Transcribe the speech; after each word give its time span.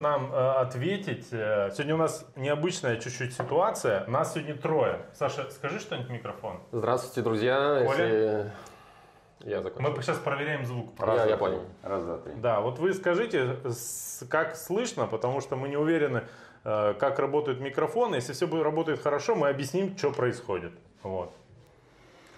нам 0.00 0.32
э, 0.32 0.50
ответить. 0.60 1.26
Э, 1.32 1.70
Сегодня 1.72 1.96
у 1.96 1.98
нас 1.98 2.24
необычная 2.36 2.98
чуть-чуть 2.98 3.34
ситуация. 3.34 4.06
Нас 4.06 4.32
сегодня 4.32 4.54
трое. 4.56 5.00
Саша, 5.12 5.50
скажи 5.50 5.80
что-нибудь 5.80 6.08
в 6.08 6.12
микрофон. 6.12 6.60
Здравствуйте, 6.70 7.22
друзья. 7.22 7.84
Оля? 7.84 8.06
Если... 8.06 8.52
Я 9.40 9.60
закончил. 9.62 9.90
Мы 9.90 10.02
сейчас 10.02 10.18
проверяем 10.18 10.64
звук. 10.66 10.92
Я, 11.00 11.26
я 11.26 11.36
понял. 11.36 11.64
Раз, 11.82 12.04
два, 12.04 12.18
три. 12.18 12.32
Да, 12.36 12.60
вот 12.60 12.78
вы 12.78 12.94
скажите, 12.94 13.56
как 14.28 14.54
слышно, 14.54 15.08
потому 15.08 15.40
что 15.40 15.56
мы 15.56 15.68
не 15.68 15.76
уверены, 15.76 16.22
э, 16.62 16.94
как 16.94 17.18
работают 17.18 17.60
микрофоны. 17.60 18.16
Если 18.16 18.34
все 18.34 18.46
будет 18.46 18.62
работает 18.62 19.02
хорошо, 19.02 19.34
мы 19.34 19.48
объясним, 19.48 19.98
что 19.98 20.12
происходит. 20.12 20.72
Вот. 21.02 21.32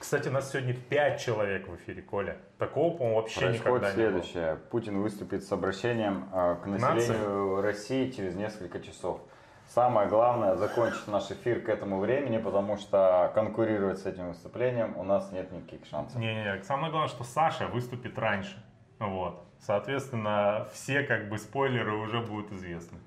Кстати, 0.01 0.29
нас 0.29 0.51
сегодня 0.51 0.73
5 0.73 1.21
человек 1.21 1.69
в 1.69 1.77
эфире, 1.77 2.01
Коля. 2.01 2.39
Такого, 2.59 2.97
по-моему, 2.97 3.21
вообще 3.21 3.41
Происходит 3.41 3.61
никогда 3.61 3.91
не 3.91 3.97
было. 3.97 4.23
следующее. 4.23 4.57
Путин 4.71 5.03
выступит 5.03 5.45
с 5.45 5.53
обращением 5.53 6.31
э, 6.33 6.57
к 6.63 6.67
населению 6.67 7.61
России 7.61 8.11
через 8.11 8.35
несколько 8.35 8.81
часов. 8.81 9.21
Самое 9.69 10.09
главное 10.09 10.57
закончить 10.57 11.07
наш 11.07 11.31
эфир 11.31 11.61
к 11.61 11.69
этому 11.69 12.01
времени, 12.01 12.39
потому 12.39 12.79
что 12.79 13.31
конкурировать 13.35 13.99
с 13.99 14.07
этим 14.07 14.29
выступлением 14.29 14.97
у 14.97 15.05
нас 15.05 15.31
нет 15.33 15.53
никаких 15.53 15.87
шансов. 15.87 16.19
Не-не-не, 16.19 16.63
самое 16.63 16.91
главное, 16.91 17.11
что 17.11 17.23
Саша 17.23 17.67
выступит 17.67 18.19
раньше. 18.19 18.57
Вот. 18.99 19.45
Соответственно, 19.59 20.67
все 20.73 21.03
как 21.03 21.29
бы 21.29 21.37
спойлеры 21.37 21.95
уже 21.97 22.21
будут 22.21 22.53
известны. 22.53 22.99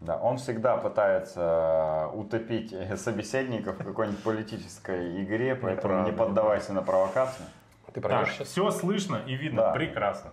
Да, 0.00 0.16
он 0.16 0.36
всегда 0.38 0.76
пытается 0.76 2.10
э, 2.12 2.16
утопить 2.16 2.72
э, 2.72 2.96
собеседников 2.96 3.80
в 3.80 3.84
какой-нибудь 3.84 4.22
политической 4.22 5.24
игре, 5.24 5.56
поэтому 5.56 5.94
Неправда. 5.94 6.10
не 6.10 6.16
поддавайся 6.16 6.72
на 6.72 6.82
провокацию. 6.82 7.46
Ты 7.92 8.00
Так, 8.00 8.28
сейчас? 8.28 8.46
все 8.48 8.70
слышно 8.70 9.16
и 9.26 9.34
видно. 9.34 9.62
Да. 9.62 9.72
Прекрасно. 9.72 10.30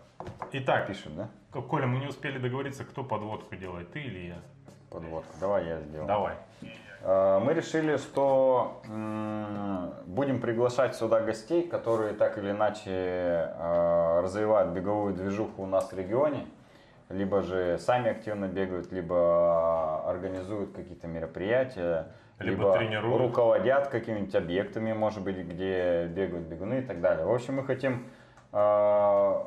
Итак, 0.51 0.85
Пишет, 0.87 1.15
да? 1.15 1.29
Коля, 1.61 1.87
мы 1.87 1.97
не 1.99 2.05
успели 2.05 2.37
договориться, 2.37 2.83
кто 2.83 3.03
подводку 3.03 3.55
делает, 3.55 3.91
ты 3.91 4.01
или 4.01 4.27
я? 4.27 4.35
Подводку. 4.91 5.33
Давай 5.39 5.65
я 5.65 5.79
сделаю. 5.79 6.07
Давай. 6.07 6.33
Э, 7.01 7.39
Мы 7.43 7.53
решили, 7.55 7.97
что 7.97 8.81
будем 10.05 10.41
приглашать 10.41 10.95
сюда 10.95 11.21
гостей, 11.21 11.67
которые 11.67 12.13
так 12.13 12.37
или 12.37 12.51
иначе 12.51 13.51
развивают 14.21 14.69
беговую 14.73 15.15
движуху 15.15 15.63
у 15.63 15.65
нас 15.65 15.91
в 15.91 15.97
регионе, 15.97 16.45
либо 17.09 17.41
же 17.41 17.77
сами 17.79 18.09
активно 18.11 18.47
бегают, 18.47 18.91
либо 18.91 20.09
организуют 20.09 20.71
какие-то 20.73 21.07
мероприятия, 21.07 22.07
Либо 22.39 22.73
тренируют. 22.73 23.21
руководят 23.21 23.87
какими-нибудь 23.87 24.35
объектами, 24.35 24.93
может 24.93 25.23
быть, 25.23 25.37
где 25.37 26.07
бегают 26.07 26.47
бегуны 26.47 26.79
и 26.79 26.81
так 26.81 26.99
далее. 27.01 27.25
В 27.25 27.33
общем, 27.33 27.55
мы 27.55 27.63
хотим 27.63 28.07
э, 28.51 28.57
в 28.57 29.43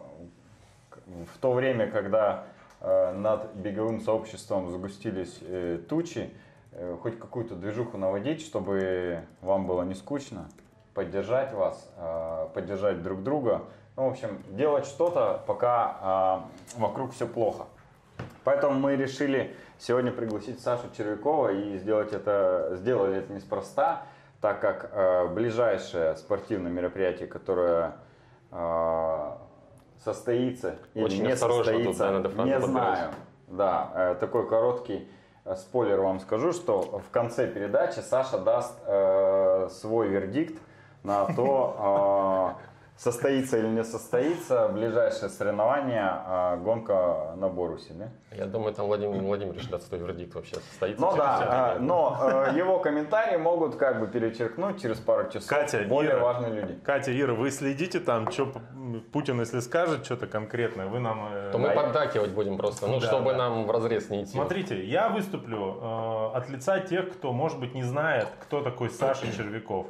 то 1.41 1.53
время, 1.53 1.91
когда 1.91 2.45
э, 2.81 3.13
над 3.13 3.55
беговым 3.55 4.01
сообществом 4.01 4.71
сгустились 4.71 5.39
э, 5.43 5.79
тучи, 5.89 6.31
э, 6.73 6.97
хоть 7.03 7.19
какую-то 7.19 7.57
движуху 7.57 7.99
наводить, 7.99 8.41
чтобы 8.41 9.23
вам 9.43 9.67
было 9.67 9.83
не 9.83 9.95
скучно, 9.95 10.49
поддержать 10.95 11.53
вас, 11.53 11.91
э, 11.97 12.49
поддержать 12.55 13.03
друг 13.03 13.23
друга. 13.23 13.63
Ну, 13.99 14.05
в 14.05 14.13
общем, 14.13 14.41
делать 14.51 14.87
что-то, 14.87 15.43
пока 15.45 16.45
э, 16.77 16.79
вокруг 16.79 17.13
все 17.13 17.27
плохо. 17.27 17.65
Поэтому 18.45 18.79
мы 18.79 18.95
решили 18.95 19.57
сегодня 19.77 20.13
пригласить 20.13 20.61
Сашу 20.61 20.85
Червякова 20.97 21.49
и 21.49 21.79
сделать 21.79 22.13
это, 22.13 22.75
сделали 22.77 23.17
это 23.17 23.33
неспроста, 23.33 24.03
так 24.41 24.61
как 24.61 24.91
э, 24.93 25.27
ближайшее 25.27 26.15
спортивное 26.15 26.71
мероприятие, 26.71 27.27
которое 27.27 27.97
э, 28.53 29.31
состоится 30.05 30.77
или 30.95 31.03
Очень 31.03 31.25
не 31.25 31.31
тут, 31.31 31.39
состоится, 31.41 32.05
да, 32.05 32.13
надо 32.13 32.29
не 32.45 32.61
знаю. 32.61 33.11
Да, 33.49 33.91
э, 33.97 34.17
такой 34.21 34.49
короткий 34.49 35.11
э, 35.45 35.57
спойлер 35.57 36.03
вам 36.03 36.21
скажу, 36.21 36.53
что 36.53 37.01
в 37.05 37.11
конце 37.11 37.49
передачи 37.49 37.99
Саша 37.99 38.39
даст 38.39 38.79
э, 38.87 39.69
свой 39.73 40.07
вердикт 40.07 40.57
на 41.03 41.27
то, 41.35 42.57
состоится 42.99 43.57
или 43.59 43.69
не 43.69 43.85
состоится 43.85 44.69
ближайшее 44.69 45.29
соревнование, 45.29 46.11
э, 46.27 46.57
гонка 46.59 47.35
на 47.37 47.49
Борусе. 47.49 47.95
Да? 47.95 48.09
Я 48.37 48.47
думаю, 48.47 48.75
там 48.75 48.87
Владимир 48.87 49.23
Владимирович 49.23 49.69
даст 49.69 49.87
свой 49.89 50.01
вердикт 50.01 50.35
вообще. 50.35 50.57
Состоится 50.57 51.01
Ну 51.01 51.17
да, 51.17 51.75
э, 51.77 51.79
но 51.79 52.19
э, 52.53 52.57
его 52.57 52.81
комментарии 52.81 53.37
могут 53.37 53.77
как 53.77 54.01
бы 54.01 54.09
перечеркнуть 54.09 54.83
через 54.83 54.99
пару 54.99 55.31
часов 55.31 55.49
Катя, 55.49 55.85
более 55.89 56.13
Ира. 56.15 56.21
важные 56.21 56.53
люди. 56.53 56.75
Катя, 56.85 57.19
Ира, 57.19 57.35
вы 57.35 57.51
следите 57.53 58.01
там, 58.01 58.31
что 58.33 58.53
Путин, 59.13 59.39
если 59.41 59.61
скажет 59.61 60.05
что-то 60.05 60.27
конкретное, 60.27 60.87
вы 60.87 60.99
нам... 60.99 61.29
э, 61.33 61.51
То 61.53 61.59
мы 61.59 61.71
поддакивать 61.71 62.33
будем 62.33 62.57
просто, 62.59 62.89
ну, 62.89 62.99
Да, 62.99 63.07
чтобы 63.07 63.31
да. 63.31 63.39
нам 63.39 63.67
в 63.67 63.71
разрез 63.71 64.11
не 64.11 64.25
идти. 64.25 64.33
Смотрите, 64.33 64.85
я 64.85 65.09
выступлю 65.09 65.79
э, 65.81 66.37
от 66.37 66.49
лица 66.49 66.81
тех, 66.81 67.13
кто, 67.13 67.33
может 67.33 67.61
быть, 67.61 67.75
не 67.75 67.85
знает, 67.85 68.27
кто 68.43 68.61
такой 68.61 68.91
Саша 68.91 69.33
Червяков. 69.33 69.87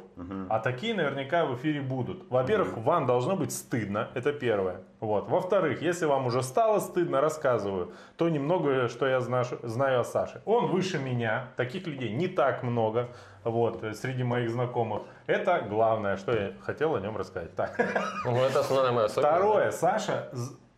А 0.49 0.59
такие 0.59 0.93
наверняка 0.93 1.45
в 1.45 1.55
эфире 1.55 1.81
будут. 1.81 2.29
Во-первых, 2.29 2.77
вам 2.77 2.98
должно 3.05 3.35
быть 3.35 3.51
стыдно, 3.51 4.09
это 4.13 4.33
первое. 4.33 4.81
Вот. 4.99 5.29
Во-вторых, 5.29 5.81
если 5.81 6.05
вам 6.05 6.25
уже 6.25 6.43
стало 6.43 6.79
стыдно, 6.79 7.21
рассказываю, 7.21 7.93
то 8.17 8.29
немного, 8.29 8.87
что 8.89 9.07
я 9.07 9.21
знаю, 9.21 9.45
знаю 9.63 10.01
о 10.01 10.03
Саше. 10.03 10.41
Он 10.45 10.67
выше 10.67 10.99
меня, 10.99 11.47
таких 11.55 11.87
людей 11.87 12.11
не 12.11 12.27
так 12.27 12.63
много, 12.63 13.09
вот, 13.43 13.83
среди 13.95 14.23
моих 14.23 14.49
знакомых. 14.49 15.03
Это 15.27 15.65
главное, 15.69 16.17
что 16.17 16.33
я 16.33 16.53
хотел 16.61 16.95
о 16.95 16.99
нем 16.99 17.17
рассказать. 17.17 17.55
Так. 17.55 17.77
Ну, 18.25 18.35
это 18.43 18.59
основная 18.59 18.91
моя 18.91 19.05
особенность. 19.05 19.35
Второе, 19.35 19.71
Саша, 19.71 20.29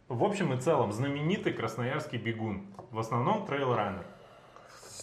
в 0.08 0.24
общем 0.24 0.54
и 0.54 0.58
целом, 0.58 0.92
знаменитый 0.92 1.54
красноярский 1.54 2.18
бегун. 2.18 2.68
В 2.92 3.00
основном 3.00 3.46
трейл-раннер. 3.46 4.06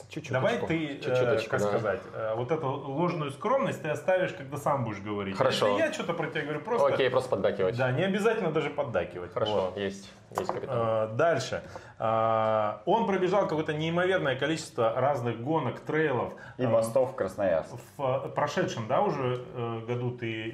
Чуть-чуть. 0.08 0.32
Давай 0.32 0.58
ты, 0.58 0.86
э, 0.86 1.00
Чуть-чуточку, 1.00 1.50
как 1.50 1.60
да. 1.60 1.68
сказать, 1.68 2.00
э, 2.14 2.34
вот 2.36 2.50
эту 2.50 2.66
ложную 2.68 3.30
скромность 3.30 3.82
ты 3.82 3.88
оставишь, 3.88 4.32
когда 4.32 4.56
сам 4.56 4.84
будешь 4.84 5.00
говорить. 5.00 5.36
Хорошо. 5.36 5.68
Это 5.68 5.86
я 5.86 5.92
что-то 5.92 6.14
про 6.14 6.28
тебя 6.28 6.42
говорю, 6.42 6.60
просто... 6.60 6.86
Окей, 6.86 7.10
просто 7.10 7.30
поддакивать. 7.30 7.76
Да, 7.76 7.90
не 7.92 8.04
обязательно 8.04 8.50
даже 8.50 8.70
поддакивать. 8.70 9.32
Хорошо, 9.32 9.66
Вот. 9.66 9.76
есть. 9.76 10.10
Есть 10.38 10.52
капитан. 10.52 10.76
Э, 10.78 11.08
Дальше. 11.16 11.62
Э, 11.98 12.74
Он 12.86 13.06
пробежал 13.06 13.48
какое-то 13.48 13.74
неимоверное 13.74 14.36
количество 14.36 14.92
разных 14.94 15.40
гонок, 15.42 15.80
трейлов. 15.80 16.32
И 16.56 16.62
Э, 16.62 16.68
мостов 16.68 17.12
в 17.12 17.14
Красноярск. 17.14 17.74
В 17.96 18.02
э, 18.26 18.28
прошедшем, 18.28 18.86
да, 18.88 19.02
уже 19.02 19.44
э, 19.54 19.80
году 19.86 20.10
ты 20.12 20.44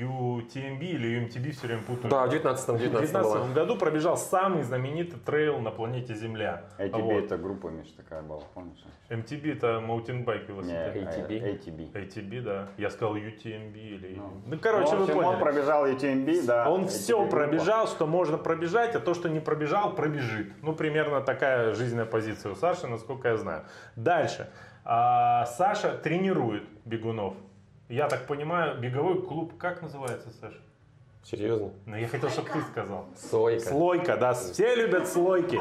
UTMB 0.00 0.80
или 0.80 1.20
UMTB 1.20 1.50
все 1.52 1.66
время 1.68 1.82
путаю? 1.82 2.10
Да, 2.10 2.26
в 2.26 2.30
19-м, 2.30 2.76
В 2.76 2.80
19 2.80 3.12
было. 3.12 3.22
2019 3.38 3.54
году 3.54 3.76
пробежал 3.76 4.16
самый 4.16 4.62
знаменитый 4.62 5.18
трейл 5.20 5.58
на 5.60 5.70
планете 5.70 6.14
Земля. 6.14 6.64
ATB 6.78 7.00
Вот. 7.02 7.24
это 7.24 7.36
группа, 7.38 7.68
Миш, 7.68 7.88
такая 7.96 8.22
была, 8.22 8.42
помнишь? 8.54 8.78
MTB 9.08 9.56
это 9.56 9.80
маунтинбайк 9.80 10.48
Не, 10.48 10.54
велосипед. 10.54 10.96
ATB. 10.96 11.40
э, 11.40 11.52
ATB. 11.54 11.92
ATB, 11.92 12.42
да. 12.42 12.68
Я 12.78 12.90
сказал 12.90 13.16
UTMB 13.16 13.74
или... 13.76 14.14
Ну, 14.16 14.30
Ну, 14.46 14.58
короче, 14.58 14.94
вы 14.96 15.02
общем, 15.02 15.14
поняли. 15.14 15.34
он 15.34 15.38
пробежал 15.40 15.86
UTMB, 15.86 16.46
да. 16.46 16.70
Он 16.70 16.82
ATB 16.84 16.88
все 16.88 17.18
группа. 17.18 17.36
пробежал, 17.36 17.86
что 17.88 18.06
можно 18.06 18.38
пробежать, 18.38 18.94
а 18.96 19.00
то, 19.00 19.14
что 19.14 19.28
не 19.28 19.40
пробежал, 19.40 19.94
пробежит. 19.94 20.52
Ну, 20.62 20.74
примерно 20.80 21.20
такая 21.20 21.74
жизненная 21.74 22.06
позиция 22.06 22.52
у 22.52 22.54
Саши, 22.54 22.86
насколько 22.86 23.28
я 23.28 23.36
знаю. 23.36 23.64
Дальше. 23.96 24.48
А, 24.82 25.44
Саша 25.44 25.90
тренирует 25.98 26.62
бегунов. 26.86 27.34
Я 27.90 28.08
так 28.08 28.26
понимаю, 28.26 28.80
беговой 28.80 29.20
клуб, 29.20 29.58
как 29.58 29.82
называется, 29.82 30.30
Саша? 30.40 30.56
Серьезно? 31.22 31.70
Ну, 31.86 31.96
я 31.96 32.08
хотел, 32.08 32.30
чтобы 32.30 32.48
ты 32.48 32.62
сказал. 32.62 33.06
Сойка. 33.14 33.60
Слойка, 33.68 34.16
да, 34.16 34.32
все 34.32 34.74
любят 34.74 35.06
слойки. 35.06 35.60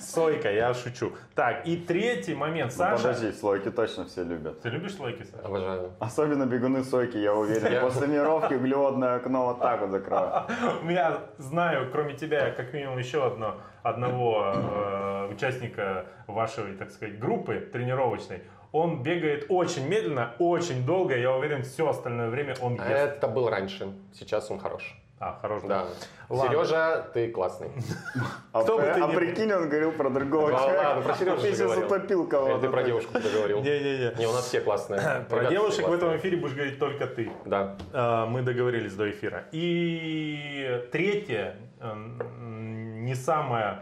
Сойка, 0.00 0.50
я 0.50 0.72
шучу. 0.74 1.12
Так, 1.34 1.66
и 1.66 1.76
третий 1.76 2.34
момент, 2.34 2.72
Ну, 2.72 2.78
Саша. 2.78 2.96
подожди, 2.96 3.32
слойки 3.32 3.70
точно 3.70 4.06
все 4.06 4.24
любят. 4.24 4.60
Ты 4.62 4.70
любишь 4.70 4.94
слойки, 4.96 5.24
Саша? 5.24 5.46
Обожаю. 5.46 5.92
Особенно 6.00 6.46
бегуны 6.46 6.84
сойки, 6.84 7.18
я 7.18 7.34
уверен. 7.34 7.80
После 7.80 8.06
мировки 8.06 8.54
углеводное 8.54 9.16
окно 9.16 9.46
вот 9.46 9.60
так 9.60 9.80
вот 9.82 9.90
закрывают. 9.90 10.50
У 10.82 10.84
меня, 10.86 11.18
знаю, 11.36 11.90
кроме 11.92 12.14
тебя, 12.14 12.50
как 12.50 12.72
минимум 12.72 12.98
еще 12.98 13.24
одно, 13.26 13.56
одного 13.82 14.52
э, 14.54 15.28
участника 15.32 16.06
вашей, 16.26 16.74
так 16.76 16.90
сказать, 16.90 17.18
группы 17.18 17.60
тренировочной. 17.72 18.42
Он 18.72 19.02
бегает 19.02 19.46
очень 19.48 19.88
медленно, 19.88 20.34
очень 20.38 20.84
долго. 20.84 21.16
Я 21.16 21.32
уверен, 21.34 21.62
все 21.62 21.88
остальное 21.88 22.28
время 22.28 22.54
он 22.60 22.74
ест. 22.74 22.86
Это 22.86 23.26
был 23.28 23.48
раньше, 23.48 23.92
сейчас 24.12 24.50
он 24.50 24.58
хорош. 24.60 24.94
А, 25.20 25.36
хорош, 25.42 25.62
Да. 25.66 25.86
Ладно. 26.28 26.52
Сережа, 26.54 27.10
ты 27.12 27.28
классный. 27.32 27.70
А, 28.52 28.62
Кто 28.62 28.76
бы 28.76 28.84
ты 28.84 29.00
а 29.00 29.08
ни- 29.08 29.14
прикинь, 29.16 29.52
он 29.52 29.68
говорил 29.68 29.90
про 29.92 30.10
другого 30.10 30.52
Да 30.52 30.58
человека. 30.58 30.84
ладно, 30.86 31.02
про 31.02 31.14
Сережу 31.16 31.36
Ты 31.40 31.46
сейчас 31.48 31.58
говорил. 31.72 31.86
утопил 31.86 32.26
кого-то. 32.28 32.58
ты 32.60 32.68
про 32.70 32.82
девушку 32.84 33.12
договорил. 33.14 33.60
Не-не-не. 33.62 34.14
Не, 34.18 34.26
у 34.26 34.32
нас 34.32 34.44
все 34.46 34.60
классные. 34.60 35.00
Про 35.28 35.36
Ребята 35.38 35.50
девушек 35.50 35.88
в 35.88 35.92
этом 35.92 36.16
эфире 36.18 36.36
будешь 36.36 36.54
говорить 36.54 36.78
только 36.78 37.06
ты. 37.08 37.32
Да. 37.46 37.76
Э, 37.92 38.26
Мы 38.26 38.42
договорились 38.42 38.94
до 38.94 39.10
эфира. 39.10 39.44
И 39.50 40.84
третье, 40.92 41.56
не 42.60 43.14
самое, 43.14 43.80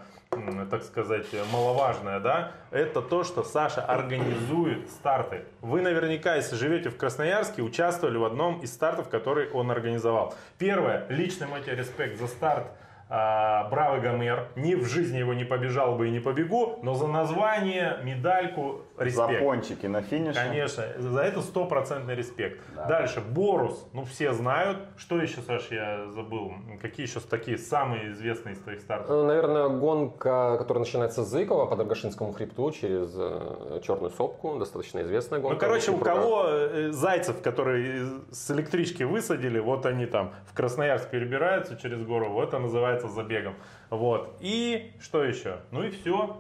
так 0.70 0.82
сказать, 0.82 1.26
маловажное, 1.52 2.20
да, 2.20 2.52
это 2.70 3.02
то, 3.02 3.25
что 3.25 3.43
Саша 3.43 3.82
организует 3.82 4.88
старты. 4.90 5.44
Вы 5.61 5.81
наверняка, 5.81 6.37
если 6.37 6.56
живете 6.56 6.90
в 6.90 6.96
Красноярске, 6.96 7.62
участвовали 7.62 8.17
в 8.17 8.25
одном 8.25 8.61
из 8.61 8.73
стартов, 8.73 9.08
который 9.08 9.50
он 9.50 9.70
организовал. 9.70 10.34
Первое, 10.58 11.06
личный 11.08 11.46
мой 11.46 11.62
тебе 11.62 11.76
респект 11.76 12.19
за 12.19 12.26
старт 12.26 12.67
а, 13.08 13.69
Бравый 13.70 14.00
Гомер. 14.00 14.49
Ни 14.56 14.75
в 14.75 14.87
жизни 14.87 15.19
его 15.19 15.34
не 15.34 15.44
побежал 15.44 15.96
бы 15.96 16.08
и 16.08 16.11
не 16.11 16.20
побегу, 16.20 16.81
но 16.82 16.94
за 16.94 17.06
название, 17.06 17.99
медальку, 18.02 18.82
респект. 18.98 19.32
За 19.32 19.44
пончики 19.44 19.87
на 19.87 20.02
финише. 20.02 20.34
Конечно, 20.34 20.84
за 20.98 21.20
это 21.20 21.43
стопроцентный 21.43 22.14
респект. 22.14 22.60
Да. 22.75 22.87
Дальше, 22.87 23.20
Борус, 23.20 23.87
ну 23.93 24.04
все 24.04 24.32
знают. 24.32 24.78
Что 24.96 25.20
еще, 25.20 25.40
Саш, 25.40 25.70
я 25.70 26.10
забыл? 26.10 26.54
Какие 26.81 27.06
еще 27.06 27.20
такие 27.20 27.58
самые 27.58 28.12
известные 28.12 28.54
из 28.54 28.60
твоих 28.60 28.81
стартов? 28.81 29.10
Ну, 29.10 29.26
Наверное, 29.26 29.69
гонка, 29.69 30.56
которая 30.58 30.84
начинается 30.84 31.25
с 31.25 31.28
Зыкова 31.28 31.66
по 31.66 31.76
Драгошинскому 31.76 32.32
хребту 32.32 32.70
через 32.70 33.12
э, 33.16 33.81
Черную 33.84 34.10
Сопку, 34.10 34.58
достаточно 34.58 35.02
известная 35.02 35.40
гонка. 35.40 35.54
Ну, 35.54 35.60
короче, 35.60 35.90
у 35.90 35.98
кого 35.98 36.44
э, 36.46 36.93
зайцев, 36.93 37.43
которые 37.43 38.06
с 38.31 38.50
электрички 38.50 39.02
высадили, 39.02 39.58
вот 39.58 39.87
они 39.87 40.06
там 40.06 40.32
в 40.46 40.54
Красноярск 40.54 41.10
перебираются 41.10 41.76
через 41.76 42.02
гору, 42.02 42.31
вот 42.31 42.48
это 42.48 42.58
называется 42.58 43.08
забегом. 43.08 43.54
Вот. 43.90 44.37
И 44.40 44.93
что 45.00 45.22
еще? 45.22 45.58
Ну 45.70 45.82
и 45.84 45.90
все. 45.90 46.38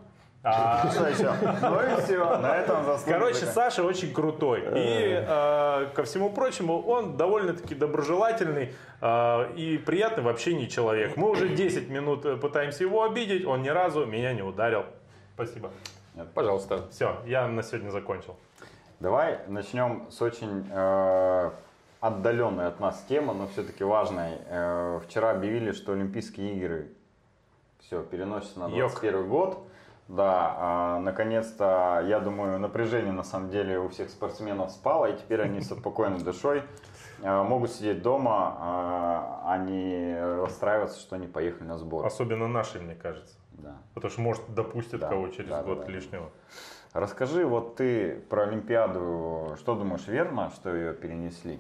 А, 0.48 0.88
Что 0.92 1.08
еще? 1.08 1.32
Ну 1.60 1.80
и 1.80 2.00
все, 2.02 2.38
на 2.38 2.56
этом 2.56 2.84
заслуга. 2.84 3.18
Короче. 3.18 3.46
Саша 3.46 3.82
очень 3.82 4.12
крутой. 4.12 4.60
И 4.60 5.24
э, 5.26 5.86
ко 5.92 6.04
всему 6.04 6.30
прочему, 6.30 6.80
он 6.82 7.16
довольно-таки 7.16 7.74
доброжелательный 7.74 8.72
э, 9.00 9.52
и 9.56 9.76
приятный 9.78 10.22
в 10.22 10.28
общении 10.28 10.66
человек. 10.66 11.16
Мы 11.16 11.30
уже 11.30 11.48
10 11.48 11.88
минут 11.88 12.24
э, 12.24 12.36
пытаемся 12.36 12.84
его 12.84 13.02
обидеть, 13.02 13.44
он 13.44 13.62
ни 13.62 13.68
разу 13.68 14.06
меня 14.06 14.32
не 14.34 14.42
ударил. 14.42 14.84
Спасибо. 15.34 15.72
Пожалуйста. 16.32 16.86
Все, 16.92 17.16
я 17.26 17.48
на 17.48 17.64
сегодня 17.64 17.90
закончил. 17.90 18.36
Давай 19.00 19.40
начнем 19.48 20.06
с 20.10 20.22
очень 20.22 20.64
э, 20.70 21.50
отдаленной 21.98 22.68
от 22.68 22.78
нас 22.78 23.04
темы, 23.08 23.34
но 23.34 23.48
все-таки 23.48 23.82
важной. 23.82 24.38
Э, 24.46 25.00
вчера 25.04 25.32
объявили, 25.32 25.72
что 25.72 25.90
Олимпийские 25.90 26.54
игры 26.54 26.88
все 27.80 28.04
переносятся 28.04 28.60
на 28.60 28.66
Йок. 28.68 28.92
21 28.92 29.28
год. 29.28 29.66
Да, 30.08 30.54
а, 30.56 31.00
наконец-то, 31.00 32.04
я 32.06 32.20
думаю, 32.20 32.60
напряжение 32.60 33.12
на 33.12 33.24
самом 33.24 33.50
деле 33.50 33.80
у 33.80 33.88
всех 33.88 34.08
спортсменов 34.10 34.70
спало, 34.70 35.06
и 35.06 35.16
теперь 35.18 35.42
они 35.42 35.60
со 35.60 35.74
спокойной 35.74 36.20
душой 36.20 36.62
э, 37.22 37.42
могут 37.42 37.72
сидеть 37.72 38.02
дома, 38.02 38.56
а, 38.56 39.42
а 39.46 39.58
не 39.58 40.16
расстраиваться, 40.42 41.00
что 41.00 41.16
они 41.16 41.26
поехали 41.26 41.66
на 41.66 41.76
сбор. 41.76 42.06
Особенно 42.06 42.46
наши, 42.46 42.78
мне 42.78 42.94
кажется. 42.94 43.34
Да. 43.50 43.78
Потому 43.94 44.12
что, 44.12 44.20
может, 44.20 44.54
допустят 44.54 45.00
Да, 45.00 45.08
кого 45.08 45.28
через 45.28 45.50
да, 45.50 45.62
да, 45.62 45.62
год 45.64 45.86
да. 45.86 45.92
лишнего. 45.92 46.30
Расскажи, 46.92 47.44
вот 47.44 47.76
ты 47.76 48.20
про 48.30 48.44
Олимпиаду, 48.44 49.56
что 49.58 49.74
думаешь, 49.74 50.06
верно, 50.06 50.50
что 50.54 50.74
ее 50.74 50.94
перенесли? 50.94 51.58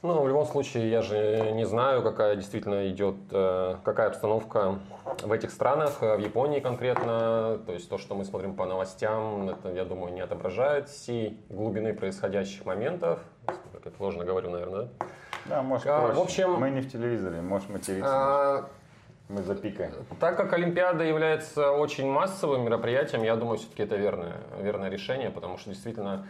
Ну, 0.00 0.22
в 0.22 0.28
любом 0.28 0.46
случае, 0.46 0.90
я 0.90 1.02
же 1.02 1.50
не 1.54 1.64
знаю, 1.64 2.02
какая 2.04 2.36
действительно 2.36 2.88
идет, 2.88 3.16
э, 3.32 3.74
какая 3.82 4.06
обстановка 4.06 4.78
в 5.24 5.32
этих 5.32 5.50
странах, 5.50 5.96
э, 6.02 6.16
в 6.16 6.20
Японии 6.20 6.60
конкретно. 6.60 7.58
То 7.66 7.72
есть 7.72 7.88
то, 7.88 7.98
что 7.98 8.14
мы 8.14 8.24
смотрим 8.24 8.54
по 8.54 8.64
новостям, 8.64 9.48
это, 9.48 9.70
я 9.72 9.84
думаю, 9.84 10.12
не 10.14 10.20
отображает 10.20 10.88
всей 10.88 11.40
глубины 11.48 11.94
происходящих 11.94 12.64
моментов. 12.64 13.18
Как 13.72 13.86
я 13.86 13.90
сложно 13.96 14.24
говорю, 14.24 14.50
наверное, 14.50 14.82
да? 14.82 14.88
Да, 15.46 15.62
может, 15.62 15.86
А, 15.88 16.06
в 16.12 16.20
общем- 16.20 16.52
Мы 16.60 16.70
не 16.70 16.80
в 16.80 16.92
телевизоре, 16.92 17.40
можешь 17.40 17.68
материться. 17.68 18.08
А, 18.12 18.68
Мы 19.30 19.42
запикаем. 19.42 19.92
Так 20.20 20.36
как 20.38 20.52
Олимпиада 20.54 21.04
является 21.04 21.72
очень 21.72 22.10
массовым 22.10 22.62
мероприятием, 22.64 23.22
я 23.24 23.36
думаю, 23.36 23.58
все-таки 23.58 23.82
это 23.82 23.96
верное, 23.96 24.36
верное 24.62 24.88
решение, 24.88 25.28
потому 25.28 25.58
что 25.58 25.68
действительно 25.68 26.26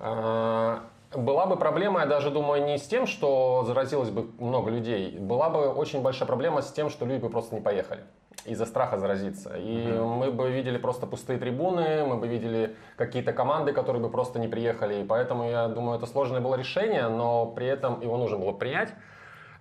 э, 0.00 0.76
была 1.14 1.46
бы 1.46 1.56
проблема, 1.56 2.00
я 2.00 2.06
даже 2.06 2.30
думаю, 2.30 2.64
не 2.64 2.78
с 2.78 2.82
тем, 2.82 3.06
что 3.06 3.64
заразилось 3.66 4.10
бы 4.10 4.30
много 4.38 4.70
людей, 4.70 5.18
была 5.18 5.50
бы 5.50 5.68
очень 5.68 6.02
большая 6.02 6.26
проблема 6.26 6.62
с 6.62 6.72
тем, 6.72 6.90
что 6.90 7.06
люди 7.06 7.20
бы 7.20 7.30
просто 7.30 7.54
не 7.54 7.60
поехали 7.60 8.02
из-за 8.44 8.66
страха 8.66 8.98
заразиться. 8.98 9.54
И 9.56 9.86
мы 9.92 10.30
бы 10.32 10.50
видели 10.50 10.78
просто 10.78 11.06
пустые 11.06 11.38
трибуны, 11.38 12.04
мы 12.04 12.16
бы 12.16 12.26
видели 12.26 12.74
какие-то 12.96 13.32
команды, 13.32 13.72
которые 13.72 14.02
бы 14.02 14.10
просто 14.10 14.38
не 14.38 14.48
приехали. 14.48 15.02
И 15.02 15.04
поэтому, 15.04 15.48
я 15.48 15.68
думаю, 15.68 15.96
это 15.96 16.06
сложное 16.06 16.40
было 16.40 16.56
решение, 16.56 17.08
но 17.08 17.46
при 17.46 17.66
этом 17.66 18.00
его 18.00 18.16
нужно 18.16 18.38
было 18.38 18.52
принять. 18.52 18.90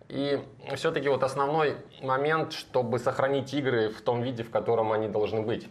И 0.10 0.42
все-таки 0.76 1.10
вот 1.10 1.24
основной 1.24 1.78
момент, 2.02 2.54
чтобы 2.54 3.00
сохранить 3.00 3.54
игры 3.54 3.90
в 3.90 4.02
том 4.02 4.22
виде, 4.22 4.44
в 4.44 4.50
котором 4.50 4.92
они 4.92 5.08
должны 5.08 5.42
быть. 5.42 5.70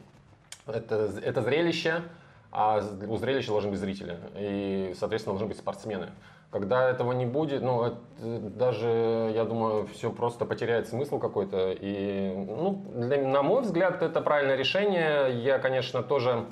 Это, 0.66 1.10
это 1.22 1.42
зрелище, 1.42 2.02
а 2.52 2.80
у 3.08 3.16
зрелища 3.16 3.52
должны 3.52 3.70
быть 3.70 3.80
зрители. 3.80 4.18
И, 4.36 4.94
соответственно, 4.98 5.34
должны 5.34 5.48
быть 5.48 5.58
спортсмены. 5.58 6.08
Когда 6.50 6.90
этого 6.90 7.12
не 7.12 7.26
будет, 7.26 7.62
ну, 7.62 7.84
это 7.84 7.96
даже, 8.18 9.30
я 9.34 9.44
думаю, 9.44 9.86
все 9.86 10.10
просто 10.10 10.44
потеряет 10.44 10.88
смысл 10.88 11.20
какой-то. 11.20 11.70
И, 11.72 12.34
ну, 12.34 12.84
для- 12.96 13.24
на 13.24 13.42
мой 13.42 13.62
взгляд, 13.62 14.02
это 14.02 14.20
правильное 14.20 14.56
решение. 14.56 15.30
Я, 15.42 15.60
конечно, 15.60 16.02
тоже 16.02 16.46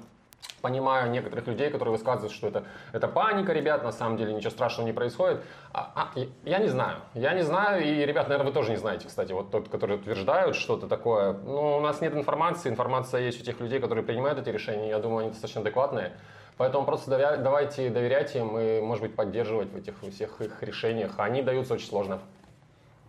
понимаю 0.60 1.10
некоторых 1.10 1.46
людей, 1.46 1.70
которые 1.70 1.92
высказывают, 1.92 2.32
что 2.32 2.48
это, 2.48 2.64
это 2.92 3.08
паника, 3.08 3.52
ребят, 3.52 3.82
на 3.84 3.92
самом 3.92 4.16
деле 4.16 4.32
ничего 4.32 4.50
страшного 4.50 4.86
не 4.86 4.92
происходит. 4.92 5.40
А, 5.72 5.92
а, 5.94 6.20
я 6.44 6.58
не 6.58 6.68
знаю. 6.68 6.96
Я 7.14 7.34
не 7.34 7.42
знаю, 7.42 7.84
и, 7.84 8.04
ребят, 8.04 8.28
наверное, 8.28 8.48
вы 8.48 8.52
тоже 8.52 8.70
не 8.70 8.76
знаете, 8.76 9.06
кстати, 9.06 9.32
вот 9.32 9.50
тот, 9.50 9.68
которые 9.68 9.98
утверждают 9.98 10.56
что-то 10.56 10.88
такое. 10.88 11.32
Ну, 11.32 11.76
у 11.76 11.80
нас 11.80 12.00
нет 12.00 12.14
информации, 12.14 12.68
информация 12.68 13.20
есть 13.22 13.40
у 13.40 13.44
тех 13.44 13.60
людей, 13.60 13.80
которые 13.80 14.04
принимают 14.04 14.38
эти 14.38 14.50
решения, 14.50 14.88
я 14.88 14.98
думаю, 14.98 15.20
они 15.20 15.30
достаточно 15.30 15.60
адекватные. 15.60 16.12
Поэтому 16.56 16.84
просто 16.84 17.10
довя- 17.10 17.36
давайте 17.36 17.88
доверять 17.88 18.34
им 18.34 18.58
и, 18.58 18.80
может 18.80 19.02
быть, 19.02 19.14
поддерживать 19.14 19.70
в 19.70 19.76
этих 19.76 19.94
всех 20.10 20.40
их 20.40 20.60
решениях. 20.62 21.12
Они 21.18 21.40
даются 21.40 21.74
очень 21.74 21.86
сложно. 21.86 22.18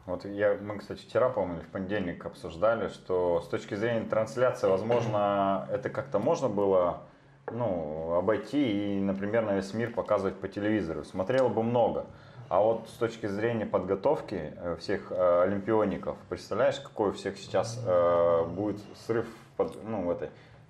Вот 0.05 0.23
я, 0.25 0.55
мы, 0.61 0.77
кстати, 0.77 1.01
вчера, 1.01 1.29
по-моему, 1.29 1.61
в 1.61 1.67
понедельник 1.67 2.25
обсуждали, 2.25 2.89
что 2.89 3.41
с 3.41 3.47
точки 3.47 3.75
зрения 3.75 4.07
трансляции, 4.07 4.67
возможно, 4.67 5.67
это 5.71 5.89
как-то 5.89 6.19
можно 6.19 6.47
было 6.47 7.01
ну, 7.51 8.13
обойти 8.13 8.97
и, 8.97 8.99
например, 9.01 9.43
на 9.45 9.55
весь 9.55 9.73
мир 9.73 9.91
показывать 9.93 10.35
по 10.35 10.47
телевизору. 10.47 11.03
Смотрело 11.03 11.49
бы 11.49 11.63
много. 11.63 12.05
А 12.49 12.61
вот 12.61 12.89
с 12.89 12.93
точки 12.93 13.27
зрения 13.27 13.65
подготовки 13.67 14.53
э, 14.55 14.75
всех 14.79 15.11
э, 15.11 15.41
олимпиоников, 15.43 16.17
представляешь, 16.29 16.79
какой 16.79 17.09
у 17.09 17.13
всех 17.13 17.37
сейчас 17.37 17.79
э, 17.85 18.45
будет 18.45 18.79
срыв 19.05 19.27
под- 19.55 19.83
ну, 19.87 20.03
в 20.05 20.09
этой 20.09 20.29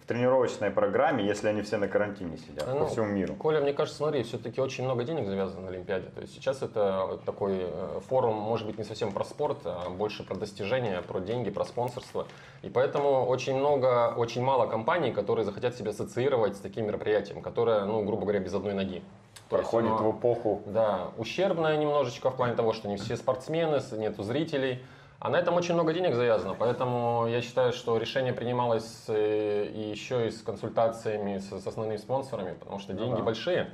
тренировочной 0.09 0.71
программе, 0.71 1.23
если 1.23 1.47
они 1.49 1.61
все 1.61 1.77
на 1.77 1.87
карантине 1.87 2.37
сидят 2.37 2.67
Ну, 2.67 2.79
по 2.79 2.85
всему 2.87 3.05
миру. 3.05 3.35
Коля, 3.35 3.61
мне 3.61 3.73
кажется, 3.73 3.99
смотри, 3.99 4.23
все-таки 4.23 4.59
очень 4.59 4.83
много 4.83 5.03
денег 5.03 5.27
завязано 5.27 5.61
на 5.61 5.67
Олимпиаде. 5.69 6.07
То 6.09 6.21
есть 6.21 6.33
сейчас 6.33 6.63
это 6.63 7.19
такой 7.27 7.59
э, 7.61 7.99
форум, 8.09 8.33
может 8.35 8.65
быть, 8.65 8.79
не 8.79 8.83
совсем 8.83 9.11
про 9.11 9.23
спорт, 9.23 9.59
а 9.65 9.87
больше 9.91 10.23
про 10.25 10.35
достижения, 10.35 10.99
про 11.03 11.19
деньги, 11.19 11.51
про 11.51 11.63
спонсорство. 11.63 12.25
И 12.63 12.69
поэтому 12.69 13.23
очень 13.27 13.55
много, 13.55 14.11
очень 14.17 14.41
мало 14.43 14.65
компаний, 14.65 15.11
которые 15.11 15.45
захотят 15.45 15.75
себя 15.75 15.91
ассоциировать 15.91 16.55
с 16.55 16.59
таким 16.59 16.87
мероприятием, 16.87 17.43
которое, 17.43 17.85
ну, 17.85 18.03
грубо 18.03 18.23
говоря, 18.23 18.39
без 18.39 18.55
одной 18.55 18.73
ноги. 18.73 19.03
То 19.49 19.57
есть 19.57 19.69
Проходит 19.69 19.91
оно- 19.91 20.11
в 20.11 20.17
эпоху 20.19 20.63
Да, 20.65 21.11
ущербное 21.17 21.77
немножечко 21.77 22.31
в 22.31 22.35
плане 22.35 22.55
того, 22.55 22.73
что 22.73 22.87
не 22.87 22.97
все 22.97 23.15
спортсмены, 23.15 23.79
нету 23.91 24.23
зрителей. 24.23 24.83
А 25.19 25.29
на 25.29 25.35
этом 25.35 25.55
очень 25.55 25.73
много 25.73 25.93
денег 25.93 26.15
завязано, 26.15 26.53
поэтому 26.53 27.27
я 27.27 27.41
считаю, 27.41 27.73
что 27.73 27.97
решение 27.97 28.31
принималось 28.31 29.03
э, 29.09 29.65
и 29.65 29.89
еще 29.89 30.27
и 30.27 30.31
с 30.31 30.41
консультациями 30.41 31.39
с, 31.39 31.49
с 31.49 31.67
основными 31.67 31.97
спонсорами, 31.97 32.53
потому 32.53 32.79
что 32.79 32.93
деньги 32.93 33.17
да. 33.17 33.23
большие, 33.23 33.69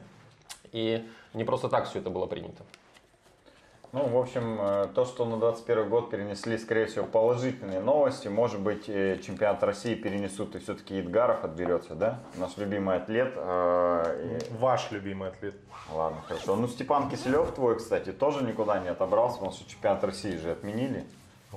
и 0.71 1.07
не 1.35 1.43
просто 1.43 1.69
так 1.69 1.87
все 1.87 1.99
это 1.99 2.09
было 2.09 2.25
принято. 2.25 2.63
Ну, 3.91 4.07
в 4.07 4.17
общем, 4.17 4.57
э, 4.59 4.87
то, 4.95 5.05
что 5.05 5.23
на 5.23 5.37
21 5.37 5.87
год 5.87 6.09
перенесли, 6.09 6.57
скорее 6.57 6.87
всего, 6.87 7.05
положительные 7.05 7.79
новости. 7.79 8.27
Может 8.27 8.59
быть, 8.59 8.89
э, 8.89 9.19
чемпионат 9.19 9.61
России 9.61 9.93
перенесут, 9.93 10.55
и 10.55 10.59
все-таки 10.59 10.99
Идгаров 10.99 11.43
отберется, 11.43 11.93
да? 11.93 12.19
Наш 12.37 12.57
любимый 12.57 12.97
атлет. 12.97 13.35
и- 13.37 14.53
Ваш 14.59 14.91
любимый 14.91 15.29
атлет. 15.29 15.55
Ладно, 15.93 16.21
хорошо. 16.27 16.55
Ну, 16.55 16.67
Степан 16.67 17.07
Киселев 17.07 17.51
твой, 17.51 17.77
кстати, 17.77 18.11
тоже 18.11 18.43
никуда 18.43 18.79
не 18.79 18.89
отобрался, 18.89 19.35
потому 19.35 19.53
что 19.53 19.69
чемпионат 19.69 20.03
России 20.03 20.35
же 20.37 20.51
отменили. 20.51 21.05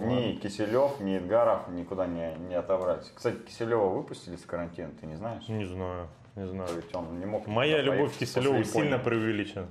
Ни 0.00 0.32
Киселев, 0.34 1.00
ни 1.00 1.16
Идгаров 1.18 1.68
никуда 1.68 2.06
не, 2.06 2.34
не 2.48 2.54
отобрались. 2.54 3.10
Кстати, 3.14 3.36
Киселева 3.46 3.88
выпустили 3.88 4.36
с 4.36 4.44
карантина, 4.44 4.90
ты 5.00 5.06
не 5.06 5.16
знаешь? 5.16 5.46
Не 5.48 5.64
знаю, 5.64 6.08
не 6.36 6.46
знаю. 6.46 6.70
Ведь 6.76 6.94
он 6.94 7.18
не 7.18 7.26
мог 7.26 7.46
Моя 7.46 7.80
любовь 7.82 8.14
к 8.14 8.18
Киселеву 8.18 8.62
сильно 8.64 8.98
преувеличена. 8.98 9.66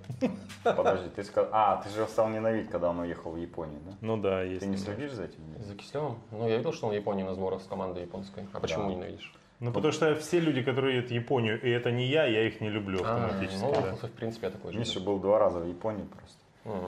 Подожди, 0.64 1.10
ты 1.16 1.24
сказал... 1.24 1.50
А, 1.54 1.82
ты 1.82 1.90
же 1.90 2.06
стал 2.08 2.30
ненавидеть, 2.30 2.70
когда 2.70 2.90
он 2.90 3.00
уехал 3.00 3.32
в 3.32 3.38
Японию, 3.38 3.80
да? 3.86 3.94
Ну 4.02 4.18
да, 4.18 4.44
есть. 4.44 4.62
Ты 4.62 4.68
не 4.68 4.78
следишь 4.78 5.12
за 5.14 5.26
этим? 5.26 5.40
За 5.60 5.76
Киселевым? 5.76 6.20
Ну, 6.32 6.48
я 6.48 6.58
видел, 6.58 6.74
что 6.74 6.88
он 6.88 6.94
в 6.94 6.96
Японии 6.96 7.24
на 7.24 7.34
сборах 7.34 7.62
с 7.62 7.66
командой 7.66 8.04
японской. 8.04 8.46
А 8.54 8.60
почему 8.60 8.90
ненавидишь? 8.90 9.34
Ну 9.60 9.72
потому 9.72 9.92
что 9.92 10.14
все 10.16 10.40
люди, 10.40 10.62
которые 10.62 10.98
едут 10.98 11.10
в 11.10 11.14
Японию, 11.14 11.60
и 11.60 11.70
это 11.70 11.90
не 11.90 12.06
я, 12.06 12.26
я 12.26 12.46
их 12.46 12.62
не 12.62 12.70
люблю 12.70 13.02
А, 13.04 13.26
автоматически. 13.26 13.64
ну, 13.64 13.72
да. 13.74 14.08
в 14.08 14.12
принципе, 14.12 14.48
я 14.48 14.52
такой 14.52 14.72
же. 14.72 14.78
Миша 14.78 15.00
был 15.00 15.18
два 15.20 15.40
раза 15.40 15.60
в 15.60 15.68
Японии 15.68 16.04
просто. 16.04 16.38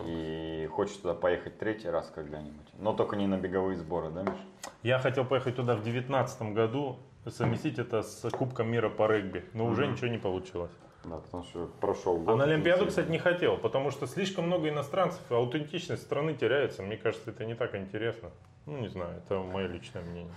И 0.05 0.67
хочет 0.73 1.01
туда 1.01 1.13
поехать 1.13 1.57
третий 1.57 1.89
раз 1.89 2.11
когда-нибудь. 2.13 2.67
Но 2.77 2.93
только 2.93 3.15
не 3.15 3.27
на 3.27 3.37
беговые 3.37 3.77
сборы, 3.77 4.09
да, 4.09 4.23
Миша? 4.23 4.43
Я 4.83 4.99
хотел 4.99 5.25
поехать 5.25 5.55
туда 5.55 5.75
в 5.75 5.83
девятнадцатом 5.83 6.53
году, 6.53 6.99
совместить 7.27 7.79
это 7.79 8.01
с 8.01 8.29
Кубком 8.31 8.69
мира 8.69 8.89
по 8.89 9.07
регби, 9.07 9.45
но 9.53 9.65
уже 9.65 9.83
Мгм. 9.83 9.93
ничего 9.93 10.07
не 10.07 10.17
получилось. 10.17 10.71
Да, 11.05 11.17
потому 11.17 11.43
что 11.43 11.69
прошел 11.79 12.17
год. 12.17 12.29
А 12.29 12.35
на 12.35 12.43
Олимпиаду, 12.43 12.87
кстати, 12.87 13.09
не 13.09 13.19
хотел, 13.19 13.57
потому 13.57 13.89
что 13.91 14.05
слишком 14.05 14.47
много 14.47 14.67
иностранцев, 14.67 15.21
аутентичность 15.31 16.03
страны 16.03 16.33
теряется. 16.33 16.83
Мне 16.83 16.97
кажется, 16.97 17.29
это 17.31 17.45
не 17.45 17.55
так 17.55 17.73
интересно. 17.75 18.31
Ну, 18.65 18.77
не 18.79 18.89
знаю, 18.89 19.17
это 19.17 19.39
мое 19.39 19.67
личное 19.67 20.01
мнение. 20.01 20.33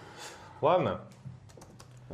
Ладно, 0.61 1.00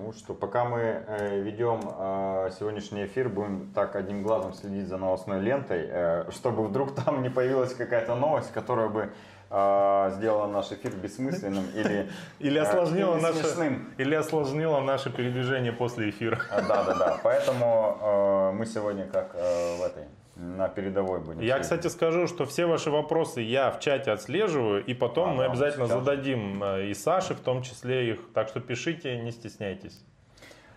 Ну 0.00 0.12
что, 0.12 0.32
пока 0.32 0.64
мы 0.64 0.78
э, 0.78 1.40
ведем 1.40 1.80
э, 1.82 2.50
сегодняшний 2.56 3.06
эфир, 3.06 3.28
будем 3.28 3.72
так 3.74 3.96
одним 3.96 4.22
глазом 4.22 4.54
следить 4.54 4.86
за 4.86 4.96
новостной 4.96 5.40
лентой, 5.40 5.86
э, 5.90 6.30
чтобы 6.30 6.62
вдруг 6.62 6.94
там 6.94 7.20
не 7.20 7.30
появилась 7.30 7.74
какая-то 7.74 8.14
новость, 8.14 8.52
которая 8.52 8.88
бы 8.88 9.10
сделала 9.50 10.46
наш 10.46 10.70
эфир 10.72 10.94
бессмысленным 10.94 11.64
или, 11.74 12.10
или 12.38 12.58
осложнила, 12.58 13.14
или 13.14 13.22
наше, 13.22 13.38
смешным. 13.38 13.94
или 13.96 14.14
осложнила 14.14 14.80
наше 14.80 15.10
передвижение 15.10 15.72
после 15.72 16.10
эфира. 16.10 16.38
А, 16.50 16.60
Да, 16.60 16.84
да, 16.84 16.94
да. 16.94 17.20
Поэтому 17.22 18.52
мы 18.52 18.66
сегодня 18.66 19.06
как 19.06 19.32
в 19.32 19.82
этой 19.82 20.04
на 20.38 20.68
передовой 20.68 21.20
будем. 21.20 21.40
Я, 21.40 21.54
сидеть. 21.54 21.62
кстати, 21.62 21.86
скажу, 21.88 22.26
что 22.26 22.46
все 22.46 22.66
ваши 22.66 22.90
вопросы 22.90 23.40
я 23.40 23.70
в 23.70 23.80
чате 23.80 24.12
отслеживаю, 24.12 24.84
и 24.84 24.94
потом 24.94 25.30
А, 25.30 25.32
мы 25.34 25.44
да, 25.44 25.50
обязательно 25.50 25.86
сейчас. 25.86 25.98
зададим 25.98 26.62
э, 26.62 26.86
и 26.86 26.94
Саше 26.94 27.34
в 27.34 27.40
том 27.40 27.62
числе 27.62 28.10
их. 28.12 28.20
Так 28.32 28.48
что 28.48 28.60
пишите, 28.60 29.18
не 29.18 29.32
стесняйтесь. 29.32 30.00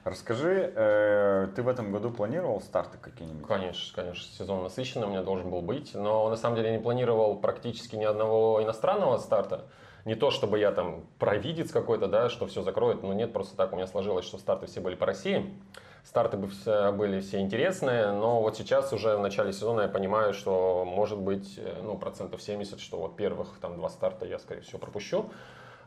Расскажи, 0.04 0.74
э, 0.76 1.50
ты 1.56 1.62
в 1.62 1.68
этом 1.68 1.92
году 1.92 2.10
планировал 2.10 2.60
старты 2.62 2.98
какие-нибудь? 2.98 3.48
Конечно, 3.48 3.96
конечно, 3.96 4.24
сезон 4.24 4.64
насыщенный 4.64 5.06
у 5.06 5.10
меня 5.12 5.22
должен 5.22 5.52
был 5.52 5.62
быть, 5.62 5.94
но 5.94 6.28
на 6.28 6.36
самом 6.38 6.56
деле 6.56 6.70
я 6.70 6.78
не 6.78 6.82
планировал 6.82 7.36
практически 7.38 7.96
ни 7.96 8.04
одного 8.04 8.64
иностранного 8.64 9.20
старта. 9.20 9.66
Не 10.06 10.16
то, 10.16 10.32
чтобы 10.32 10.58
я 10.58 10.72
там 10.72 11.04
провидец 11.20 11.72
какой-то, 11.72 12.08
да, 12.08 12.30
что 12.30 12.48
все 12.48 12.64
закроет, 12.64 13.04
но 13.04 13.14
нет, 13.14 13.32
просто 13.32 13.56
так 13.56 13.74
у 13.74 13.76
меня 13.76 13.86
сложилось, 13.86 14.26
что 14.26 14.40
старты 14.40 14.66
все 14.66 14.82
были 14.82 14.96
по 14.96 15.06
России. 15.06 15.54
Старты 16.04 16.38
бы 16.38 16.48
все- 16.48 16.92
были 16.92 17.20
все 17.22 17.40
интересные, 17.40 18.12
но 18.12 18.42
вот 18.42 18.58
сейчас 18.58 18.92
уже 18.92 19.16
в 19.16 19.20
начале 19.20 19.54
сезона 19.54 19.82
я 19.82 19.88
понимаю, 19.88 20.34
что 20.34 20.84
может 20.86 21.20
быть 21.20 21.58
э, 21.58 21.82
ну, 21.84 21.98
процентов 21.98 22.42
70, 22.42 22.80
что 22.80 22.98
вот 22.98 23.16
первых 23.16 23.60
там 23.62 23.76
два 23.78 23.90
старта 23.90 24.26
я, 24.26 24.40
скорее 24.40 24.62
всего, 24.62 24.80
пропущу 24.80 25.30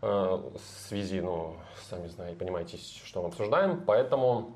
э, 0.02 0.06
в 0.06 0.88
связи, 0.88 1.21
ну, 1.21 1.56
сами 1.90 2.06
знаете, 2.06 2.38
понимаете, 2.38 2.78
что 2.78 3.23
мы 3.23 3.28
обсуждаем, 3.28 3.83
поэтому 3.85 4.54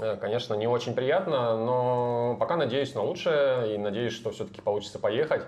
Э, 0.00 0.16
Конечно, 0.16 0.54
не 0.54 0.66
очень 0.66 0.94
приятно, 0.94 1.56
но 1.56 2.36
пока 2.38 2.56
надеюсь 2.56 2.94
на 2.94 3.02
лучшее 3.02 3.74
и 3.74 3.78
надеюсь, 3.78 4.12
что 4.12 4.30
все-таки 4.30 4.60
получится 4.60 4.98
поехать. 4.98 5.42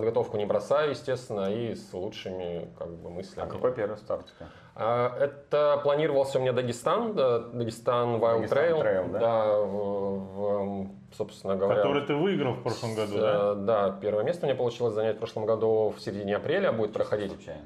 Подготовку 0.00 0.36
не 0.36 0.44
бросаю, 0.44 0.90
естественно, 0.90 1.50
и 1.50 1.74
с 1.74 1.90
лучшими 1.94 2.68
как 2.78 2.90
бы, 2.98 3.08
А 3.08 3.12
мыслями. 3.12 3.48
какой 3.48 3.72
первый 3.72 3.96
старт? 3.96 4.26
А, 4.74 5.16
Это 5.18 5.80
планировался 5.82 6.36
у 6.38 6.42
меня 6.42 6.52
Дагестан, 6.52 7.14
да, 7.14 7.38
Дагестан 7.38 8.16
Wild 8.16 8.40
Дагестан 8.40 8.58
Trail, 8.58 8.82
Trail, 8.82 9.10
да? 9.18 9.58
в- 9.60 10.18
в, 10.34 10.90
собственно 11.16 11.56
говоря. 11.56 11.76
Который 11.80 12.02
ты 12.02 12.14
выиграл 12.14 12.52
в 12.52 12.62
прошлом 12.62 12.94
году, 12.94 13.14
с- 13.16 13.20
да? 13.20 13.52
э, 13.52 13.54
Да, 13.56 13.98
первое 14.02 14.22
место 14.22 14.44
мне 14.44 14.54
получилось 14.54 14.92
занять 14.92 15.16
в 15.16 15.18
прошлом 15.18 15.46
году 15.46 15.94
в 15.96 16.00
середине 16.02 16.36
апреля 16.36 16.72
будет 16.72 16.92
проходить. 16.92 17.32
Случайно. 17.32 17.62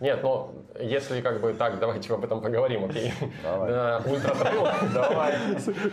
Нет, 0.00 0.20
ну, 0.22 0.52
если 0.78 1.20
как 1.22 1.40
бы 1.40 1.54
так, 1.54 1.78
давайте 1.78 2.12
об 2.12 2.24
этом 2.24 2.42
поговорим, 2.42 2.84
окей. 2.84 3.12
Давай. 3.42 3.70
Да, 3.70 4.02
Ультра 4.04 4.34
Трейл. 4.34 4.66
Давай. 4.92 5.34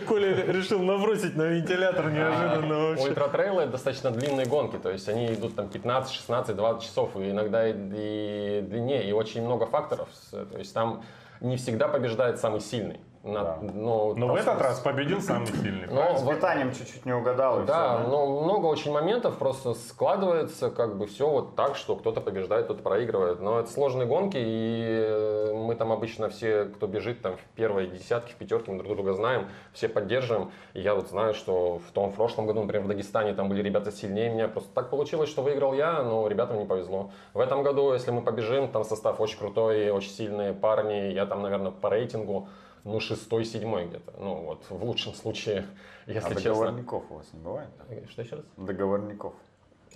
Коля 0.06 0.52
решил 0.52 0.80
набросить 0.82 1.36
на 1.36 1.44
вентилятор 1.44 2.10
неожиданно 2.10 2.88
вообще. 2.90 3.08
Ультра-трейлы 3.08 3.62
это 3.62 3.72
достаточно 3.72 4.10
длинные 4.10 4.46
гонки, 4.46 4.76
то 4.76 4.90
есть 4.90 5.08
они 5.08 5.32
идут 5.32 5.56
там 5.56 5.68
15, 5.68 6.12
16, 6.12 6.54
20 6.54 6.82
часов, 6.82 7.16
и 7.16 7.30
иногда 7.30 7.66
и, 7.68 7.72
длиннее, 7.72 9.04
и 9.08 9.12
очень 9.12 9.42
много 9.42 9.66
факторов. 9.66 10.08
То 10.30 10.58
есть 10.58 10.74
там 10.74 11.02
не 11.40 11.56
всегда 11.56 11.88
побеждает 11.88 12.38
самый 12.38 12.60
сильный. 12.60 13.00
На- 13.22 13.42
Да. 13.42 13.58
ну, 13.62 14.14
Но 14.14 14.26
в 14.26 14.34
этот 14.34 14.60
раз 14.60 14.80
победил 14.80 15.22
самый 15.22 15.46
сильный. 15.46 15.86
Но 15.90 16.14
С 16.14 16.22
вот- 16.22 16.34
питанием 16.34 16.72
чуть-чуть 16.74 17.06
не 17.06 17.14
угадал. 17.14 17.62
и 17.62 17.66
да, 17.66 18.00
всё, 18.00 18.08
но 18.10 18.42
много 18.42 18.66
очень 18.66 18.92
моментов 18.92 19.38
просто 19.38 19.72
складывается 19.72 20.68
как 20.68 20.98
бы 20.98 21.06
все 21.06 21.26
вот 21.30 21.56
так, 21.56 21.74
что 21.76 21.96
кто-то 21.96 22.20
побеждает, 22.20 22.66
кто-то 22.66 22.82
проигрывает. 22.82 23.40
Но 23.40 23.60
это 23.60 23.70
сложные 23.70 24.06
гонки, 24.06 24.36
и 24.38 24.84
э, 24.86 25.54
мы 25.54 25.74
там 25.74 25.90
обычно 25.90 26.28
все, 26.28 26.66
кто 26.66 26.86
бежит 26.86 27.22
там 27.22 27.38
в 27.38 27.40
первой 27.56 27.86
десятке, 27.86 28.34
в 28.34 28.36
пятерке, 28.36 28.70
мы 28.72 28.82
друг 28.82 28.94
друга 28.94 29.14
знаем, 29.14 29.48
все 29.72 29.88
поддерживаем. 29.88 30.50
И 30.74 30.82
я 30.82 30.94
вот 30.94 31.08
знаю, 31.08 31.32
что 31.32 31.78
в 31.78 31.92
том 31.92 32.10
в 32.12 32.16
прошлом 32.16 32.44
году, 32.46 32.60
например, 32.60 32.84
в 32.84 32.88
Дагестане 32.88 33.32
там 33.32 33.48
были 33.48 33.62
ребята 33.62 33.90
сильнее 33.90 34.28
меня. 34.28 34.48
Просто 34.48 34.68
так 34.74 34.90
получилось, 34.90 35.30
что 35.30 35.40
выиграл 35.40 35.72
я, 35.72 36.02
но 36.02 36.28
ребятам 36.28 36.58
не 36.58 36.66
повезло. 36.66 37.10
В 37.32 37.40
этом 37.40 37.62
году, 37.62 37.94
если 37.94 38.10
мы 38.10 38.20
побежим, 38.20 38.68
там 38.68 38.84
состав 38.84 39.18
очень 39.18 39.38
крутой, 39.38 39.88
очень 39.88 40.10
сильные 40.10 40.52
парни. 40.52 41.10
Я 41.14 41.24
там, 41.24 41.33
наверное, 41.42 41.70
по 41.70 41.90
рейтингу 41.90 42.48
ну, 42.84 43.00
шестой, 43.00 43.44
седьмой 43.44 43.86
где-то. 43.86 44.12
Ну, 44.18 44.34
вот, 44.36 44.64
в 44.68 44.84
лучшем 44.84 45.14
случае, 45.14 45.66
если 46.06 46.18
А 46.20 46.34
честно. 46.34 46.50
договорников 46.50 47.02
у 47.10 47.14
вас 47.14 47.26
не 47.32 47.40
бывает? 47.40 47.70
Что 48.10 48.22
еще 48.22 48.36
раз? 48.36 48.44
Договорников. 48.56 49.32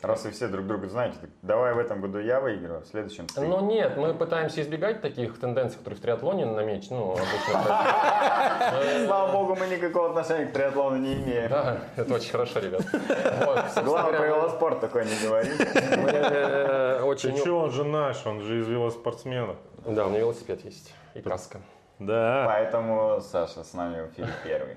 Раз 0.00 0.24
вы 0.24 0.30
все 0.30 0.46
друг 0.46 0.64
друга 0.64 0.88
знаете, 0.88 1.16
так 1.20 1.30
давай 1.42 1.74
в 1.74 1.78
этом 1.78 2.00
году 2.00 2.20
я 2.20 2.38
выиграю, 2.40 2.82
в 2.82 2.86
следующем 2.86 3.26
ты. 3.26 3.40
Ну 3.40 3.60
нет, 3.68 3.96
мы 3.96 4.14
пытаемся 4.14 4.62
избегать 4.62 5.00
таких 5.00 5.40
тенденций, 5.40 5.78
которые 5.78 5.98
в 5.98 6.00
триатлоне 6.00 6.46
намечены. 6.46 6.98
Ну, 6.98 7.12
обычно 7.12 7.64
Слава 9.06 9.32
богу, 9.32 9.56
мы 9.56 9.66
никакого 9.66 10.10
отношения 10.10 10.46
к 10.46 10.52
триатлону 10.52 10.98
не 10.98 11.14
имеем. 11.14 11.50
Да, 11.50 11.78
это 11.96 12.14
очень 12.14 12.30
хорошо, 12.30 12.60
ребят. 12.60 12.82
Главное, 13.84 14.16
про 14.16 14.26
велоспорт 14.26 14.80
такой 14.80 15.04
не 15.04 15.26
говори. 15.26 15.50
э, 15.58 17.14
Ты 17.20 17.36
что, 17.36 17.58
он 17.58 17.70
же 17.72 17.82
наш, 17.82 18.24
он 18.24 18.42
же 18.42 18.60
из 18.60 18.68
велоспортсменов. 18.68 19.56
Да, 19.84 20.06
у 20.06 20.10
меня 20.10 20.20
велосипед 20.20 20.64
есть 20.64 20.94
и 21.18 21.22
каска. 21.22 21.60
Да. 21.98 22.44
Поэтому 22.46 23.20
Саша 23.20 23.64
с 23.64 23.74
нами 23.74 24.02
в 24.02 24.12
эфире 24.12 24.28
первый. 24.44 24.76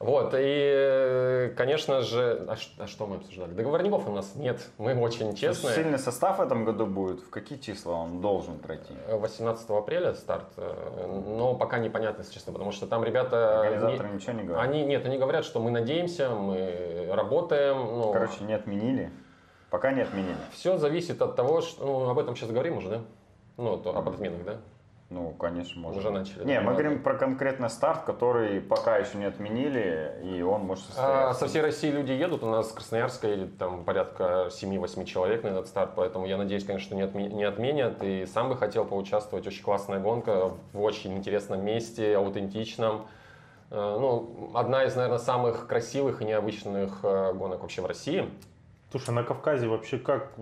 Вот, 0.00 0.34
и, 0.34 0.38
э, 0.38 1.52
конечно 1.56 2.02
же, 2.02 2.44
а 2.48 2.56
ш- 2.56 2.70
а 2.78 2.86
что 2.86 3.06
мы 3.06 3.16
обсуждали? 3.16 3.52
Договорников 3.52 4.08
у 4.08 4.12
нас 4.12 4.34
нет, 4.34 4.60
мы 4.76 4.94
очень 4.98 5.34
честные. 5.34 5.74
Сильный 5.74 5.98
состав 5.98 6.38
в 6.38 6.40
этом 6.42 6.64
году 6.64 6.86
будет. 6.86 7.20
В 7.20 7.30
какие 7.30 7.58
числа 7.58 7.94
он 7.94 8.20
должен 8.20 8.58
пройти? 8.58 8.92
18 9.08 9.70
апреля 9.70 10.14
старт, 10.14 10.46
э, 10.56 11.22
но 11.26 11.54
пока 11.54 11.78
непонятно, 11.78 12.22
если 12.22 12.34
честно, 12.34 12.52
потому 12.52 12.72
что 12.72 12.86
там 12.86 13.04
ребята... 13.04 13.60
Организаторы 13.60 14.08
не- 14.08 14.14
ничего 14.16 14.32
не 14.32 14.42
говорят. 14.44 14.64
Они, 14.68 14.84
нет, 14.84 15.04
они 15.06 15.16
говорят, 15.18 15.44
что 15.44 15.60
мы 15.60 15.70
надеемся, 15.70 16.30
мы 16.30 17.08
работаем. 17.12 17.76
Ну, 17.78 18.12
Короче, 18.12 18.44
не 18.44 18.54
отменили. 18.54 19.10
Пока 19.70 19.92
не 19.92 20.02
отменили. 20.02 20.36
Все 20.52 20.76
зависит 20.76 21.22
от 21.22 21.36
того, 21.36 21.60
что... 21.60 21.84
Ну, 21.84 22.08
об 22.10 22.18
этом 22.18 22.34
сейчас 22.36 22.50
говорим 22.50 22.78
уже, 22.78 22.88
да? 22.88 23.00
Ну, 23.58 23.76
то, 23.76 23.96
об 23.96 24.08
отменах, 24.08 24.44
да? 24.44 24.56
Ну, 25.10 25.30
конечно, 25.30 25.80
можно. 25.80 26.00
Уже 26.00 26.10
начали, 26.10 26.44
Не, 26.44 26.60
мы 26.60 26.72
говорим 26.72 27.02
про 27.02 27.14
конкретно 27.14 27.70
старт, 27.70 28.02
который 28.04 28.60
пока 28.60 28.98
еще 28.98 29.16
не 29.16 29.24
отменили, 29.24 30.20
и 30.22 30.42
он 30.42 30.62
может 30.62 30.84
А, 30.84 30.86
состояться. 31.32 31.40
со 31.40 31.46
всей 31.48 31.62
России 31.62 31.90
люди 31.90 32.12
едут, 32.12 32.42
у 32.42 32.46
нас 32.50 32.68
с 32.68 32.72
Красноярска 32.72 33.26
едет 33.26 33.56
там 33.56 33.84
порядка 33.84 34.48
7-8 34.50 35.06
человек 35.06 35.44
на 35.44 35.48
этот 35.48 35.66
старт, 35.68 35.92
поэтому 35.96 36.26
я 36.26 36.36
надеюсь, 36.36 36.64
конечно, 36.64 36.86
что 36.88 36.94
не, 36.94 37.02
отме- 37.04 37.32
не 37.32 37.44
отменят. 37.44 38.02
И 38.02 38.26
сам 38.26 38.50
бы 38.50 38.56
хотел 38.58 38.84
поучаствовать. 38.84 39.46
Очень 39.46 39.62
классная 39.64 39.98
гонка 39.98 40.50
в 40.74 40.82
очень 40.82 41.16
интересном 41.16 41.64
месте, 41.64 42.14
аутентичном. 42.14 43.06
Э, 43.70 43.96
Ну, 43.98 44.50
одна 44.54 44.84
из, 44.84 44.94
наверное, 44.94 45.18
самых 45.18 45.66
красивых 45.68 46.20
и 46.20 46.26
необычных 46.26 46.98
э, 47.02 47.32
гонок 47.32 47.62
вообще 47.62 47.80
в 47.80 47.86
России. 47.86 48.28
Слушай, 48.90 49.10
на 49.14 49.22
Кавказе 49.22 49.68
вообще 49.68 49.98
как? 49.98 50.32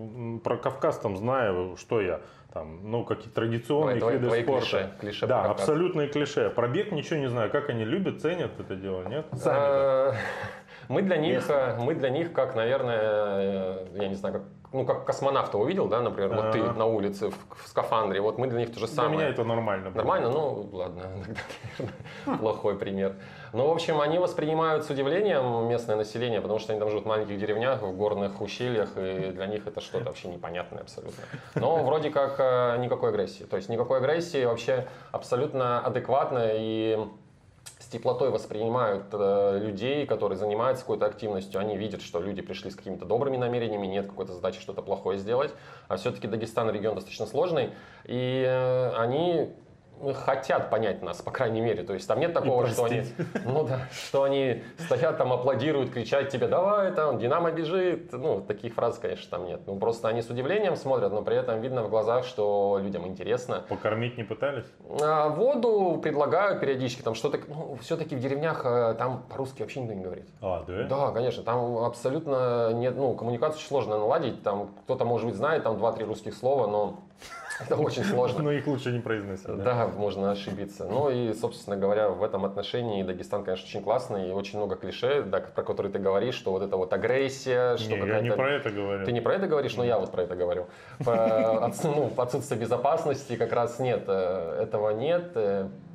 Про 0.43 0.57
Кавказ 0.57 0.97
там 0.99 1.15
знаю, 1.17 1.75
что 1.77 2.01
я. 2.01 2.19
Там, 2.57 2.79
ну, 2.89 3.03
какие 3.03 3.29
традиционные 3.31 3.99
Твои- 3.99 4.15
виды 4.15 4.27
твои 4.27 4.41
спорта. 4.43 4.65
клише, 4.65 4.91
клише 4.99 5.27
да, 5.27 5.43
абсолютные 5.43 6.07
клише. 6.07 6.49
Пробег 6.49 6.91
ничего 6.91 7.19
не 7.19 7.27
знаю, 7.29 7.51
как 7.51 7.69
они 7.69 7.85
любят, 7.85 8.19
ценят 8.21 8.59
это 8.59 8.75
дело, 8.75 9.03
нет? 9.07 9.27
Сами. 9.33 10.17
Мы 10.89 11.01
для 11.03 11.17
них, 11.17 11.47
э, 11.49 11.75
мы 11.79 11.95
для 11.95 12.09
них, 12.09 12.31
как, 12.31 12.55
наверное, 12.55 12.99
э, 13.01 13.87
я 13.95 14.07
не 14.07 14.15
знаю, 14.15 14.35
как, 14.35 14.43
ну, 14.73 14.85
как 14.85 15.05
космонавта 15.05 15.57
увидел, 15.57 15.87
да, 15.87 16.01
например, 16.01 16.33
вот 16.35 16.51
ты 16.51 16.61
на 16.61 16.85
улице 16.85 17.29
в, 17.29 17.35
в 17.63 17.67
скафандре, 17.67 18.19
вот 18.19 18.37
мы 18.37 18.47
для 18.47 18.59
них 18.59 18.73
то 18.73 18.79
же 18.79 18.87
Для 18.87 18.95
самое. 18.95 19.17
меня 19.17 19.29
это 19.29 19.43
нормально. 19.43 19.89
было. 19.89 19.97
Нормально, 19.97 20.29
ну 20.29 20.69
ладно, 20.73 21.01
иногда, 21.15 21.41
наверное, 21.79 22.37
плохой 22.39 22.75
пример. 22.77 23.15
Но, 23.53 23.67
в 23.69 23.71
общем, 23.71 24.01
они 24.01 24.19
воспринимают 24.19 24.83
с 24.83 24.89
удивлением 24.89 25.69
местное 25.69 25.95
население, 25.95 26.41
потому 26.41 26.59
что 26.59 26.73
они 26.73 26.79
там 26.79 26.89
живут 26.89 27.05
в 27.05 27.07
маленьких 27.07 27.37
деревнях, 27.37 27.81
в 27.81 27.95
горных 27.95 28.41
ущельях, 28.41 28.89
и 28.97 29.31
для 29.31 29.47
них 29.47 29.65
это 29.67 29.79
что-то 29.79 30.05
вообще 30.05 30.27
непонятное 30.27 30.81
абсолютно. 30.81 31.23
Но 31.55 31.83
вроде 31.83 32.09
как 32.09 32.35
э, 32.39 32.77
никакой 32.79 33.09
агрессии. 33.09 33.43
То 33.43 33.55
есть 33.55 33.69
никакой 33.69 33.99
агрессии, 33.99 34.43
вообще 34.43 34.87
абсолютно 35.11 35.79
адекватно 35.79 36.49
и 36.51 37.07
с 37.87 37.89
теплотой 37.89 38.31
воспринимают 38.31 39.05
э, 39.13 39.59
людей, 39.63 40.05
которые 40.05 40.37
занимаются 40.37 40.83
какой-то 40.83 41.05
активностью. 41.05 41.61
Они 41.61 41.77
видят, 41.77 42.01
что 42.01 42.19
люди 42.19 42.41
пришли 42.41 42.69
с 42.69 42.75
какими-то 42.75 43.05
добрыми 43.05 43.37
намерениями, 43.37 43.87
нет 43.87 44.07
какой-то 44.07 44.33
задачи 44.33 44.59
что-то 44.59 44.81
плохое 44.81 45.17
сделать. 45.17 45.53
А 45.87 45.95
все-таки 45.95 46.27
Дагестан 46.27 46.69
регион 46.69 46.95
достаточно 46.95 47.25
сложный, 47.25 47.69
и 48.03 48.43
э, 48.45 48.93
они 48.97 49.53
хотят 50.13 50.69
понять 50.69 51.01
нас, 51.01 51.21
по 51.21 51.31
крайней 51.31 51.61
мере. 51.61 51.83
То 51.83 51.93
есть 51.93 52.07
там 52.07 52.19
нет 52.19 52.33
такого, 52.33 52.67
что 52.67 52.85
они, 52.85 53.03
ну 53.45 53.63
да, 53.63 53.87
что 53.91 54.23
они 54.23 54.63
стоят 54.77 55.17
там, 55.17 55.33
аплодируют, 55.33 55.91
кричат 55.91 56.29
тебе, 56.29 56.47
давай 56.47 56.91
там, 56.91 57.19
Динамо 57.19 57.51
бежит. 57.51 58.11
Ну, 58.11 58.41
таких 58.41 58.73
фраз, 58.73 58.97
конечно, 58.97 59.29
там 59.29 59.45
нет. 59.45 59.61
Ну, 59.65 59.77
просто 59.77 60.07
они 60.07 60.21
с 60.21 60.29
удивлением 60.29 60.75
смотрят, 60.75 61.11
но 61.11 61.21
при 61.21 61.37
этом 61.37 61.61
видно 61.61 61.83
в 61.83 61.89
глазах, 61.89 62.25
что 62.25 62.79
людям 62.81 63.07
интересно. 63.07 63.63
Покормить 63.69 64.17
не 64.17 64.23
пытались? 64.23 64.65
А, 65.01 65.29
воду 65.29 65.99
предлагают 66.01 66.59
периодически, 66.59 67.01
там 67.01 67.15
что-то, 67.15 67.39
ну, 67.47 67.77
все-таки 67.81 68.15
в 68.15 68.19
деревнях 68.19 68.61
э, 68.65 68.95
там 68.97 69.23
по-русски 69.29 69.61
вообще 69.61 69.81
никто 69.81 69.93
не 69.93 70.03
говорит. 70.03 70.25
А, 70.41 70.63
да? 70.67 70.83
Да, 70.83 71.11
конечно, 71.11 71.43
там 71.43 71.77
абсолютно 71.79 72.71
нет, 72.73 72.95
ну, 72.95 73.13
коммуникацию 73.15 73.57
очень 73.57 73.67
сложно 73.67 73.97
наладить, 73.97 74.43
там 74.43 74.69
кто-то, 74.83 75.05
может 75.05 75.27
быть, 75.27 75.35
знает 75.35 75.63
там 75.63 75.77
два-три 75.77 76.05
русских 76.05 76.33
слова, 76.33 76.67
но 76.67 76.99
Это 77.59 77.75
очень 77.75 78.03
сложно. 78.03 78.43
Но 78.43 78.51
их 78.51 78.67
лучше 78.67 78.91
не 78.91 78.99
произносить. 78.99 79.47
да? 79.47 79.87
Можно 79.87 80.31
ошибиться. 80.31 80.85
Ну 80.85 81.09
и, 81.09 81.33
собственно 81.33 81.75
говоря, 81.75 82.09
в 82.09 82.23
этом 82.23 82.45
отношении 82.45 83.03
Дагестан, 83.03 83.43
конечно, 83.43 83.65
очень 83.67 83.83
классный 83.83 84.29
и 84.29 84.31
очень 84.31 84.57
много 84.57 84.75
клише, 84.75 85.23
да, 85.23 85.39
про 85.39 85.63
которые 85.63 85.91
ты 85.91 85.99
говоришь, 85.99 86.35
что 86.35 86.51
вот 86.51 86.61
это 86.61 86.77
вот 86.77 86.93
агрессия, 86.93 87.77
что 87.77 87.89
Не, 87.89 88.07
я 88.07 88.21
не 88.21 88.31
про 88.31 88.51
это 88.51 88.69
говорю. 88.69 89.05
Ты 89.05 89.11
не 89.11 89.21
про 89.21 89.35
это 89.35 89.47
говоришь, 89.47 89.75
но 89.75 89.83
я 89.83 89.97
вот 89.99 90.11
про 90.11 90.23
это 90.23 90.35
говорю. 90.35 90.67
Ну, 90.99 92.09
по 92.09 92.23
отсутствию 92.23 92.59
безопасности 92.59 93.35
как 93.35 93.51
раз 93.53 93.79
нет, 93.79 94.03
э, 94.07 94.61
этого 94.61 94.91
нет. 94.91 95.35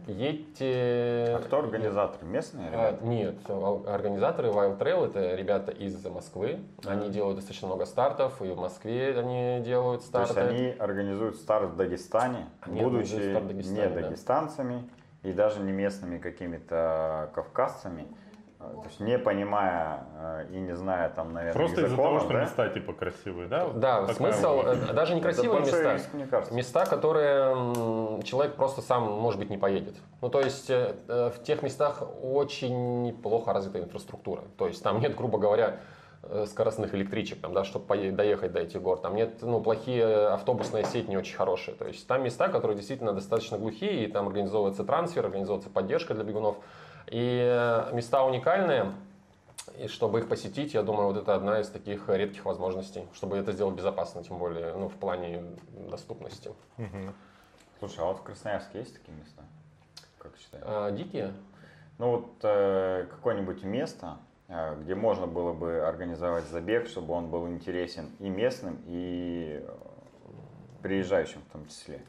Э, 0.07 0.13
Едьте... 0.13 1.35
А 1.37 1.41
кто 1.45 1.59
организатор? 1.61 2.25
Местные 2.25 2.69
А, 2.69 2.71
ребята? 2.71 3.05
Нет, 3.05 3.35
а- 3.49 3.95
организаторы 3.95 4.49
Wild 4.49 4.79
Trail 4.79 5.07
это 5.09 5.35
ребята 5.35 5.71
из 5.73 6.05
Москвы. 6.05 6.61
Они 6.85 7.09
делают 7.11 7.37
достаточно 7.37 7.69
много 7.69 7.85
стартов, 7.87 8.41
и 8.43 8.49
в 8.51 8.59
Москве 8.59 9.19
они 9.19 9.63
делают 9.65 10.03
То 10.03 10.07
старты. 10.09 10.41
есть 10.41 10.51
они 10.51 10.71
организуют 10.79 11.37
старт 11.37 11.71
в 11.71 11.77
Дагестане, 11.77 12.47
Они 12.61 12.83
будучи 12.83 13.15
в 13.15 13.47
Дагестане, 13.47 13.89
не 13.89 13.95
да. 13.95 14.01
дагестанцами 14.03 14.89
и 15.23 15.33
даже 15.33 15.61
не 15.61 15.73
местными 15.73 16.19
какими-то 16.19 17.31
кавказцами, 17.35 18.03
э, 18.03 18.22
то 18.63 18.89
есть 18.89 19.01
не 19.01 19.19
понимая 19.19 20.05
э, 20.17 20.47
и 20.53 20.61
не 20.61 20.75
зная 20.75 21.09
там, 21.11 21.33
наверное, 21.33 21.55
Просто 21.55 21.85
из-за 21.85 21.97
того, 21.97 22.21
что 22.21 22.29
да? 22.31 22.43
места 22.43 22.69
типа 22.69 22.93
красивые, 22.93 23.49
да? 23.49 23.69
Да, 23.75 24.01
Такая 24.01 24.15
смысл, 24.15 24.57
вот. 24.57 24.67
э, 24.67 24.93
даже 24.93 25.15
не 25.15 25.21
красивые 25.21 25.61
большой 25.61 25.79
места. 25.81 25.95
риск, 25.95 26.09
мне 26.13 26.27
кажется. 26.27 26.55
Места, 26.55 26.87
которые 26.87 28.23
человек 28.23 28.55
просто 28.55 28.81
сам, 28.83 29.05
может 29.05 29.41
быть, 29.41 29.51
не 29.51 29.59
поедет. 29.59 29.97
Ну, 30.21 30.29
то 30.29 30.41
есть, 30.41 30.71
э, 30.71 30.95
в 31.09 31.43
тех 31.43 31.63
местах 31.63 32.03
очень 32.23 33.17
плохо 33.23 33.53
развита 33.53 33.81
инфраструктура. 33.81 34.43
То 34.57 34.69
есть, 34.69 34.83
там 34.83 35.01
нет, 35.01 35.17
грубо 35.17 35.39
говоря, 35.39 35.81
скоростных 36.47 36.95
электричек, 36.95 37.41
там, 37.41 37.53
да, 37.53 37.65
чтобы 37.65 38.13
доехать 38.13 38.53
до 38.53 38.61
этих 38.61 38.81
гор. 38.81 38.99
Там 38.99 39.17
нет, 39.17 39.39
ну, 39.43 39.61
плохие 39.61 40.29
автобусная 40.29 40.85
сеть 40.85 41.09
не 41.09 41.17
очень 41.17 41.35
хорошая. 41.35 41.75
То 41.75 41.89
есть, 41.89 42.07
там 42.07 42.23
места, 42.23 42.47
которые 42.49 42.77
действительно 42.77 43.13
достаточно 43.13 43.59
глухие, 43.59 44.05
и 44.05 44.07
там 44.07 44.29
организовывается 44.29 44.85
трансфер, 44.85 45.27
организовывается 45.27 45.69
поддержка 45.71 46.15
для 46.15 46.23
бегунов. 46.23 46.59
И 47.09 47.41
э, 47.43 47.91
места 47.93 48.25
уникальные, 48.25 48.93
и 49.79 49.89
чтобы 49.89 50.21
их 50.21 50.29
посетить, 50.29 50.75
я 50.75 50.83
думаю, 50.83 51.09
вот 51.09 51.17
это 51.17 51.35
одна 51.35 51.61
из 51.61 51.69
таких 51.69 52.09
редких 52.09 52.45
возможностей, 52.45 53.07
чтобы 53.15 53.37
это 53.37 53.53
сделать 53.53 53.75
безопасно, 53.75 54.23
тем 54.23 54.39
более, 54.39 54.75
ну, 54.75 54.89
в 54.89 54.95
плане 54.95 55.43
доступности. 55.91 56.53
Мгм. 56.77 57.15
Слушай, 57.79 58.01
а 58.01 58.05
вот 58.05 58.19
в 58.19 58.23
Красноярске 58.23 58.79
есть 58.81 58.95
такие 58.95 59.17
места? 59.17 59.43
Как 60.19 60.37
считаешь? 60.39 60.65
А, 60.67 60.91
дикие? 60.91 61.33
Ну 61.99 62.11
вот 62.11 62.33
э, 62.43 63.07
какое-нибудь 63.11 63.65
место, 63.65 64.19
э, 64.49 64.77
где 64.83 64.95
можно 64.95 65.27
было 65.27 65.53
бы 65.53 65.87
организовать 65.87 66.45
забег, 66.45 66.89
чтобы 66.89 67.15
он 67.15 67.29
был 67.29 67.49
интересен 67.49 68.11
и 68.19 68.29
местным, 68.29 68.81
и 68.87 69.61
э, 69.63 69.75
приезжающим 70.83 71.41
в 71.49 71.53
том 71.53 71.67
числе. 71.67 72.03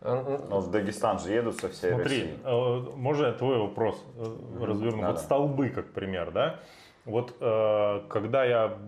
А, 0.00 0.46
Ну, 0.48 0.60
в 0.60 0.70
Дагестан 0.70 1.18
же 1.18 1.32
едут 1.32 1.56
со 1.56 1.68
всей 1.68 1.92
Смотри, 1.92 2.20
России. 2.20 2.38
э, 2.44 2.80
можно 2.96 3.26
я 3.26 3.32
твой 3.32 3.58
вопрос 3.58 4.04
э, 4.16 4.64
разверну? 4.64 5.06
вот 5.06 5.18
столбы, 5.20 5.70
как 5.70 5.92
пример, 5.92 6.30
да? 6.30 6.60
Вот 7.04 7.34
э, 7.40 8.00
когда 8.08 8.44
я 8.44 8.78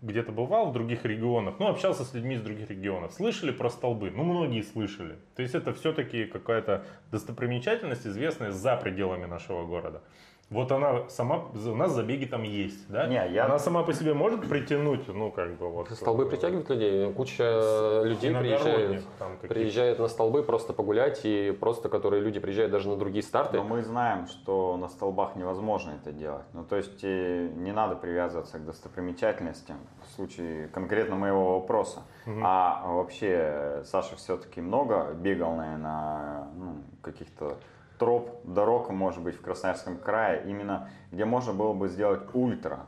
где-то 0.00 0.32
бывал 0.32 0.70
в 0.70 0.72
других 0.72 1.04
регионах, 1.04 1.56
ну, 1.58 1.66
общался 1.68 2.04
с 2.04 2.14
людьми 2.14 2.36
из 2.36 2.42
других 2.42 2.70
регионов, 2.70 3.12
слышали 3.12 3.50
про 3.50 3.68
столбы? 3.68 4.10
Ну, 4.10 4.22
многие 4.22 4.62
слышали. 4.62 5.16
То 5.34 5.42
есть 5.42 5.54
это 5.54 5.74
все-таки 5.74 6.26
какая-то 6.26 6.84
достопримечательность, 7.10 8.06
известная 8.06 8.52
за 8.52 8.76
пределами 8.76 9.26
нашего 9.26 9.66
города. 9.66 10.02
Вот 10.48 10.70
она 10.70 11.08
сама, 11.08 11.46
у 11.54 11.74
нас 11.74 11.90
забеги 11.90 12.24
там 12.24 12.44
есть, 12.44 12.88
да? 12.88 13.08
Не, 13.08 13.14
я- 13.32 13.46
Она 13.46 13.58
сама 13.58 13.82
по 13.82 13.92
себе 13.92 14.14
может 14.14 14.48
притянуть, 14.48 15.08
ну, 15.08 15.32
как 15.32 15.56
бы 15.56 15.68
вот... 15.68 15.90
Столбы 15.90 16.24
э, 16.24 16.28
притягивают 16.28 16.70
людей. 16.70 17.12
Куча 17.12 18.02
людей 18.04 18.32
каких-то. 18.32 19.48
приезжают 19.48 19.98
на 19.98 20.06
столбы 20.06 20.44
просто 20.44 20.72
погулять, 20.72 21.22
и 21.24 21.50
просто 21.50 21.88
которые 21.88 22.22
люди 22.22 22.38
приезжают 22.38 22.70
даже 22.70 22.88
на 22.88 22.96
другие 22.96 23.24
старты. 23.24 23.56
Но 23.56 23.64
мы 23.64 23.82
знаем, 23.82 24.28
что 24.28 24.76
на 24.76 24.88
столбах 24.88 25.34
невозможно 25.34 25.94
это 26.00 26.12
делать. 26.12 26.44
Ну, 26.52 26.62
то 26.62 26.76
есть 26.76 27.02
э, 27.02 27.48
не 27.56 27.72
надо 27.72 27.96
привязываться 27.96 28.58
к 28.58 28.64
достопримечательностям 28.64 29.78
в 30.06 30.14
случае 30.14 30.68
конкретно 30.68 31.16
моего 31.16 31.58
вопроса. 31.58 32.02
А 32.42 32.84
вообще 32.86 33.34
э, 33.36 33.84
Саша 33.84 34.14
все-таки 34.14 34.60
много 34.60 35.12
бегал, 35.12 35.56
наверное, 35.56 36.44
ну, 36.56 36.76
каких-то 37.02 37.58
троп, 37.98 38.30
дорог, 38.44 38.90
может 38.90 39.22
быть, 39.22 39.36
в 39.36 39.42
Красноярском 39.42 39.96
крае, 39.98 40.42
именно 40.46 40.88
где 41.12 41.24
можно 41.24 41.52
было 41.52 41.72
бы 41.72 41.88
сделать 41.88 42.20
ультра 42.34 42.80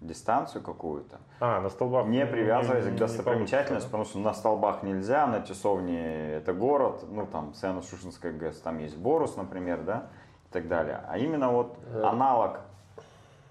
дистанцию 0.00 0.62
какую-то, 0.62 1.18
А, 1.40 1.60
на 1.60 1.68
столбах. 1.68 2.06
не 2.06 2.24
привязываясь 2.24 2.84
не- 2.86 2.90
к 2.90 2.94
не 2.94 2.98
достопримечательности, 3.00 3.66
получится, 3.68 3.86
потому 3.88 4.04
что 4.06 4.18
на 4.18 4.32
столбах 4.32 4.82
нельзя, 4.82 5.26
на 5.26 5.42
часовне 5.42 6.32
это 6.36 6.54
город, 6.54 7.04
ну 7.10 7.26
там 7.26 7.52
Северно-Шушинская 7.54 8.32
ГЭС, 8.32 8.60
там 8.60 8.78
есть 8.78 8.96
Борус, 8.96 9.36
например, 9.36 9.82
да, 9.82 10.06
и 10.48 10.52
так 10.52 10.68
далее. 10.68 11.00
А 11.06 11.18
именно 11.18 11.50
вот 11.50 11.76
Э. 11.92 12.02
аналог 12.02 12.60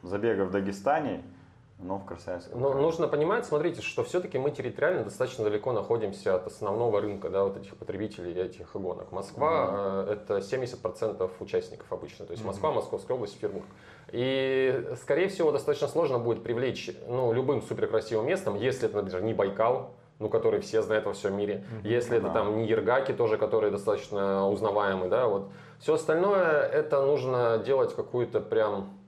забега 0.02 0.46
в 0.46 0.52
Дагестане, 0.52 1.22
но 1.80 1.98
в 1.98 2.06
Красноярском 2.06 2.60
Но 2.60 2.72
крае. 2.72 2.82
нужно 2.84 3.08
понимать, 3.08 3.46
смотрите, 3.46 3.82
что 3.82 4.04
все-таки 4.04 4.38
мы 4.38 4.52
территориально 4.52 5.06
достаточно 5.06 5.46
далеко 5.46 5.72
находимся 5.72 6.36
от 6.36 6.46
основного 6.48 7.00
рынка, 7.00 7.30
да, 7.30 7.44
вот 7.46 7.58
этих 7.58 7.76
потребителей 7.78 8.34
этих 8.34 8.74
гонок. 8.74 9.12
Москва 9.12 10.06
э, 10.08 10.14
это 10.14 10.38
70% 10.40 11.30
участников 11.40 11.92
обычно, 11.92 12.26
то 12.26 12.32
есть 12.32 12.44
Москва, 12.44 12.72
Московская 12.72 13.14
область, 13.14 13.36
Петербург. 13.36 13.66
И, 14.12 14.88
скорее 15.02 15.30
всего, 15.30 15.52
достаточно 15.52 15.88
сложно 15.88 16.20
будет 16.20 16.44
привлечь 16.44 16.92
ну, 17.08 17.32
любым 17.32 17.62
суперкрасивым 17.62 18.28
местом, 18.28 18.56
если 18.58 18.90
это, 18.90 18.98
например, 18.98 19.22
не 19.24 19.34
Байкал, 19.34 19.92
ну, 20.20 20.28
который 20.28 20.60
все 20.60 20.82
знают 20.82 21.06
во 21.06 21.14
всем 21.14 21.38
мире. 21.38 21.64
Если 21.84 22.18
это 22.18 22.28
Да. 22.28 22.34
там 22.34 22.58
не 22.58 22.68
Ергаки 22.68 23.14
тоже, 23.14 23.38
которые 23.38 23.72
достаточно 23.72 24.50
узнаваемые, 24.50 25.10
да, 25.10 25.28
вот. 25.28 25.50
Все 25.80 25.94
остальное, 25.94 26.62
это 26.64 27.06
нужно 27.06 27.58
делать 27.66 27.96
какую-то 27.96 28.42
прям 28.42 28.99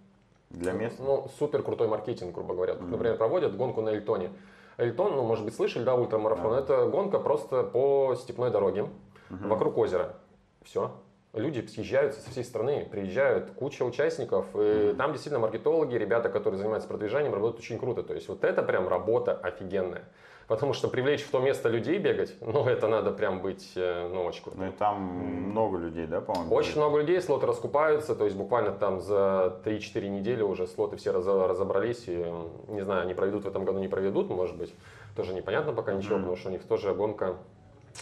Для 0.54 0.74
мест. 0.74 0.98
ну, 1.00 1.28
супер 1.40 1.64
крутой 1.64 1.88
маркетинг, 1.88 2.34
грубо 2.34 2.54
говоря. 2.54 2.76
Тут, 2.76 2.90
Например, 2.90 3.18
проводят 3.18 3.56
гонку 3.56 3.82
на 3.82 3.90
Эльтоне. 3.90 4.32
Эльтон, 4.78 5.16
ну, 5.16 5.24
может 5.24 5.46
быть, 5.46 5.56
слышали, 5.56 5.84
да, 5.84 5.96
ультрамарафон. 5.96 6.54
Это 6.54 6.88
гонка 6.88 7.20
просто 7.20 7.64
по 7.64 8.16
степной 8.16 8.52
дороге, 8.52 8.88
вокруг 9.30 9.78
озера. 9.78 10.16
Все. 10.64 10.92
Люди 11.34 11.66
съезжаются 11.66 12.20
со 12.20 12.30
всей 12.30 12.44
страны, 12.44 12.88
приезжают, 12.92 13.52
куча 13.52 13.84
участников. 13.84 14.46
И 14.54 14.94
там 14.98 15.14
действительно 15.14 15.40
маркетологи, 15.40 15.96
ребята, 15.96 16.30
которые 16.30 16.58
занимаются 16.58 16.90
продвижением, 16.90 17.34
работают 17.34 17.60
очень 17.60 17.80
круто. 17.80 18.04
То 18.04 18.14
есть 18.14 18.28
вот 18.28 18.44
это 18.44 18.62
прям 18.64 18.90
работа 18.90 19.34
офигенная. 19.34 20.04
Потому 20.52 20.74
что 20.74 20.90
привлечь 20.90 21.24
в 21.24 21.32
то 21.32 21.40
место 21.40 21.70
людей 21.70 21.98
бегать, 21.98 22.36
ну, 22.42 22.66
это 22.68 22.90
надо 22.90 23.12
прям 23.12 23.42
быть, 23.42 23.72
э, 23.78 24.10
ну, 24.14 24.26
очень 24.26 24.44
круто. 24.44 24.58
Ну 24.60 24.68
и 24.68 24.72
там 24.72 25.02
много 25.02 25.78
людей, 25.78 26.08
да, 26.08 26.20
по-моему? 26.20 26.54
Очень 26.54 26.76
много 26.76 26.98
людей, 27.00 27.22
слоты 27.22 27.46
раскупаются, 27.46 28.16
то 28.16 28.26
есть 28.26 28.36
буквально 28.36 28.74
там 28.74 29.00
за 29.00 29.62
3-4 29.64 30.10
недели 30.10 30.42
уже 30.42 30.68
слоты 30.68 30.98
все 30.98 31.14
раз- 31.14 31.26
разобрались, 31.26 32.04
и, 32.08 32.26
не 32.68 32.82
знаю, 32.82 33.04
они 33.04 33.14
проведут 33.14 33.46
в 33.46 33.48
этом 33.48 33.64
году, 33.64 33.80
не 33.80 33.88
проведут, 33.88 34.30
может 34.30 34.58
быть, 34.58 34.76
тоже 35.16 35.34
непонятно 35.34 35.72
пока 35.72 35.94
ничего, 35.94 36.18
потому 36.18 36.36
что 36.36 36.50
у 36.50 36.52
них 36.52 36.64
тоже 36.64 36.94
гонка 36.94 37.38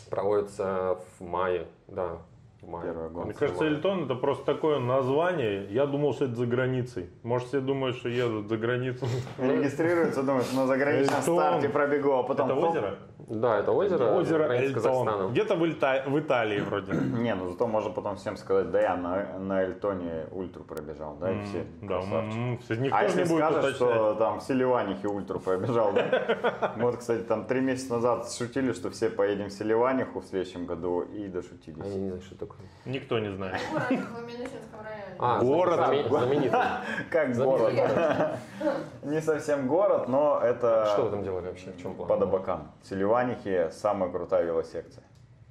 проводится 0.10 0.98
в 1.20 1.24
мае, 1.24 1.68
да. 1.88 2.18
Первая 2.62 3.10
гонка. 3.10 3.26
Мне 3.26 3.34
кажется. 3.34 3.63
Эльтон 3.65 4.04
это 4.06 4.15
просто 4.15 4.45
такое 4.45 4.80
название. 4.80 5.65
Я 5.72 5.86
думал, 5.86 6.13
что 6.13 6.26
это 6.26 6.36
за 6.36 6.45
границей. 6.45 7.10
Может, 7.24 7.48
все 7.48 7.60
думают, 7.62 7.95
что 7.98 8.10
едут 8.10 8.48
за 8.50 8.58
границу. 8.58 9.06
Регистрируются, 9.38 10.24
думают, 10.24 10.54
на 10.54 10.67
заграничном 10.67 11.19
Эльтон. 11.19 11.36
старте 11.36 11.69
пробегу, 11.69 12.12
а 12.13 12.24
потом... 12.24 12.50
Это 12.52 12.60
хоп. 12.60 12.69
озеро? 12.69 12.95
Да, 13.28 13.60
это 13.60 13.72
озеро, 13.72 14.15
Озеро 14.15 14.43
граница 14.48 14.80
с 14.80 14.86
Эльтон. 14.86 15.32
Где-то 15.32 15.56
в, 15.56 15.63
Ильта- 15.65 16.04
в 16.10 16.19
Италии 16.19 16.60
вроде. 16.62 16.93
Не, 17.22 17.36
ну 17.36 17.50
зато 17.50 17.67
можно 17.67 17.91
потом 17.91 18.15
всем 18.15 18.38
сказать, 18.38 18.72
да 18.72 18.82
я 18.82 18.95
на, 18.98 19.38
на 19.39 19.62
Эльтоне 19.63 20.26
ультру 20.32 20.63
пробежал, 20.63 21.15
да, 21.19 21.32
и 21.32 21.43
все. 21.45 21.63
Да, 21.82 22.02
никто 22.02 22.95
А 22.98 23.04
если 23.04 23.24
не 23.24 23.30
будет 23.30 23.45
скажешь, 23.45 23.76
уточнять. 23.76 23.76
что 23.76 24.13
там 24.15 24.39
в 24.39 24.43
Селиванихе 24.43 25.08
ультру 25.08 25.39
пробежал, 25.39 25.93
да? 25.93 26.74
Вот, 26.78 26.98
кстати, 26.98 27.22
там 27.22 27.45
три 27.45 27.62
месяца 27.62 27.93
назад 27.93 28.32
шутили, 28.32 28.74
что 28.74 28.89
все 28.89 29.10
поедем 29.10 29.48
в 29.48 29.52
Селиваниху 29.52 30.22
в 30.22 30.26
следующем 30.26 30.65
году 30.65 31.02
и 31.02 31.22
А 31.22 31.26
Я 31.26 31.30
дошутились. 31.30 31.86
не 31.95 32.08
знаю, 32.08 32.22
что 32.22 32.36
такое. 32.36 32.49
Никто 32.86 33.20
не 33.20 33.30
знает. 33.32 33.60
Город 33.70 33.90
в 33.90 34.26
Минусинском 34.28 34.82
районе. 34.82 35.16
А, 35.20 35.40
Город. 35.40 35.80
знаме- 35.80 36.08
знаменитый. 36.08 36.60
Как 37.12 37.36
город. 37.36 37.74
Не 39.04 39.22
совсем 39.22 39.68
город, 39.68 40.08
но 40.08 40.40
это 40.42 40.88
Что 40.94 41.04
вы 41.04 41.10
там 41.12 41.24
делали 41.24 41.48
вообще? 41.48 41.72
В 41.72 41.82
чем 41.82 41.94
план? 41.94 42.08
под 42.08 42.22
Абакан. 42.22 42.72
В 42.82 42.88
Селиванихе 42.88 43.72
самая 43.72 44.10
крутая 44.10 44.46
велосекция. 44.46 45.04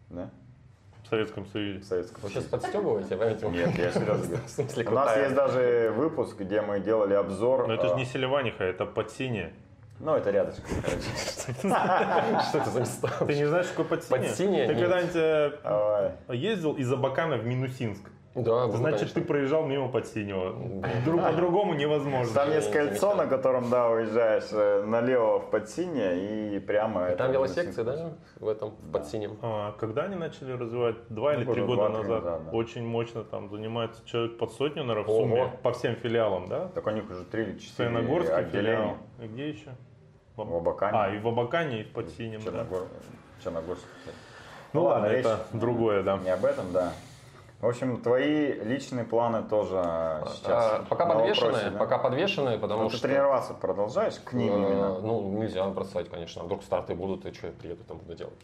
Да? 0.08 0.30
В 1.04 1.08
Советском 1.08 1.46
Союзе. 1.46 1.80
В 1.80 1.84
Советском 1.84 2.20
Вы 2.22 2.28
сейчас 2.30 2.44
подстебываете, 2.44 3.16
понимаете? 3.16 3.48
Нет, 3.48 3.78
я 3.78 3.92
серьезно 3.92 4.04
говорю. 4.04 4.90
У 4.90 4.94
нас 4.94 5.16
есть 5.16 5.34
даже 5.34 5.92
выпуск, 5.96 6.38
где 6.38 6.60
мы 6.60 6.80
делали 6.80 7.14
обзор. 7.14 7.66
Но 7.68 7.74
это 7.74 7.88
же 7.88 7.94
а, 7.94 7.96
не 7.96 8.04
Селиваниха, 8.04 8.64
это 8.64 8.84
Подсинье. 8.84 9.52
Ну, 10.00 10.14
это 10.14 10.30
рядышком, 10.30 10.64
короче. 10.82 11.02
Что 12.48 12.58
это 12.58 12.70
за 12.70 12.80
места? 12.80 13.08
Ты 13.26 13.34
не 13.34 13.46
знаешь, 13.46 13.66
что 13.66 13.82
такое 13.82 13.98
Подсинье? 13.98 14.28
Подсинье? 14.28 14.66
Ты 14.66 14.74
когда-нибудь 14.74 15.16
э, 15.16 16.12
ездил 16.34 16.74
из 16.74 16.92
Абакана 16.92 17.36
в 17.36 17.44
Минусинск? 17.46 18.08
Да, 18.34 18.68
Значит, 18.68 18.98
конечно. 19.00 19.20
ты 19.20 19.26
проезжал 19.26 19.66
мимо 19.66 19.88
Подсинего. 19.88 20.54
Друг 21.04 21.22
по-другому 21.22 21.74
невозможно. 21.74 22.32
Там 22.34 22.52
есть 22.52 22.70
кольцо, 22.70 23.14
на 23.16 23.26
котором, 23.26 23.68
да, 23.70 23.88
уезжаешь 23.90 24.44
э, 24.52 24.84
налево 24.84 25.40
в 25.40 25.50
Подсинье 25.50 26.54
и 26.54 26.58
прямо... 26.60 27.08
И 27.10 27.16
Там 27.16 27.28
будет 27.28 27.36
велосекции, 27.36 27.82
да, 27.82 28.12
в 28.38 28.46
этом, 28.46 28.76
под 28.92 29.06
синим. 29.06 29.38
А, 29.42 29.72
когда 29.72 30.02
они 30.04 30.14
начали 30.14 30.52
развивать? 30.52 30.96
Два 31.08 31.32
Ну, 31.32 31.40
или 31.40 31.52
три 31.52 31.62
года 31.64 31.88
назад. 31.88 32.24
назад, 32.24 32.44
да. 32.44 32.50
Очень 32.52 32.86
мощно 32.86 33.24
там 33.24 33.48
занимается 33.50 34.06
человек 34.06 34.38
под 34.38 34.52
сотню, 34.52 34.84
наверное, 34.84 35.08
в 35.12 35.16
сумме 35.16 35.52
по 35.62 35.72
всем 35.72 35.96
филиалам, 35.96 36.48
да? 36.48 36.68
Так 36.68 36.86
у 36.86 36.90
них 36.90 37.10
уже 37.10 37.24
три 37.24 37.42
или 37.42 37.58
четыре 37.58 37.88
Саяногорский 37.90 38.44
филиал. 38.52 38.98
где 39.18 39.48
еще? 39.48 39.70
В 40.44 40.50
В 40.50 40.56
Абакане. 40.56 40.98
А, 40.98 41.10
и 41.14 41.18
в 41.18 41.26
Абакане, 41.28 41.80
и 41.80 41.84
в 41.84 41.92
Подсинем, 41.92 42.40
да. 42.40 42.44
Черногор... 42.50 42.86
Черногорск, 43.42 43.82
кстати. 43.98 44.16
Ну 44.72 44.84
ладно, 44.84 45.06
речь 45.06 45.24
это 45.26 45.46
другое, 45.52 46.02
да. 46.02 46.18
Не 46.18 46.30
об 46.30 46.44
этом, 46.44 46.72
да. 46.72 46.92
В 47.60 47.66
общем, 47.66 48.00
твои 48.00 48.52
личные 48.52 49.04
планы 49.04 49.42
тоже 49.42 49.74
сейчас. 50.36 50.44
А, 50.48 50.84
пока 50.88 51.06
подвешенные, 51.06 51.50
вопросе, 51.52 51.70
да? 51.70 51.78
пока 51.78 51.98
подвешенные, 51.98 52.58
потому 52.58 52.84
Ну, 52.84 52.88
ты 52.88 52.98
что... 52.98 53.08
тренироваться 53.08 53.52
продолжаешь 53.54 54.14
к 54.20 54.32
ним 54.32 54.52
э, 54.52 54.56
именно? 54.68 54.98
Ну, 55.00 55.28
нельзя 55.40 55.66
бросать, 55.66 56.08
конечно. 56.08 56.44
Вдруг 56.44 56.62
старты 56.62 56.94
будут, 56.94 57.26
и 57.26 57.32
что 57.32 57.48
я 57.48 57.52
приеду 57.52 57.82
там 57.82 57.98
буду 57.98 58.14
делать? 58.14 58.34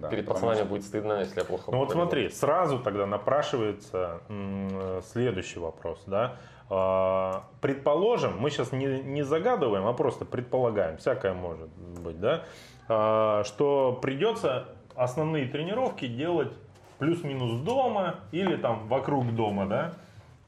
Да, 0.00 0.08
Перед 0.08 0.24
потому 0.26 0.40
пацанами 0.40 0.56
что- 0.56 0.64
будет 0.68 0.84
стыдно, 0.84 1.20
если 1.20 1.38
я 1.38 1.44
плохо 1.44 1.70
Ну 1.70 1.78
вот 1.78 1.92
смотри, 1.92 2.28
сразу 2.30 2.80
тогда 2.80 3.06
напрашивается 3.06 4.20
м, 4.28 5.00
следующий 5.04 5.60
вопрос, 5.60 6.02
да. 6.06 6.34
А, 6.70 7.44
Предположим, 7.60 8.38
мы 8.38 8.50
сейчас 8.50 8.70
не, 8.72 8.86
не 9.02 9.22
загадываем, 9.22 9.86
а 9.86 9.92
просто 9.92 10.24
предполагаем, 10.24 10.96
всякое 10.98 11.34
может 11.34 11.68
быть, 11.68 12.20
да, 12.20 12.44
а, 12.88 13.42
что 13.44 13.98
придется 14.00 14.68
основные 14.94 15.48
тренировки 15.48 16.06
делать 16.06 16.52
плюс-минус 16.98 17.60
дома 17.62 18.20
или 18.30 18.56
там 18.56 18.86
вокруг 18.88 19.34
дома, 19.34 19.66
да. 19.66 19.94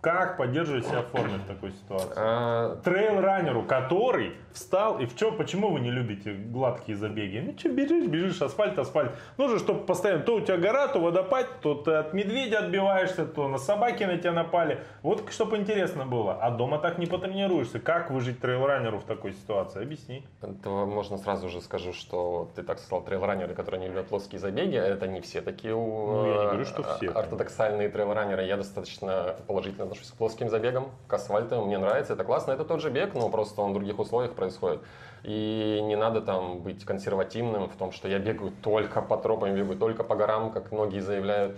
Как 0.03 0.37
поддерживать 0.37 0.85
себя 0.85 1.03
в 1.03 1.17
форме 1.17 1.39
в 1.39 1.47
такой 1.47 1.71
ситуации? 1.71 2.13
А, 2.17 2.77
трейл-раннеру, 2.83 3.63
который 3.63 4.33
встал, 4.53 4.99
и 4.99 5.07
в 5.07 5.15
чем, 5.15 5.37
почему 5.37 5.71
вы 5.71 5.79
не 5.79 5.93
любите 5.93 6.33
гладкие 6.33 6.97
забеги? 6.97 7.39
Ну 7.39 7.57
что, 7.57 7.69
бежишь, 7.69 8.09
бежишь, 8.09 8.43
асфальт, 8.43 8.77
асфальт. 8.81 9.13
Нужно, 9.39 9.61
чтобы 9.61 9.85
постоянно, 9.85 10.25
то 10.25 10.35
у 10.35 10.41
тебя 10.41 10.57
гора, 10.57 10.89
то 10.89 10.99
водопад, 10.99 11.61
то 11.61 11.75
ты 11.75 11.93
от 11.93 12.15
медведя 12.15 12.59
отбиваешься, 12.59 13.27
то 13.27 13.47
на 13.47 13.59
собаки 13.59 14.03
на 14.03 14.19
тебя 14.19 14.33
напали. 14.33 14.81
Вот 15.03 15.33
чтобы 15.33 15.57
интересно 15.57 16.05
было. 16.05 16.35
А 16.35 16.51
дома 16.51 16.79
так 16.79 16.99
не 16.99 17.07
потренируешься. 17.07 17.79
Как 17.79 18.11
выжить 18.11 18.41
трейл-раннеру 18.41 18.99
в 18.99 19.05
такой 19.05 19.35
ситуации? 19.35 19.83
Объясни. 19.83 20.27
то 20.65 20.85
можно 20.85 21.17
сразу 21.17 21.49
же 21.49 21.61
скажу, 21.61 21.93
что 21.93 22.51
ты 22.57 22.65
так 22.65 22.81
сказал, 22.81 23.05
трейл-раннеры, 23.05 23.55
которые 23.55 23.83
не 23.83 23.87
любят 23.87 24.09
плоские 24.09 24.41
забеги, 24.41 24.75
это 24.75 25.07
не 25.07 25.21
все 25.21 25.43
такие 25.43 25.75
Ну, 25.77 26.27
я 26.27 26.33
не 26.33 26.47
говорю, 26.47 26.65
что 26.65 26.83
все. 26.83 27.09
ортодоксальные 27.09 27.89
трейл-раннеры. 27.89 28.43
Я 28.43 28.57
достаточно 28.57 29.37
положительно 29.47 29.92
отношусь 29.93 30.11
к 30.11 30.15
плоским 30.17 30.49
забегам, 30.49 30.91
к 31.07 31.13
асфальту. 31.13 31.65
Мне 31.65 31.79
нравится, 31.79 32.15
это 32.15 32.25
классно. 32.25 32.53
Это 32.53 32.65
тот 32.65 32.81
же 32.81 32.91
бег, 32.91 33.15
но 33.15 33.29
просто 33.29 33.61
он 33.61 33.71
в 33.71 33.75
других 33.75 33.99
условиях 33.99 34.33
происходит. 34.33 34.81
И 35.23 35.81
не 35.83 35.97
надо 35.97 36.21
там 36.21 36.61
быть 36.61 36.85
консервативным 36.85 37.69
в 37.69 37.77
том, 37.77 37.93
что 37.93 38.09
я 38.09 38.19
бегаю 38.19 38.53
только 38.63 39.03
по 39.03 39.17
тропам, 39.17 39.55
бегаю 39.55 39.79
только 39.79 40.03
по 40.03 40.17
горам, 40.17 40.51
как 40.51 40.73
многие 40.73 41.01
заявляют 41.01 41.57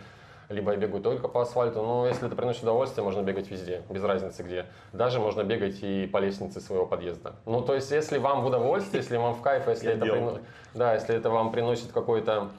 либо 0.50 0.72
я 0.72 0.76
бегаю 0.76 1.02
только 1.02 1.26
по 1.26 1.40
асфальту, 1.40 1.80
но 1.80 2.06
если 2.06 2.26
это 2.26 2.36
приносит 2.36 2.64
удовольствие, 2.64 3.02
можно 3.02 3.22
бегать 3.22 3.50
везде, 3.50 3.80
без 3.88 4.04
разницы 4.04 4.42
где. 4.42 4.66
Даже 4.92 5.18
можно 5.18 5.42
бегать 5.42 5.78
и 5.80 6.06
по 6.06 6.18
лестнице 6.18 6.60
своего 6.60 6.84
подъезда. 6.84 7.36
Ну, 7.46 7.62
то 7.62 7.74
есть, 7.74 7.90
если 7.90 8.18
вам 8.18 8.42
в 8.42 8.46
удовольствие, 8.46 9.02
если 9.02 9.16
вам 9.16 9.34
в 9.34 9.40
кайф, 9.40 9.66
если 9.68 9.86
Я 9.86 9.92
это, 9.94 10.04
прино- 10.04 10.40
да, 10.74 10.92
если 10.92 11.16
это 11.16 11.30
вам 11.30 11.50
приносит 11.50 11.92
какой-то 11.92 12.50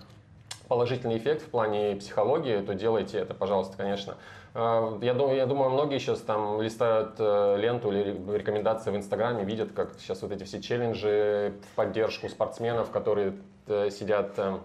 положительный 0.68 1.18
эффект 1.20 1.44
в 1.44 1.50
плане 1.52 1.96
психологии, 1.96 2.60
то 2.62 2.74
делайте 2.74 3.20
это, 3.20 3.36
пожалуйста, 3.36 3.78
конечно. 3.78 4.16
А, 4.58 4.98
Я 5.02 5.14
думаю, 5.14 5.36
я 5.36 5.46
думаю, 5.46 5.70
многие 5.70 6.00
сейчас 6.00 6.22
там 6.22 6.62
листают 6.62 7.16
э, 7.20 7.58
ленту 7.58 7.92
или 7.92 8.18
рекомендации 8.34 8.90
в 8.90 8.96
Инстаграме, 8.96 9.44
видят, 9.44 9.74
как 9.74 9.92
сейчас 10.00 10.22
вот 10.22 10.32
эти 10.32 10.46
все 10.46 10.62
челленджи 10.62 11.54
в 11.74 11.76
поддержку 11.76 12.30
спортсменов, 12.30 12.90
которые 12.90 13.34
э, 13.68 13.90
сидят 13.90 14.32
э, 14.38 14.58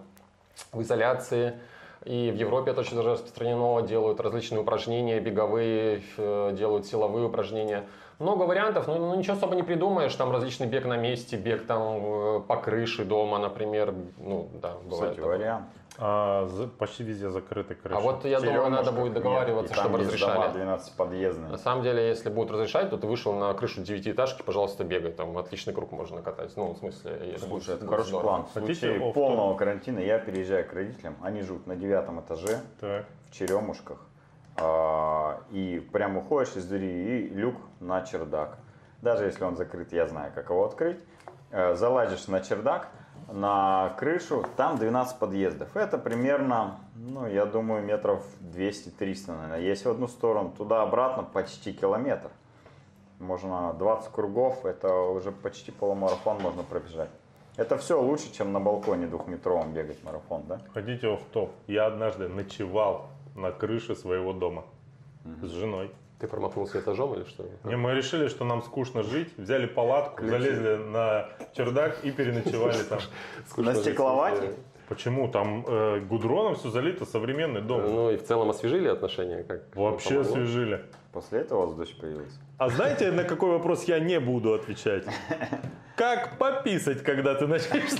в 0.71 0.81
изоляции. 0.81 1.59
И 2.05 2.31
в 2.31 2.35
Европе 2.35 2.71
это 2.71 2.79
очень 2.79 2.99
распространено, 3.01 3.85
делают 3.85 4.21
различные 4.21 4.61
упражнения, 4.61 5.19
беговые, 5.19 6.01
э, 6.15 6.55
делают 6.57 6.85
силовые 6.85 7.25
упражнения. 7.25 7.83
Много 8.21 8.43
вариантов, 8.43 8.87
но 8.87 8.97
ну, 8.97 9.15
ничего 9.15 9.35
особо 9.35 9.55
не 9.55 9.63
придумаешь. 9.63 10.13
Там 10.13 10.31
различный 10.31 10.67
бег 10.67 10.85
на 10.85 10.95
месте, 10.95 11.37
бег 11.37 11.65
там 11.65 11.81
э, 12.03 12.39
по 12.41 12.55
крыше 12.55 13.03
дома, 13.03 13.39
например. 13.39 13.95
Ну, 14.19 14.47
да, 14.61 14.75
бывает 14.83 14.91
Кстати, 14.91 15.15
такое. 15.15 15.37
вариант. 15.37 15.65
А, 15.97 16.45
за- 16.45 16.67
почти 16.67 17.03
везде 17.03 17.29
закрыты 17.29 17.73
крыши. 17.73 17.97
А 17.97 17.99
вот 17.99 18.23
я 18.25 18.39
думаю, 18.39 18.69
надо 18.69 18.91
будет 18.91 19.05
нет, 19.05 19.13
договариваться, 19.15 19.73
и 19.73 19.75
там 19.75 19.85
чтобы 19.85 19.99
есть 20.03 20.19
дома 20.19 20.33
разрешали. 20.35 20.53
12 20.53 20.95
подъездные. 20.95 21.51
На 21.51 21.57
самом 21.57 21.83
деле, 21.83 22.07
если 22.09 22.29
будут 22.29 22.51
разрешать, 22.51 22.91
то 22.91 22.97
ты 22.97 23.07
вышел 23.07 23.33
на 23.33 23.51
крышу 23.55 23.81
девятиэтажки, 23.81 24.43
пожалуйста, 24.43 24.83
бегай. 24.83 25.11
Там 25.11 25.35
отличный 25.37 25.73
круг 25.73 25.91
можно 25.91 26.17
накатать. 26.17 26.55
Ну, 26.55 26.73
в 26.73 26.77
смысле, 26.77 27.37
Слушай, 27.39 27.75
это 27.75 27.87
хороший 27.87 28.09
здорово. 28.09 28.27
план. 28.27 28.45
В 28.45 28.51
случае 28.51 29.11
полного 29.13 29.57
карантина 29.57 29.97
я 29.97 30.19
переезжаю 30.19 30.67
к 30.69 30.73
родителям. 30.73 31.17
Они 31.23 31.41
живут 31.41 31.65
на 31.65 31.75
девятом 31.75 32.19
этаже 32.21 32.61
Так. 32.79 33.05
в 33.29 33.33
Черемушках. 33.33 33.97
А, 34.61 35.41
И 35.51 35.79
прям 35.91 36.17
уходишь 36.17 36.55
из 36.55 36.65
двери 36.65 36.85
и 36.85 37.29
люк 37.29 37.55
на 37.79 38.01
чердак. 38.03 38.57
Даже 39.01 39.25
если 39.25 39.43
он 39.43 39.55
закрыт, 39.55 39.91
я 39.91 40.07
знаю, 40.07 40.31
как 40.35 40.49
его 40.49 40.65
открыть. 40.65 40.99
Э, 41.49 41.73
Залазишь 41.75 42.27
на 42.27 42.41
чердак, 42.41 42.89
на 43.31 43.95
крышу, 43.97 44.45
там 44.57 44.77
12 44.77 45.17
подъездов. 45.17 45.75
Это 45.75 45.97
примерно, 45.97 46.79
ну, 46.95 47.27
я 47.27 47.45
думаю, 47.45 47.83
метров 47.83 48.23
200-300, 48.41 49.27
наверное. 49.27 49.59
Если 49.59 49.87
в 49.87 49.91
одну 49.91 50.07
сторону, 50.07 50.53
туда-обратно 50.55 51.23
почти 51.23 51.73
километр. 51.73 52.29
Можно 53.19 53.73
20 53.73 54.11
кругов, 54.11 54.65
это 54.65 54.93
уже 54.93 55.31
почти 55.31 55.71
полумарафон 55.71 56.39
можно 56.41 56.63
пробежать. 56.63 57.09
Это 57.57 57.77
все 57.77 58.01
лучше, 58.01 58.31
чем 58.31 58.53
на 58.53 58.59
балконе 58.59 59.07
двухметровом 59.07 59.73
бегать 59.73 60.03
марафон, 60.03 60.43
да? 60.47 60.59
Хотите 60.73 61.15
в 61.15 61.23
топ? 61.31 61.51
Я 61.67 61.87
однажды 61.87 62.27
ночевал 62.27 63.09
на 63.35 63.51
крыше 63.51 63.95
своего 63.95 64.33
дома 64.33 64.65
с 65.41 65.49
женой. 65.49 65.91
Ты 66.19 66.27
промахнулся 66.27 66.79
этажом 66.79 67.15
или 67.15 67.23
что? 67.23 67.45
Не, 67.63 67.77
мы 67.77 67.93
решили, 67.95 68.27
что 68.27 68.45
нам 68.45 68.61
скучно 68.61 69.01
жить, 69.01 69.29
взяли 69.37 69.65
палатку, 69.65 70.17
Ключи. 70.17 70.29
залезли 70.31 70.75
на 70.75 71.29
чердак 71.55 72.03
и 72.03 72.11
переночевали 72.11 72.83
там. 72.83 72.99
На 73.57 73.73
стекловате? 73.73 74.53
Почему? 74.87 75.29
Там 75.29 75.65
э, 75.67 75.99
гудроном 76.01 76.55
все 76.55 76.69
залито, 76.69 77.05
современный 77.05 77.61
дом. 77.61 77.81
Ну 77.81 78.11
и 78.11 78.17
в 78.17 78.23
целом 78.23 78.49
освежили 78.49 78.87
отношения? 78.89 79.43
Как, 79.43 79.75
Вообще 79.75 80.15
помогло? 80.15 80.31
освежили. 80.31 80.85
После 81.13 81.39
этого 81.39 81.63
у 81.63 81.65
вас 81.67 81.75
дочь 81.75 81.95
появилась. 81.95 82.39
А 82.57 82.69
знаете, 82.69 83.11
на 83.11 83.23
какой 83.23 83.49
вопрос 83.51 83.85
я 83.85 83.99
не 83.99 84.19
буду 84.19 84.53
отвечать? 84.53 85.05
Как 85.95 86.37
пописать, 86.37 87.03
когда 87.03 87.35
ты 87.35 87.47
начнешь? 87.47 87.91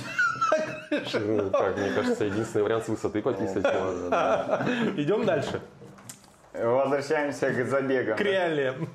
Ну, 0.90 1.50
как, 1.50 1.76
мне 1.76 1.90
кажется, 1.90 2.24
единственный 2.24 2.62
вариант 2.62 2.84
с 2.84 2.88
высоты 2.88 3.22
пописать 3.22 3.64
можно. 3.64 4.66
Идем 4.96 5.24
дальше. 5.24 5.60
Возвращаемся 6.52 7.50
к 7.50 7.64
забегам. 7.66 8.16
К 8.16 8.20
реалиям. 8.20 8.88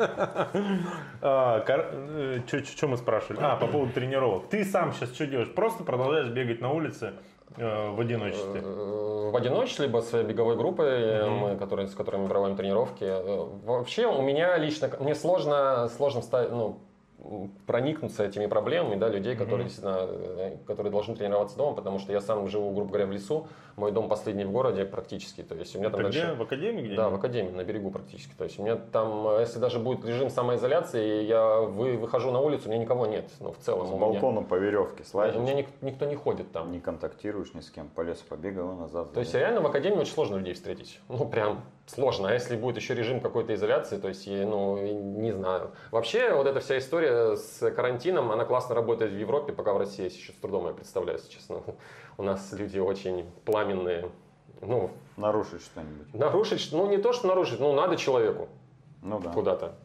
Что 2.66 2.88
мы 2.88 2.98
спрашивали? 2.98 3.40
А, 3.42 3.56
по 3.56 3.68
поводу 3.68 3.94
тренировок. 3.94 4.48
Ты 4.50 4.64
сам 4.64 4.94
сейчас 4.94 5.14
что 5.14 5.26
делаешь? 5.26 5.52
Просто 5.54 5.84
продолжаешь 5.84 6.30
бегать 6.30 6.62
на 6.62 6.72
улице 6.72 7.14
э, 7.58 7.90
в 7.90 8.00
одиночестве? 8.00 8.62
Э, 8.64 9.30
В 9.32 9.36
одиночестве, 9.36 9.88
либо 9.88 10.02
с 10.02 10.24
беговой 10.24 10.56
группой, 10.56 10.88
э, 10.88 11.28
мы, 11.30 11.58
которые, 11.58 11.88
с 11.88 11.96
которыми 11.96 12.24
мы 12.24 12.30
проводим 12.30 12.56
тренировки. 12.58 13.04
Э, 13.04 13.48
Вообще 13.66 14.06
у 14.06 14.22
меня 14.22 14.56
лично, 14.58 14.92
мне 15.00 15.16
сложно, 15.16 15.90
сложно 15.98 16.22
вставить, 16.22 16.52
ну, 16.52 16.80
проникнуться 17.66 18.24
этими 18.26 18.46
проблемами, 18.46 18.96
да, 18.96 19.10
людей, 19.10 19.36
которые 19.36 19.64
действительно, 19.66 19.98
э, 20.08 20.58
которые 20.66 20.92
должны 20.92 21.16
тренироваться 21.16 21.58
дома, 21.58 21.76
потому 21.76 22.00
что 22.00 22.12
я 22.14 22.22
сам 22.22 22.48
живу, 22.48 22.72
грубо 22.72 22.90
говоря, 22.90 23.06
в 23.08 23.12
лесу, 23.12 23.48
мой 23.76 23.92
дом 23.92 24.08
последний 24.08 24.46
в 24.46 24.52
городе 24.52 24.86
практически, 24.86 25.42
то 25.44 25.56
есть 25.56 25.76
у 25.76 25.80
меня 25.80 25.90
там 25.90 26.00
Это 26.02 26.10
где? 26.10 26.22
дальше- 26.22 26.36
В 26.36 26.42
академии 26.44 26.82
где 26.84 26.96
Да, 26.96 27.10
в 27.10 27.16
академии, 27.16 27.52
на 27.52 27.64
берегу 27.64 27.92
практически. 27.92 28.34
То 28.38 28.44
есть 28.44 28.60
у 28.60 28.64
меня 28.64 28.76
там, 28.76 29.28
э, 29.30 29.42
если 29.42 29.60
даже 29.60 29.80
будет 29.80 30.06
режим 30.06 30.30
самоизоляции, 30.30 31.24
я 31.24 31.60
вы, 31.62 31.98
выхожу 31.98 32.32
на 32.32 32.40
улицу, 32.40 32.70
у 32.70 32.72
меня 32.72 32.82
никого 32.82 33.06
нет. 33.08 33.30
Ну, 33.40 33.52
в 33.52 33.58
целом 33.58 33.88
С 33.88 33.92
у 33.92 33.98
меня. 33.98 34.42
по 34.44 34.56
веревке 34.56 35.04
У 35.04 35.06
слазишь, 35.06 35.36
меня 35.42 35.56
ник- 35.56 35.70
никто 35.82 36.06
не 36.06 36.16
ходит 36.16 36.52
там. 36.52 36.72
не 36.72 36.80
контактируешь 36.80 37.54
ни 37.54 37.62
с 37.62 37.70
кем, 37.70 37.88
по 37.90 38.02
лесу 38.02 38.24
побегал 38.30 38.74
и 38.74 38.76
назад. 38.78 39.12
То 39.14 39.20
есть 39.20 39.34
реально 39.34 39.62
в 39.62 39.66
академии 39.66 39.98
очень 40.00 40.14
сложно 40.14 40.36
людей 40.38 40.54
встретить. 40.54 41.00
Ну, 41.10 41.26
прям 41.28 41.62
сложно. 41.88 42.30
А 42.30 42.34
если 42.34 42.56
будет 42.56 42.78
еще 42.78 42.94
режим 42.94 43.20
какой-то 43.20 43.54
изоляции, 43.56 43.98
то 43.98 44.08
есть, 44.08 44.28
ну, 44.28 44.78
не 44.78 45.32
знаю. 45.32 45.72
Вообще, 45.92 46.34
вот 46.34 46.46
эта 46.48 46.60
вся 46.60 46.78
история 46.78 47.36
с 47.36 47.72
карантином, 47.72 48.32
она 48.32 48.46
классно 48.46 48.76
работает 48.76 49.12
в 49.12 49.18
Европе, 49.18 49.54
пока 49.54 49.74
в 49.74 49.78
России 49.78 50.06
еще 50.06 50.32
с 50.32 50.36
трудом 50.36 50.68
я 50.68 50.74
представляю, 50.74 51.18
если 51.18 51.32
честно. 51.32 51.62
У 52.18 52.24
нас 52.24 52.52
люди 52.54 52.78
очень 52.80 53.26
пламенные. 53.46 54.10
Ну, 54.62 54.92
Нарушить 55.18 55.62
что-нибудь. 55.62 56.14
нарушить, 56.14 56.70
ну, 56.72 56.88
не 56.90 56.98
то, 56.98 57.14
что 57.14 57.28
нарушить, 57.28 57.60
ну, 57.60 57.74
надо 57.74 57.96
человеку 57.96 58.48
Ну 59.04 59.20
да. 59.20 59.32
куда-то 59.32 59.76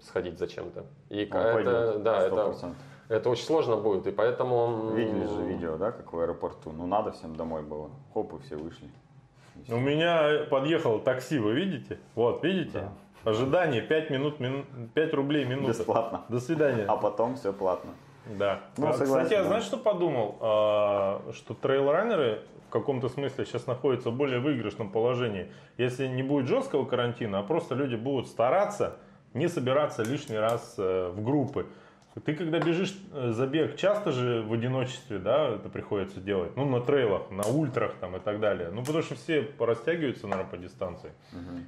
сходить 0.00 0.38
зачем-то. 0.38 0.86
И 1.08 1.28
Он 1.32 1.36
это, 1.38 1.52
пойдет, 1.54 2.02
да, 2.04 2.22
это, 2.22 2.36
100%. 2.36 2.74
это 3.08 3.30
очень 3.30 3.44
сложно 3.44 3.76
будет, 3.76 4.06
и 4.06 4.12
поэтому... 4.12 4.92
Видели 4.94 5.26
же 5.26 5.42
видео, 5.42 5.76
да, 5.76 5.90
как 5.90 6.12
в 6.12 6.18
аэропорту. 6.20 6.70
Ну 6.70 6.86
надо 6.86 7.10
всем 7.12 7.34
домой 7.34 7.62
было. 7.62 7.90
Хоп, 8.14 8.32
и 8.34 8.38
все 8.44 8.54
вышли. 8.54 8.88
У 9.68 9.76
меня 9.78 10.44
подъехало 10.50 11.00
такси, 11.00 11.38
вы 11.38 11.52
видите? 11.54 11.98
Вот, 12.14 12.44
видите? 12.44 12.88
Ожидание 13.24 13.82
5, 13.82 14.10
минут, 14.10 14.38
мину- 14.38 14.64
5 14.94 15.14
рублей 15.14 15.44
минута. 15.44 15.68
Бесплатно. 15.70 16.24
До 16.28 16.38
свидания. 16.38 16.84
А 16.86 16.96
потом 16.96 17.34
все 17.34 17.52
платно. 17.52 17.90
Да. 18.38 18.60
Ну, 18.76 18.88
А, 18.88 18.92
согласен, 18.92 19.24
Кстати, 19.24 19.32
я 19.34 19.42
да. 19.42 19.48
знаешь, 19.48 19.64
что 19.64 19.76
подумал? 19.78 20.36
А, 20.40 21.22
Что 21.32 21.54
трейлранеры 21.54 22.42
в 22.68 22.70
каком-то 22.70 23.08
смысле 23.08 23.44
сейчас 23.44 23.66
находятся 23.66 24.10
в 24.10 24.14
более 24.16 24.38
выигрышном 24.38 24.90
положении. 24.90 25.50
Если 25.78 26.06
не 26.06 26.22
будет 26.22 26.46
жесткого 26.46 26.84
карантина, 26.84 27.40
а 27.40 27.42
просто 27.42 27.74
люди 27.74 27.96
будут 27.96 28.28
стараться 28.28 28.96
не 29.34 29.48
собираться 29.48 30.02
лишний 30.02 30.38
раз 30.38 30.76
э, 30.78 31.10
в 31.14 31.22
группы. 31.22 31.66
Ты 32.24 32.34
когда 32.34 32.58
бежишь 32.58 32.96
э, 33.12 33.32
забег, 33.32 33.76
часто 33.76 34.10
же 34.10 34.42
в 34.42 34.52
одиночестве, 34.52 35.18
да, 35.18 35.50
это 35.50 35.68
приходится 35.68 36.18
делать, 36.18 36.56
ну, 36.56 36.64
на 36.64 36.80
трейлах, 36.80 37.30
на 37.30 37.42
ультрах 37.46 37.92
там 38.00 38.16
и 38.16 38.20
так 38.20 38.40
далее. 38.40 38.70
Ну, 38.72 38.80
потому 38.82 39.02
что 39.02 39.16
все 39.16 39.50
растягиваются, 39.58 40.26
наверное, 40.26 40.50
по 40.50 40.56
дистанции. 40.56 41.12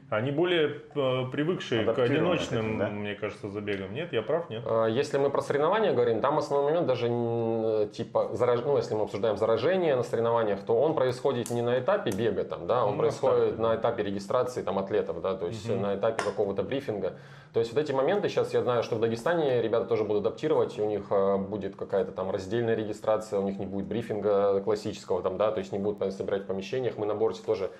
Они 0.08 0.30
более 0.30 0.80
э, 0.94 1.24
привыкшие 1.30 1.84
к 1.84 1.98
одиночным, 1.98 2.60
этому, 2.60 2.78
да? 2.78 2.88
мне 2.88 3.14
кажется, 3.14 3.50
забегам. 3.50 3.92
Нет, 3.92 4.12
я 4.14 4.22
прав, 4.22 4.48
нет? 4.48 4.62
А, 4.66 4.86
Если 4.86 5.18
мы 5.18 5.28
про 5.28 5.42
соревнования 5.42 5.92
говорим, 5.92 6.20
там 6.20 6.38
основной 6.38 6.70
момент 6.70 6.86
даже 6.86 7.08
м, 7.08 7.90
типа 7.90 8.30
зараж... 8.32 8.62
ну, 8.64 8.78
если 8.78 8.94
мы 8.94 9.02
обсуждаем 9.02 9.36
заражение 9.36 9.96
на 9.96 10.02
соревнованиях, 10.02 10.60
то 10.60 10.80
он 10.80 10.94
происходит 10.94 11.50
не 11.50 11.60
на 11.60 11.78
этапе 11.78 12.10
бега, 12.10 12.44
там, 12.44 12.66
да, 12.66 12.86
он 12.86 12.92
Ну, 12.92 12.98
происходит 13.00 13.54
старте. 13.54 13.62
на 13.62 13.76
этапе 13.76 14.02
регистрации 14.02 14.62
там, 14.62 14.78
атлетов, 14.78 15.20
да, 15.20 15.34
то 15.34 15.46
есть 15.46 15.68
на 15.68 15.94
этапе 15.96 16.22
какого-то 16.24 16.62
брифинга. 16.62 17.12
То 17.52 17.60
есть 17.60 17.72
вот 17.72 17.80
эти 17.82 17.92
моменты 17.92 18.28
сейчас 18.28 18.52
я 18.52 18.62
знаю, 18.62 18.82
что 18.82 18.96
в 18.96 19.00
Дагестане 19.00 19.62
ребята 19.62 19.86
тоже 19.86 20.04
будут 20.04 20.26
адаптировать, 20.38 20.78
и 20.78 20.82
у 20.82 20.86
них 20.86 21.06
а, 21.10 21.36
будет 21.36 21.76
какая-то 21.76 22.12
там 22.12 22.30
раздельная 22.30 22.74
регистрация, 22.74 23.40
у 23.40 23.42
них 23.44 23.58
не 23.58 23.66
будет 23.66 23.86
брифинга 23.86 24.60
классического, 24.60 25.22
там, 25.22 25.36
да, 25.36 25.50
то 25.50 25.58
есть 25.58 25.72
не 25.72 25.78
будут 25.78 26.12
собирать 26.12 26.44
в 26.44 26.46
помещениях. 26.46 26.96
Мы 26.96 27.06
на 27.06 27.14
борте 27.14 27.42
тоже 27.44 27.70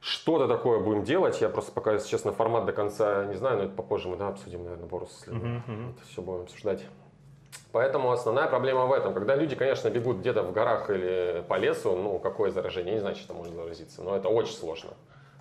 что-то 0.00 0.46
такое 0.46 0.78
будем 0.80 1.02
делать. 1.02 1.40
Я 1.40 1.48
просто 1.48 1.72
пока, 1.72 1.92
если 1.94 2.08
честно, 2.08 2.32
формат 2.32 2.64
до 2.64 2.72
конца 2.72 3.24
не 3.24 3.34
знаю, 3.34 3.58
но 3.58 3.64
это 3.64 3.74
попозже 3.74 4.08
мы 4.08 4.16
да, 4.16 4.28
обсудим, 4.28 4.64
наверное, 4.64 4.86
Борус, 4.86 5.24
если 5.26 5.32
мы 5.32 5.62
это 5.90 6.06
все 6.06 6.22
будем 6.22 6.42
обсуждать. 6.42 6.84
Поэтому 7.72 8.10
основная 8.12 8.46
проблема 8.46 8.86
в 8.86 8.92
этом. 8.92 9.14
Когда 9.14 9.34
люди, 9.34 9.56
конечно, 9.56 9.90
бегут 9.90 10.18
где-то 10.18 10.42
в 10.42 10.52
горах 10.52 10.90
или 10.90 11.44
по 11.48 11.58
лесу, 11.58 11.96
ну, 11.96 12.18
какое 12.18 12.50
заражение, 12.50 12.92
я 12.92 12.94
не 12.94 13.00
знаю, 13.00 13.16
что 13.16 13.34
можно 13.34 13.54
заразиться, 13.56 14.02
но 14.02 14.16
это 14.16 14.28
очень 14.28 14.54
сложно. 14.54 14.90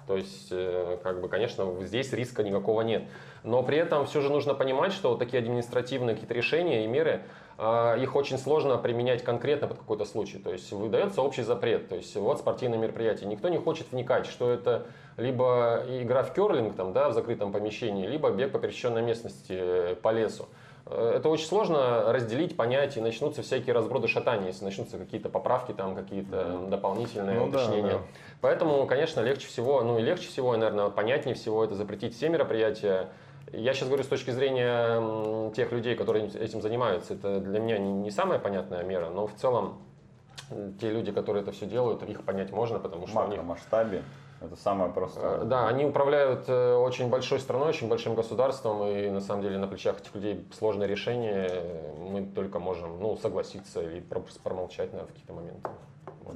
То 0.07 0.15
есть, 0.15 0.47
э, 0.51 0.97
как 1.03 1.19
бы, 1.21 1.27
конечно, 1.27 1.69
здесь 1.81 2.13
риска 2.13 2.41
никакого 2.41 2.81
нет. 2.81 3.03
Но 3.43 3.61
при 3.61 3.77
этом 3.77 4.05
все 4.05 4.21
же 4.21 4.29
нужно 4.29 4.53
понимать, 4.53 4.93
что 4.93 5.09
вот 5.09 5.19
такие 5.19 5.39
административные 5.39 6.15
какие-то 6.15 6.33
решения 6.33 6.85
и 6.85 6.87
меры, 6.87 7.23
а, 7.57 7.95
их 7.95 8.15
очень 8.15 8.37
сложно 8.37 8.77
применять 8.77 9.23
конкретно 9.23 9.67
под 9.67 9.79
какой-то 9.79 10.05
случай. 10.05 10.37
То 10.37 10.51
есть 10.51 10.71
выдается 10.71 11.21
общий 11.21 11.43
запрет. 11.43 11.89
То 11.89 11.95
есть 11.95 12.15
вот 12.15 12.39
спортивное 12.39 12.77
мероприятие. 12.77 13.27
Никто 13.27 13.49
не 13.49 13.57
хочет 13.57 13.91
вникать, 13.91 14.27
что 14.27 14.49
это 14.49 14.85
либо 15.17 15.83
игра 15.89 16.23
в 16.23 16.33
керлинг 16.33 16.75
там, 16.75 16.93
да, 16.93 17.09
в 17.09 17.13
закрытом 17.13 17.51
помещении, 17.51 18.07
либо 18.07 18.29
бег 18.29 18.51
по 18.51 18.59
пересеченной 18.59 19.01
местности 19.01 19.53
э, 19.53 19.95
по 20.01 20.11
лесу. 20.13 20.47
Э, 20.89 21.13
Это 21.17 21.29
очень 21.29 21.45
сложно 21.45 22.11
разделить, 22.11 22.55
понять, 22.55 22.97
и 22.97 23.01
начнутся 23.01 23.41
всякие 23.41 23.73
разброды 23.73 24.07
шатания, 24.07 24.47
если 24.47 24.63
начнутся 24.65 24.97
какие-то 24.97 25.29
поправки, 25.29 25.71
там 25.71 25.95
какие-то 25.95 26.61
дополнительные 26.69 27.39
Ну 27.39 27.49
да, 27.49 27.59
уточнения. 27.59 27.91
да. 27.93 28.01
Поэтому, 28.41 28.85
конечно, 28.87 29.21
легче 29.21 29.47
всего, 29.47 29.81
ну 29.83 29.99
и 29.99 30.01
легче 30.01 30.27
всего, 30.27 30.55
и, 30.55 30.57
наверное, 30.57 30.89
понятнее 30.89 31.35
всего 31.35 31.63
это 31.63 31.75
запретить 31.75 32.15
все 32.15 32.29
мероприятия. 32.29 33.09
Я 33.51 33.73
сейчас 33.73 33.87
говорю 33.87 34.03
с 34.03 34.07
точки 34.07 34.31
зрения 34.31 35.51
тех 35.51 35.71
людей, 35.71 35.95
которые 35.95 36.27
этим 36.27 36.61
занимаются. 36.61 37.13
Это 37.13 37.39
для 37.39 37.59
меня 37.59 37.77
не, 37.77 37.91
не 37.93 38.11
самая 38.11 38.39
понятная 38.39 38.83
мера, 38.83 39.09
но 39.09 39.27
в 39.27 39.33
целом 39.35 39.77
те 40.79 40.89
люди, 40.91 41.11
которые 41.11 41.43
это 41.43 41.51
все 41.51 41.65
делают, 41.65 42.03
их 42.03 42.23
понять 42.23 42.51
можно, 42.51 42.79
потому 42.79 43.05
В 43.05 43.09
что 43.09 43.19
них 43.21 43.29
макромасштабе 43.37 44.03
это 44.41 44.55
самое 44.55 44.89
Э, 44.89 44.93
простое. 44.93 45.43
Да, 45.43 45.67
они 45.67 45.85
управляют 45.85 46.45
э, 46.47 46.75
очень 46.75 47.09
большой 47.09 47.39
страной, 47.39 47.69
очень 47.69 47.87
большим 47.87 48.15
государством, 48.15 48.87
и 48.87 49.09
на 49.09 49.21
самом 49.21 49.41
деле 49.41 49.57
на 49.57 49.67
плечах 49.67 49.99
этих 49.99 50.13
людей 50.15 50.47
сложное 50.53 50.87
решение. 50.87 51.47
Э, 51.49 51.93
Мы 51.97 52.25
только 52.25 52.59
можем 52.59 52.99
ну, 52.99 53.17
согласиться 53.17 53.81
или 53.81 53.99
промолчать 54.43 54.91
наверное, 54.93 55.05
в 55.05 55.07
какие-то 55.07 55.33
моменты. 55.33 55.69
Вот. 56.23 56.35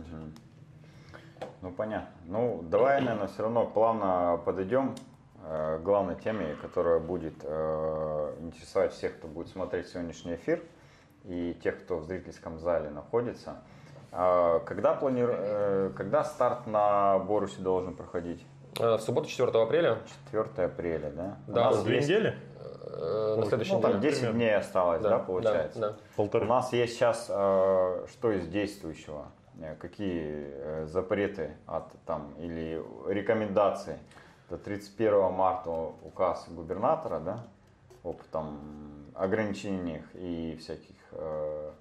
Ну, 1.61 1.71
понятно. 1.71 2.09
Ну, 2.25 2.63
давай, 2.63 3.01
наверное, 3.01 3.27
все 3.27 3.43
равно 3.43 3.65
плавно 3.65 4.39
подойдем 4.45 4.95
э, 5.43 5.79
к 5.79 5.83
главной 5.83 6.15
теме, 6.15 6.55
которая 6.61 6.99
будет 6.99 7.35
э, 7.43 8.35
интересовать 8.39 8.93
всех, 8.93 9.17
кто 9.17 9.27
будет 9.27 9.47
смотреть 9.49 9.87
сегодняшний 9.87 10.35
эфир, 10.35 10.63
и 11.25 11.55
тех, 11.63 11.79
кто 11.83 11.97
в 11.97 12.05
зрительском 12.05 12.57
зале 12.59 12.89
находится. 12.89 13.61
А, 14.11 14.59
Когда, 14.59 14.93
планиру... 14.93 15.33
э, 15.35 15.91
когда 15.95 16.23
старт 16.23 16.67
на 16.67 17.17
Борусе 17.19 17.61
должен 17.61 17.95
проходить? 17.95 18.45
Э, 18.79 18.97
В 18.97 19.01
субботу 19.01 19.29
4 19.29 19.49
апреля, 19.63 19.99
4 20.31 20.65
апреля, 20.67 21.11
да? 21.11 21.37
У 21.47 21.51
Да, 21.51 21.65
нас 21.71 21.83
Две 21.83 21.95
есть- 21.97 22.09
недели? 22.09 22.35
э, 22.85 23.35
на 23.37 23.45
следующей 23.45 23.73
Ну, 23.73 23.81
там 23.81 23.91
неделе. 23.97 24.09
10 24.09 24.19
примерно. 24.19 24.37
дней 24.37 24.55
осталось, 24.55 25.01
да, 25.01 25.19
получается? 25.19 25.79
Да, 25.79 25.89
да. 25.91 25.95
Полторы. 26.17 26.45
У 26.45 26.49
нас 26.49 26.73
есть 26.73 26.93
сейчас 26.95 27.27
э, 27.29 28.05
что 28.11 28.31
из 28.31 28.47
действующего? 28.47 29.25
Какие 29.79 30.85
запреты 30.87 31.51
от 31.67 31.83
там 32.05 32.33
или 32.39 32.81
рекомендации? 33.07 33.99
До 34.49 34.57
31 34.57 35.31
марта 35.31 35.69
указ 35.69 36.47
губернатора, 36.49 37.19
да, 37.19 37.43
об 38.03 38.17
там 38.31 38.59
ограничениях 39.13 40.03
и 40.15 40.57
всяких 40.59 40.95
э, 41.11 41.71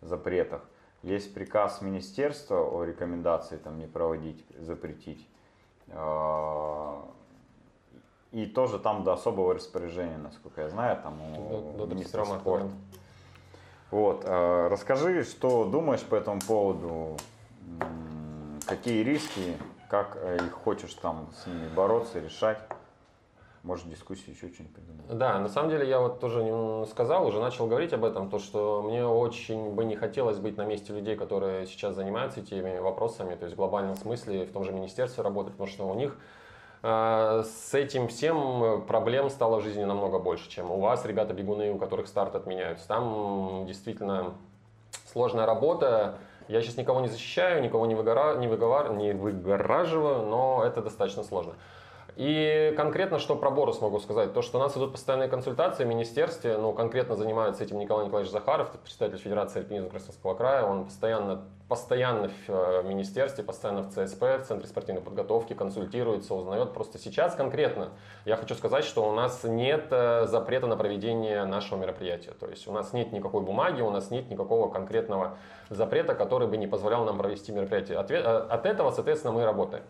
запретах. 0.00 0.62
Есть 1.04 1.34
приказ 1.34 1.82
министерства 1.82 2.60
о 2.64 2.82
рекомендации 2.82 3.58
там 3.58 3.78
не 3.78 3.86
проводить, 3.86 4.42
запретить. 4.60 5.26
Э, 5.88 6.94
И 8.32 8.46
тоже 8.46 8.78
там 8.80 9.04
до 9.04 9.12
особого 9.12 9.54
распоряжения, 9.54 10.16
насколько 10.18 10.62
я 10.62 10.68
знаю, 10.68 10.98
там 11.02 11.20
у 11.38 11.76
До- 11.76 11.86
до 11.86 11.94
министра 11.94 12.24
31 12.24 12.28
марта, 12.28 12.40
спорта. 12.40 12.68
Вот, 13.90 14.22
э, 14.24 14.68
расскажи, 14.68 15.22
что 15.24 15.64
думаешь 15.66 16.02
по 16.02 16.16
этому 16.16 16.40
поводу, 16.40 17.16
какие 18.66 19.04
риски, 19.04 19.56
как 19.88 20.16
э, 20.16 20.36
их 20.36 20.52
хочешь 20.52 20.94
там 20.94 21.28
с 21.36 21.46
ними 21.46 21.68
бороться, 21.76 22.18
решать. 22.18 22.58
Может, 23.64 23.88
дискуссию 23.88 24.34
еще 24.34 24.52
что-нибудь 24.52 24.74
придумать. 24.74 25.18
Да, 25.18 25.38
на 25.38 25.48
самом 25.48 25.70
деле 25.70 25.88
я 25.88 25.98
вот 25.98 26.20
тоже 26.20 26.86
сказал, 26.90 27.26
уже 27.26 27.40
начал 27.40 27.66
говорить 27.66 27.94
об 27.94 28.04
этом, 28.04 28.28
то 28.28 28.38
что 28.38 28.82
мне 28.82 29.06
очень 29.06 29.70
бы 29.74 29.86
не 29.86 29.96
хотелось 29.96 30.36
быть 30.36 30.58
на 30.58 30.66
месте 30.66 30.92
людей, 30.92 31.16
которые 31.16 31.66
сейчас 31.66 31.94
занимаются 31.94 32.40
этими 32.40 32.78
вопросами, 32.78 33.34
то 33.36 33.46
есть 33.46 33.54
в 33.54 33.56
глобальном 33.56 33.96
смысле 33.96 34.44
в 34.44 34.52
том 34.52 34.64
же 34.64 34.72
министерстве 34.72 35.24
работать, 35.24 35.52
потому 35.52 35.70
что 35.70 35.88
у 35.88 35.94
них 35.94 36.18
э, 36.82 37.42
с 37.42 37.72
этим 37.72 38.08
всем 38.08 38.84
проблем 38.86 39.30
стало 39.30 39.60
в 39.60 39.62
жизни 39.62 39.84
намного 39.84 40.18
больше, 40.18 40.50
чем 40.50 40.70
у 40.70 40.78
вас, 40.78 41.06
ребята 41.06 41.32
бегуны, 41.32 41.72
у 41.72 41.78
которых 41.78 42.06
старт 42.06 42.34
отменяются. 42.34 42.86
Там 42.86 43.64
действительно 43.66 44.34
сложная 45.10 45.46
работа. 45.46 46.18
Я 46.48 46.60
сейчас 46.60 46.76
никого 46.76 47.00
не 47.00 47.08
защищаю, 47.08 47.62
никого 47.62 47.86
не, 47.86 47.94
выгора... 47.94 48.36
не, 48.36 48.46
выговар... 48.46 48.92
не 48.92 49.12
выгораживаю, 49.14 50.26
но 50.26 50.62
это 50.62 50.82
достаточно 50.82 51.22
сложно. 51.22 51.54
И 52.16 52.72
конкретно, 52.76 53.18
что 53.18 53.34
про 53.34 53.50
Борус 53.50 53.80
могу 53.80 53.98
сказать, 53.98 54.32
то, 54.32 54.40
что 54.40 54.58
у 54.58 54.60
нас 54.60 54.76
идут 54.76 54.92
постоянные 54.92 55.28
консультации 55.28 55.84
в 55.84 55.88
министерстве, 55.88 56.56
ну, 56.56 56.72
конкретно 56.72 57.16
занимается 57.16 57.64
этим 57.64 57.78
Николай 57.78 58.06
Николаевич 58.06 58.32
Захаров, 58.32 58.70
представитель 58.70 59.18
Федерации 59.18 59.60
альпинизма 59.60 59.90
Красноярского 59.90 60.34
края, 60.34 60.64
он 60.64 60.84
постоянно, 60.84 61.42
постоянно 61.68 62.28
в 62.28 62.32
э, 62.48 62.82
министерстве, 62.84 63.42
постоянно 63.42 63.82
в 63.82 63.88
ЦСП, 63.88 64.22
в 64.22 64.42
Центре 64.44 64.68
спортивной 64.68 65.02
подготовки, 65.02 65.54
консультируется, 65.54 66.34
узнает. 66.34 66.72
Просто 66.72 66.98
сейчас 66.98 67.34
конкретно 67.34 67.88
я 68.26 68.36
хочу 68.36 68.54
сказать, 68.54 68.84
что 68.84 69.08
у 69.08 69.12
нас 69.12 69.42
нет 69.42 69.86
э, 69.90 70.26
запрета 70.28 70.68
на 70.68 70.76
проведение 70.76 71.44
нашего 71.46 71.80
мероприятия, 71.80 72.30
то 72.38 72.46
есть 72.46 72.68
у 72.68 72.72
нас 72.72 72.92
нет 72.92 73.10
никакой 73.10 73.42
бумаги, 73.42 73.80
у 73.80 73.90
нас 73.90 74.12
нет 74.12 74.30
никакого 74.30 74.70
конкретного 74.70 75.36
запрета, 75.68 76.14
который 76.14 76.46
бы 76.46 76.56
не 76.58 76.68
позволял 76.68 77.04
нам 77.04 77.18
провести 77.18 77.50
мероприятие. 77.50 77.98
Отве- 77.98 78.22
э, 78.22 78.46
От 78.48 78.66
этого, 78.66 78.92
соответственно, 78.92 79.32
мы 79.32 79.44
работаем 79.44 79.82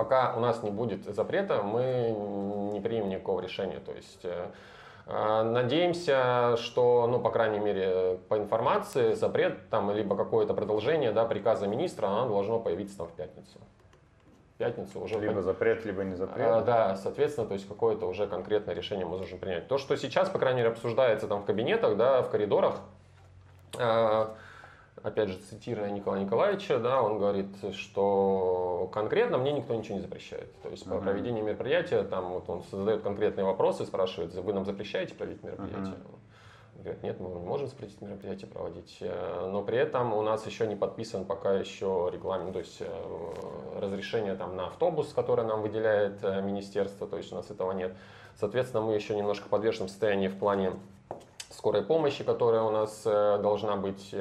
пока 0.00 0.32
у 0.34 0.40
нас 0.40 0.62
не 0.62 0.70
будет 0.70 1.04
запрета, 1.14 1.62
мы 1.62 2.16
не 2.72 2.80
примем 2.80 3.10
никакого 3.10 3.42
решения. 3.42 3.80
То 3.80 3.92
есть 3.92 4.20
э, 4.22 4.46
э, 5.06 5.42
надеемся, 5.42 6.56
что, 6.56 7.06
ну, 7.06 7.20
по 7.20 7.30
крайней 7.30 7.58
мере, 7.58 8.18
по 8.30 8.38
информации, 8.38 9.12
запрет 9.12 9.68
там 9.68 9.90
либо 9.90 10.16
какое-то 10.16 10.54
продолжение 10.54 11.12
да, 11.12 11.26
приказа 11.26 11.66
министра, 11.66 12.06
оно 12.06 12.28
должно 12.28 12.60
появиться 12.60 12.96
там 12.96 13.08
в 13.08 13.12
пятницу. 13.12 13.58
В 14.54 14.58
пятницу 14.58 15.00
уже 15.00 15.20
Либо 15.20 15.42
запрет, 15.42 15.84
либо 15.84 16.02
не 16.02 16.14
запрет. 16.14 16.46
а, 16.46 16.62
да, 16.62 16.96
соответственно, 16.96 17.46
то 17.46 17.52
есть 17.52 17.68
какое-то 17.68 18.06
уже 18.06 18.26
конкретное 18.26 18.74
решение 18.74 19.04
мы 19.04 19.18
должны 19.18 19.36
принять. 19.36 19.68
То, 19.68 19.76
что 19.76 19.96
сейчас, 19.96 20.30
по 20.30 20.38
крайней 20.38 20.60
мере, 20.60 20.70
обсуждается 20.70 21.28
там 21.28 21.42
в 21.42 21.44
кабинетах, 21.44 21.98
да, 21.98 22.22
в 22.22 22.30
коридорах, 22.30 22.76
э, 23.78 24.26
опять 25.02 25.28
же, 25.28 25.38
цитируя 25.38 25.90
Николая 25.90 26.24
Николаевича, 26.24 26.78
да, 26.78 27.02
он 27.02 27.18
говорит, 27.18 27.48
что 27.72 28.90
конкретно 28.92 29.38
мне 29.38 29.52
никто 29.52 29.74
ничего 29.74 29.96
не 29.96 30.00
запрещает. 30.00 30.52
То 30.62 30.68
есть 30.68 30.84
по 30.84 30.94
Мгм. 30.94 31.04
проведению 31.04 31.44
мероприятия, 31.44 32.02
там 32.02 32.32
вот 32.32 32.48
он 32.48 32.62
задает 32.70 33.02
конкретные 33.02 33.44
вопросы, 33.44 33.84
спрашивает, 33.84 34.34
вы 34.34 34.52
нам 34.52 34.64
запрещаете 34.64 35.14
проводить 35.14 35.42
мероприятие? 35.42 35.96
говорят, 36.82 37.02
нет, 37.02 37.20
мы 37.20 37.28
не 37.28 37.46
можем 37.46 37.66
запретить 37.66 38.00
мероприятие 38.00 38.48
проводить. 38.48 38.98
Э, 39.00 39.48
но 39.50 39.62
при 39.62 39.78
этом 39.78 40.12
у 40.14 40.22
нас 40.22 40.46
еще 40.46 40.66
не 40.66 40.76
подписан 40.76 41.24
пока 41.24 41.52
еще 41.54 42.10
регламент, 42.12 42.52
то 42.52 42.58
есть 42.58 42.78
э, 42.80 43.78
разрешение 43.80 44.34
там 44.34 44.56
на 44.56 44.66
автобус, 44.66 45.12
которое 45.12 45.46
нам 45.46 45.62
выделяет 45.62 46.22
э, 46.22 46.40
министерство, 46.42 47.06
то 47.06 47.16
есть 47.16 47.32
у 47.32 47.36
нас 47.36 47.50
этого 47.50 47.72
нет. 47.72 47.94
Соответственно, 48.38 48.82
мы 48.82 48.94
еще 48.94 49.14
немножко 49.14 49.46
в 49.46 49.48
подвешенном 49.48 49.88
состоянии 49.88 50.28
в 50.28 50.38
плане 50.38 50.72
скорой 51.60 51.82
помощи, 51.82 52.24
которая 52.24 52.62
у 52.62 52.70
нас 52.70 53.02
должна 53.04 53.76
быть, 53.76 54.14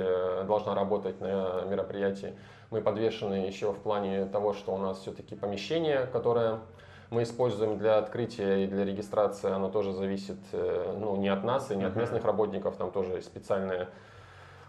должна 0.45 0.75
работать 0.75 1.21
на 1.21 1.63
мероприятии. 1.69 2.33
Мы 2.69 2.81
подвешены 2.81 3.45
еще 3.47 3.71
в 3.71 3.77
плане 3.77 4.25
того, 4.25 4.51
что 4.51 4.73
у 4.73 4.77
нас 4.77 4.99
все-таки 4.99 5.35
помещение, 5.35 6.05
которое 6.11 6.59
мы 7.11 7.23
используем 7.23 7.77
для 7.77 7.97
открытия 7.97 8.65
и 8.65 8.67
для 8.67 8.83
регистрации, 8.83 9.49
оно 9.51 9.69
тоже 9.69 9.93
зависит 9.93 10.37
э, 10.51 10.95
ну, 10.99 11.15
не 11.15 11.29
от 11.29 11.43
нас 11.45 11.71
и 11.71 11.75
не 11.75 11.85
от 11.85 11.95
местных 11.95 12.25
работников, 12.25 12.75
там 12.75 12.91
тоже 12.91 13.13
есть 13.13 13.27
специальные 13.27 13.87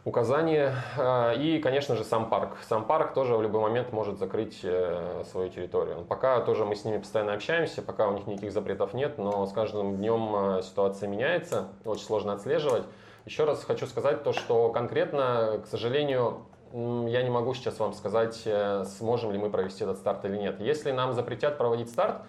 указания. 0.05 0.75
А, 0.97 1.33
и, 1.33 1.59
конечно 1.59 1.97
же, 1.97 2.05
сам 2.05 2.29
парк. 2.29 2.57
Сам 2.69 2.85
парк 2.85 3.15
тоже 3.15 3.37
в 3.37 3.43
любой 3.43 3.61
момент 3.61 3.93
может 3.93 4.19
закрыть 4.19 4.61
э, 4.63 5.23
свою 5.31 5.51
территорию. 5.51 6.05
Пока 6.09 6.41
тоже 6.41 6.65
мы 6.65 6.75
с 6.75 6.85
ними 6.85 6.99
постоянно 6.99 7.35
общаемся, 7.35 7.83
пока 7.83 8.09
у 8.09 8.13
них 8.13 8.27
никаких 8.27 8.53
запретов 8.53 8.95
нет, 8.95 9.19
но 9.19 9.47
с 9.47 9.53
каждым 9.53 9.97
днем 9.97 10.59
э, 10.59 10.63
ситуация 10.63 11.09
меняется, 11.09 11.69
очень 11.85 12.05
сложно 12.05 12.33
отслеживать. 12.33 12.85
Еще 13.27 13.45
раз 13.45 13.63
хочу 13.65 13.87
сказать 13.87 14.23
то, 14.23 14.33
что 14.33 14.71
конкретно, 14.71 15.61
к 15.63 15.67
сожалению, 15.67 16.47
я 16.73 17.23
не 17.23 17.31
могу 17.31 17.53
сейчас 17.55 17.79
вам 17.79 17.93
сказать, 17.93 18.43
э, 18.47 18.85
сможем 18.85 19.33
ли 19.33 19.39
мы 19.39 19.51
провести 19.51 19.85
этот 19.85 19.99
старт 19.99 20.25
или 20.25 20.37
нет. 20.37 20.61
Если 20.61 20.93
нам 20.93 21.13
запретят 21.13 21.59
проводить 21.59 21.91
старт, 21.91 22.23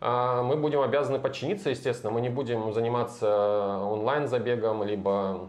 а, 0.00 0.42
мы 0.42 0.56
будем 0.56 0.82
обязаны 0.82 1.18
подчиниться, 1.18 1.70
естественно. 1.70 2.12
Мы 2.12 2.20
не 2.20 2.28
будем 2.28 2.72
заниматься 2.72 3.80
онлайн-забегом, 3.82 4.84
либо... 4.84 5.48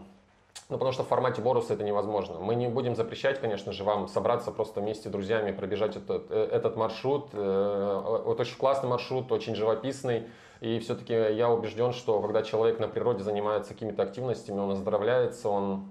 Ну, 0.68 0.78
потому 0.78 0.92
что 0.92 1.04
в 1.04 1.08
формате 1.08 1.40
боруса 1.40 1.74
это 1.74 1.84
невозможно. 1.84 2.40
Мы 2.40 2.56
не 2.56 2.66
будем 2.66 2.96
запрещать, 2.96 3.40
конечно 3.40 3.72
же, 3.72 3.84
вам 3.84 4.08
собраться 4.08 4.50
просто 4.50 4.80
вместе 4.80 5.08
с 5.08 5.12
друзьями, 5.12 5.52
пробежать 5.52 5.94
этот, 5.96 6.30
э, 6.30 6.48
этот 6.52 6.76
маршрут. 6.76 7.28
Это 7.32 8.00
очень 8.26 8.56
классный 8.56 8.88
маршрут, 8.88 9.30
очень 9.30 9.54
живописный. 9.54 10.26
И 10.60 10.80
все-таки 10.80 11.12
я 11.12 11.50
убежден, 11.50 11.92
что 11.92 12.20
когда 12.20 12.42
человек 12.42 12.80
на 12.80 12.88
природе 12.88 13.22
занимается 13.22 13.74
какими-то 13.74 14.02
активностями, 14.02 14.58
он 14.58 14.70
оздоровляется, 14.70 15.48
он 15.50 15.86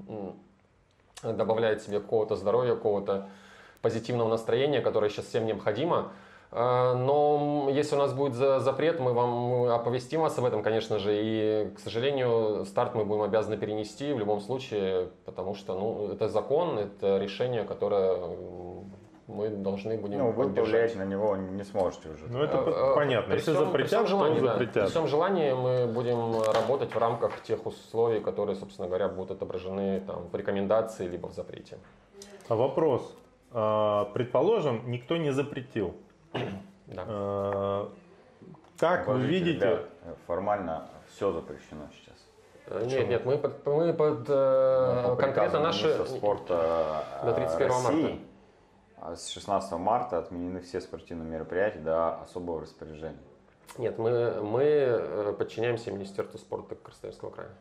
добавляет 1.23 1.81
себе 1.81 1.99
какого-то 1.99 2.35
здоровья, 2.35 2.75
какого-то 2.75 3.29
позитивного 3.81 4.27
настроения, 4.27 4.81
которое 4.81 5.09
сейчас 5.09 5.25
всем 5.25 5.45
необходимо. 5.45 6.11
А, 6.57 6.93
но 6.93 7.67
если 7.69 7.95
у 7.95 7.99
нас 7.99 8.13
будет 8.13 8.35
запрет, 8.35 9.01
мы 9.01 9.11
вам 9.11 9.65
оповестим 9.65 10.21
вас 10.21 10.37
об 10.37 10.45
этом, 10.45 10.63
конечно 10.63 10.99
же. 10.99 11.11
И, 11.13 11.69
к 11.75 11.79
сожалению, 11.79 12.63
старт 12.65 12.95
мы 12.95 13.03
будем 13.03 13.23
обязаны 13.23 13.57
перенести 13.57 14.13
в 14.13 14.19
любом 14.19 14.39
случае, 14.39 15.09
потому 15.25 15.53
что 15.53 15.77
ну, 15.77 16.13
это 16.13 16.29
закон, 16.29 16.79
это 16.79 17.17
решение, 17.17 17.65
которое 17.65 18.17
мы 19.27 19.49
должны 19.49 19.97
будем 19.97 20.19
Ну, 20.19 20.31
вы 20.31 20.49
повлиять 20.49 20.95
на 20.95 21.03
него 21.03 21.35
не 21.35 21.63
сможете 21.63 22.07
уже. 22.07 22.25
Ну, 22.29 22.41
это 22.41 22.59
а, 22.59 22.95
понятно. 22.95 23.33
Если 23.33 23.51
всем, 23.51 23.65
запретят, 23.65 23.73
при 23.73 23.83
всем 23.83 24.07
желании, 24.07 24.39
то 24.39 24.45
запретят. 24.45 24.73
Да, 24.75 24.81
при 24.83 24.89
всем 24.91 25.07
желании 25.07 25.51
мы 25.51 25.87
будем 25.87 26.41
работать 26.53 26.95
в 26.95 26.97
рамках 26.97 27.41
тех 27.41 27.65
условий, 27.65 28.21
которые, 28.21 28.55
собственно 28.55 28.87
говоря, 28.87 29.09
будут 29.09 29.31
отображены 29.31 29.99
там, 30.07 30.29
в 30.31 30.35
рекомендации 30.35 31.05
либо 31.05 31.27
в 31.27 31.33
запрете. 31.33 31.79
А 32.47 32.55
вопрос. 32.55 33.13
А, 33.51 34.05
предположим, 34.13 34.83
никто 34.89 35.17
не 35.17 35.31
запретил. 35.31 35.95
Да. 36.87 37.05
А, 37.07 37.91
как 38.77 39.07
вы 39.07 39.21
видите... 39.21 39.79
формально 40.27 40.87
все 41.09 41.31
запрещено 41.31 41.87
сейчас. 41.93 42.15
Э, 42.67 42.85
нет, 42.85 43.07
нет, 43.07 43.25
мы 43.25 43.37
под, 43.37 43.65
мы 43.65 43.93
под 43.93 44.25
э, 44.27 45.03
ну, 45.07 45.15
конкретно 45.15 45.59
наши... 45.59 46.05
спорта 46.05 47.03
до 47.23 47.33
31 47.33 47.67
России, 47.67 48.03
марта 48.03 48.19
а 48.97 49.15
с 49.15 49.29
16 49.29 49.71
марта 49.73 50.17
отменены 50.17 50.61
все 50.61 50.81
спортивные 50.81 51.29
мероприятия 51.29 51.79
до 51.79 52.21
особого 52.21 52.61
распоряжения. 52.61 53.19
Нет, 53.77 53.99
мы, 53.99 54.41
мы 54.41 54.63
э, 54.63 55.33
подчиняемся 55.37 55.91
Министерству 55.91 56.39
спорта 56.39 56.75
Красноярского 56.75 57.29
края. 57.29 57.51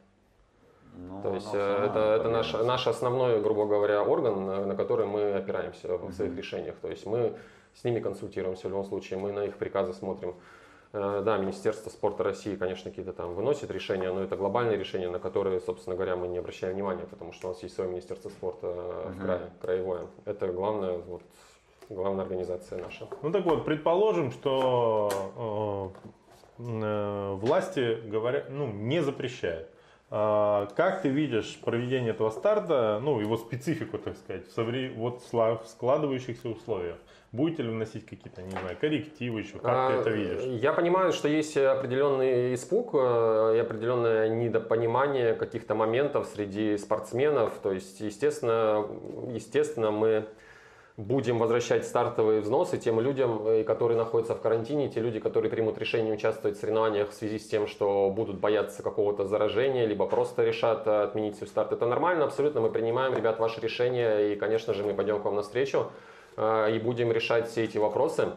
Ну, 0.97 1.23
То 1.23 1.35
есть 1.35 1.51
э, 1.53 1.87
это, 1.87 1.99
это 1.99 2.29
наш, 2.31 2.53
наш 2.53 2.87
основной, 2.87 3.43
грубо 3.43 3.67
говоря, 3.67 4.03
орган, 4.03 4.47
на, 4.47 4.65
на 4.65 4.77
который 4.77 5.07
мы 5.07 5.35
опираемся 5.35 5.97
в 5.97 6.13
своих 6.13 6.37
решениях. 6.37 6.77
То 6.77 6.89
есть 6.89 7.05
мы 7.05 7.37
с 7.75 7.85
ними 7.85 8.01
консультируемся 8.01 8.69
в 8.69 8.71
любом 8.71 8.85
случае, 8.85 9.19
мы 9.19 9.33
на 9.33 9.45
их 9.45 9.57
приказы 9.57 9.93
смотрим. 9.93 10.35
Э, 10.93 11.23
да, 11.25 11.39
Министерство 11.39 11.91
спорта 11.91 12.23
России, 12.23 12.55
конечно, 12.55 12.91
какие-то 12.91 13.13
там 13.13 13.35
выносит 13.35 13.71
решения, 13.71 14.13
но 14.13 14.23
это 14.23 14.37
глобальные 14.37 14.79
решения, 14.79 15.09
на 15.09 15.19
которые, 15.19 15.61
собственно 15.61 15.97
говоря, 15.97 16.15
мы 16.15 16.29
не 16.29 16.39
обращаем 16.39 16.75
внимания, 16.75 17.05
потому 17.05 17.33
что 17.33 17.49
у 17.49 17.51
нас 17.51 17.63
есть 17.65 17.75
свое 17.75 17.91
Министерство 17.91 18.29
спорта 18.29 18.67
uh-huh. 18.69 19.13
в 19.13 19.21
крае, 19.21 19.51
краевое. 19.61 20.07
Это 20.25 20.47
главная, 20.49 20.99
вот, 20.99 21.23
главная 21.89 22.23
организация 22.25 22.81
наша. 22.81 23.09
Ну 23.23 23.33
так 23.33 23.45
вот, 23.45 23.65
предположим, 23.65 24.31
что 24.31 25.93
э, 26.59 26.63
э, 26.63 27.33
власти 27.33 28.01
говорят, 28.09 28.51
ну, 28.51 28.69
не 28.69 29.03
запрещают. 29.03 29.69
Э, 30.11 30.69
как 30.77 31.03
ты 31.03 31.09
видишь 31.09 31.59
проведение 31.65 32.13
этого 32.13 32.31
старта, 32.31 33.01
ну, 33.03 33.19
его 33.19 33.37
специфику, 33.37 33.99
так 33.99 34.17
сказать, 34.17 34.47
в, 34.47 34.53
совре... 34.53 34.93
вот, 34.95 35.23
в 35.23 35.67
складывающихся 35.67 36.49
условиях? 36.49 36.99
Будете 37.35 37.65
ли 37.65 37.71
вносить 37.71 38.07
какие-то, 38.07 38.43
не 38.43 38.51
знаю, 38.53 38.77
коррективы 38.81 39.41
еще? 39.41 39.55
Как 39.55 39.65
а, 39.67 39.89
ты 39.89 39.95
это 39.95 40.11
видишь? 40.11 40.43
Я 40.63 40.73
понимаю, 40.73 41.13
что 41.13 41.27
есть 41.27 41.57
определенный 41.57 42.55
испуг 42.55 42.91
э, 42.95 43.55
и 43.57 43.59
определенное 43.59 44.29
недопонимание 44.29 45.35
каких-то 45.35 45.75
моментов 45.75 46.29
среди 46.33 46.79
спортсменов. 46.79 47.59
То 47.61 47.73
есть, 47.73 47.99
естественно, 47.99 48.87
естественно 49.33 49.91
мы 49.91 50.29
будем 50.97 51.41
возвращать 51.41 51.85
стартовые 51.85 52.41
взносы 52.41 52.79
тем 52.79 53.01
людям, 53.01 53.45
э, 53.45 53.65
которые 53.65 53.99
находятся 53.99 54.37
в 54.37 54.41
карантине, 54.41 54.89
те 54.89 55.01
люди, 55.01 55.19
которые 55.19 55.51
примут 55.51 55.77
решение 55.77 56.15
участвовать 56.15 56.57
в 56.57 56.61
соревнованиях 56.61 57.11
в 57.11 57.15
связи 57.15 57.41
с 57.41 57.49
тем, 57.49 57.67
что 57.67 58.13
будут 58.15 58.39
бояться 58.39 58.85
какого-то 58.85 59.27
заражения, 59.27 59.87
либо 59.87 60.07
просто 60.07 60.45
решат 60.45 60.87
э, 60.87 61.03
отменить 61.03 61.35
свой 61.35 61.49
старт. 61.49 61.73
Это 61.73 61.85
нормально, 61.87 62.27
абсолютно. 62.27 62.61
Мы 62.61 62.71
принимаем, 62.71 63.13
ребят, 63.13 63.41
ваше 63.41 63.61
решение, 63.61 64.35
и, 64.35 64.37
конечно 64.37 64.73
же, 64.73 64.85
мы 64.85 64.95
пойдем 64.95 65.21
к 65.21 65.25
вам 65.25 65.35
навстречу. 65.35 65.79
Э, 65.79 66.14
и 66.37 66.81
будем 66.83 67.13
решать 67.13 67.49
все 67.49 67.65
эти 67.65 67.79
вопросы. 67.79 68.29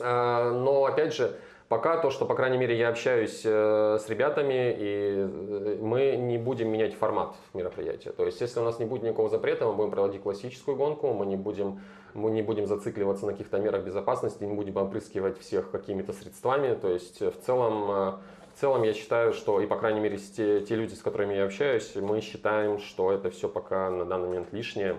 Э, 0.00 0.50
но, 0.50 0.84
опять 0.84 1.14
же, 1.14 1.36
Пока 1.68 1.96
то, 1.96 2.10
что, 2.10 2.26
по 2.26 2.34
крайней 2.34 2.58
мере, 2.58 2.76
я 2.76 2.90
общаюсь 2.90 3.40
э, 3.42 3.98
с 3.98 4.08
ребятами, 4.10 4.76
и 4.78 5.78
мы 5.80 6.14
не 6.14 6.36
будем 6.36 6.68
менять 6.68 6.94
формат 6.94 7.34
мероприятия. 7.54 8.12
То 8.12 8.26
есть, 8.26 8.40
если 8.42 8.60
у 8.60 8.64
нас 8.64 8.78
не 8.78 8.84
будет 8.84 9.02
никакого 9.02 9.30
запрета, 9.30 9.66
мы 9.66 9.72
будем 9.72 9.90
проводить 9.90 10.22
классическую 10.22 10.76
гонку, 10.76 11.14
мы 11.14 11.24
не 11.24 11.36
будем, 11.36 11.80
мы 12.12 12.30
не 12.30 12.42
будем 12.42 12.66
зацикливаться 12.66 13.24
на 13.24 13.32
каких-то 13.32 13.58
мерах 13.58 13.82
безопасности, 13.82 14.44
не 14.44 14.52
будем 14.52 14.76
опрыскивать 14.76 15.40
всех 15.40 15.70
какими-то 15.70 16.12
средствами. 16.12 16.74
То 16.74 16.90
есть, 16.90 17.20
в 17.20 17.40
целом, 17.44 17.86
в 17.86 18.60
целом 18.60 18.82
я 18.82 18.92
считаю, 18.92 19.32
что, 19.32 19.58
и 19.60 19.66
по 19.66 19.76
крайней 19.76 20.00
мере, 20.00 20.18
те, 20.18 20.60
те 20.60 20.76
люди, 20.76 20.92
с 20.94 21.00
которыми 21.00 21.34
я 21.34 21.46
общаюсь, 21.46 21.96
мы 21.96 22.20
считаем, 22.20 22.78
что 22.78 23.10
это 23.10 23.30
все 23.30 23.48
пока 23.48 23.88
на 23.90 24.04
данный 24.04 24.28
момент 24.28 24.52
лишнее. 24.52 24.98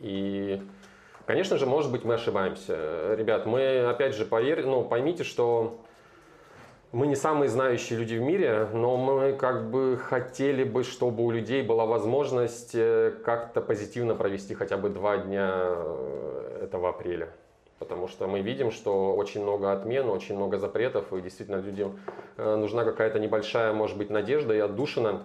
И 0.00 0.60
Конечно 1.26 1.56
же, 1.56 1.64
может 1.64 1.90
быть, 1.90 2.04
мы 2.04 2.14
ошибаемся. 2.14 3.14
Ребят, 3.14 3.46
мы, 3.46 3.86
опять 3.86 4.14
же, 4.14 4.26
поверь, 4.26 4.66
ну, 4.66 4.84
поймите, 4.84 5.24
что 5.24 5.80
мы 6.92 7.06
не 7.06 7.16
самые 7.16 7.48
знающие 7.48 7.98
люди 7.98 8.14
в 8.14 8.20
мире, 8.20 8.68
но 8.72 8.96
мы 8.96 9.32
как 9.32 9.70
бы 9.70 9.96
хотели 9.96 10.64
бы, 10.64 10.84
чтобы 10.84 11.24
у 11.24 11.30
людей 11.30 11.62
была 11.62 11.86
возможность 11.86 12.74
э, 12.74 13.14
как-то 13.24 13.60
позитивно 13.62 14.14
провести 14.14 14.54
хотя 14.54 14.76
бы 14.76 14.90
два 14.90 15.16
дня 15.16 15.50
э, 15.54 16.60
этого 16.64 16.90
апреля. 16.90 17.30
Потому 17.78 18.06
что 18.06 18.28
мы 18.28 18.40
видим, 18.40 18.70
что 18.70 19.14
очень 19.16 19.42
много 19.42 19.72
отмен, 19.72 20.08
очень 20.08 20.36
много 20.36 20.58
запретов, 20.58 21.12
и 21.12 21.20
действительно 21.20 21.56
людям 21.56 21.98
э, 22.36 22.54
нужна 22.54 22.84
какая-то 22.84 23.18
небольшая, 23.18 23.72
может 23.72 23.96
быть, 23.96 24.10
надежда 24.10 24.54
и 24.54 24.58
отдушина 24.58 25.22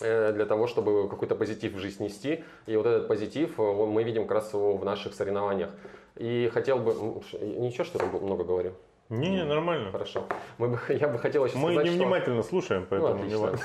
для 0.00 0.46
того, 0.46 0.66
чтобы 0.66 1.08
какой-то 1.08 1.34
позитив 1.34 1.74
в 1.74 1.78
жизнь 1.78 2.02
нести. 2.04 2.44
И 2.66 2.76
вот 2.76 2.86
этот 2.86 3.08
позитив 3.08 3.58
э, 3.58 3.62
мы 3.62 4.04
видим 4.04 4.22
как 4.22 4.32
раз 4.32 4.52
в 4.52 4.84
наших 4.84 5.14
соревнованиях. 5.14 5.70
И 6.16 6.50
хотел 6.52 6.78
бы... 6.78 6.92
Ничего, 7.40 7.84
что 7.84 7.98
я 8.02 8.20
много 8.20 8.44
говорю? 8.44 8.72
Не, 9.10 9.30
не, 9.30 9.44
нормально. 9.44 9.90
Хорошо. 9.90 10.26
Мы 10.58 10.68
бы, 10.68 10.78
я 10.90 11.08
бы 11.08 11.18
хотел 11.18 11.46
еще 11.46 11.56
Мы 11.56 11.72
сказать, 11.72 11.92
невнимательно 11.92 12.42
что... 12.42 12.50
слушаем, 12.50 12.86
поэтому 12.88 13.14
ну, 13.14 13.24
не 13.24 13.36
важно. 13.36 13.58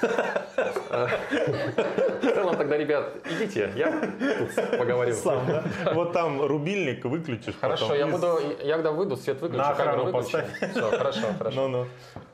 В 2.22 2.22
целом 2.22 2.56
тогда, 2.56 2.78
ребят, 2.78 3.14
идите, 3.30 3.74
я 3.76 3.92
тут 3.92 4.78
поговорю. 4.78 5.14
Сам, 5.14 5.46
да? 5.46 5.64
Вот 5.94 6.14
там 6.14 6.42
рубильник 6.42 7.04
выключишь. 7.04 7.56
Хорошо, 7.60 7.94
я 7.94 8.08
буду, 8.08 8.40
я 8.62 8.76
когда 8.76 8.92
выйду, 8.92 9.18
свет 9.18 9.42
выключу, 9.42 9.64
камеру 9.76 10.06
выключу. 10.06 10.38
Все, 10.72 10.98
хорошо, 10.98 11.28
хорошо. 11.38 11.68
Ну, 11.68 11.88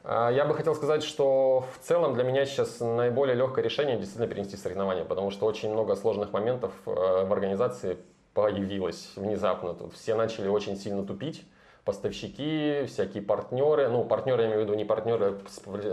ну. 0.05 0.29
Я 0.29 0.45
бы 0.45 0.53
хотел 0.53 0.75
сказать, 0.75 1.03
что 1.03 1.65
в 1.75 1.85
целом 1.85 2.13
для 2.13 2.23
меня 2.23 2.45
сейчас 2.45 2.79
наиболее 2.79 3.35
легкое 3.35 3.63
решение 3.63 3.97
действительно 3.97 4.27
перенести 4.27 4.55
соревнования, 4.55 5.03
потому 5.03 5.31
что 5.31 5.47
очень 5.47 5.71
много 5.71 5.95
сложных 5.95 6.31
моментов 6.31 6.71
э, 6.85 7.25
в 7.25 7.33
организации 7.33 7.97
появилось 8.33 9.11
внезапно. 9.15 9.73
Тут 9.73 9.93
все 9.93 10.15
начали 10.15 10.47
очень 10.47 10.77
сильно 10.77 11.03
тупить 11.03 11.43
поставщики, 11.89 12.85
всякие 12.85 13.23
партнеры, 13.23 13.87
ну, 13.87 14.03
партнеры, 14.03 14.43
я 14.43 14.47
имею 14.49 14.61
в 14.61 14.63
виду 14.65 14.75
не 14.75 14.85
партнеры, 14.85 15.39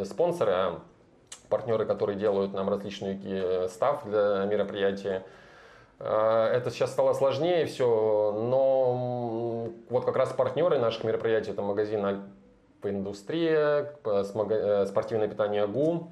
спонсоры, 0.04 0.52
а 0.52 0.78
партнеры, 1.48 1.86
которые 1.86 2.18
делают 2.18 2.52
нам 2.52 2.68
различные 2.68 3.18
э, 3.24 3.68
став 3.68 4.04
для 4.04 4.44
мероприятия. 4.44 5.24
Э, 5.98 6.50
Это 6.52 6.70
сейчас 6.70 6.90
стало 6.90 7.14
сложнее 7.14 7.64
все, 7.64 7.86
но 7.86 9.70
вот 9.88 10.04
как 10.04 10.16
раз 10.16 10.34
партнеры 10.34 10.78
наших 10.78 11.04
мероприятий, 11.04 11.52
это 11.52 11.62
магазин 11.62 12.04
Индустрия, 12.82 13.94
э, 14.04 14.86
спортивное 14.86 15.28
питание 15.28 15.66
ГУ, 15.66 16.10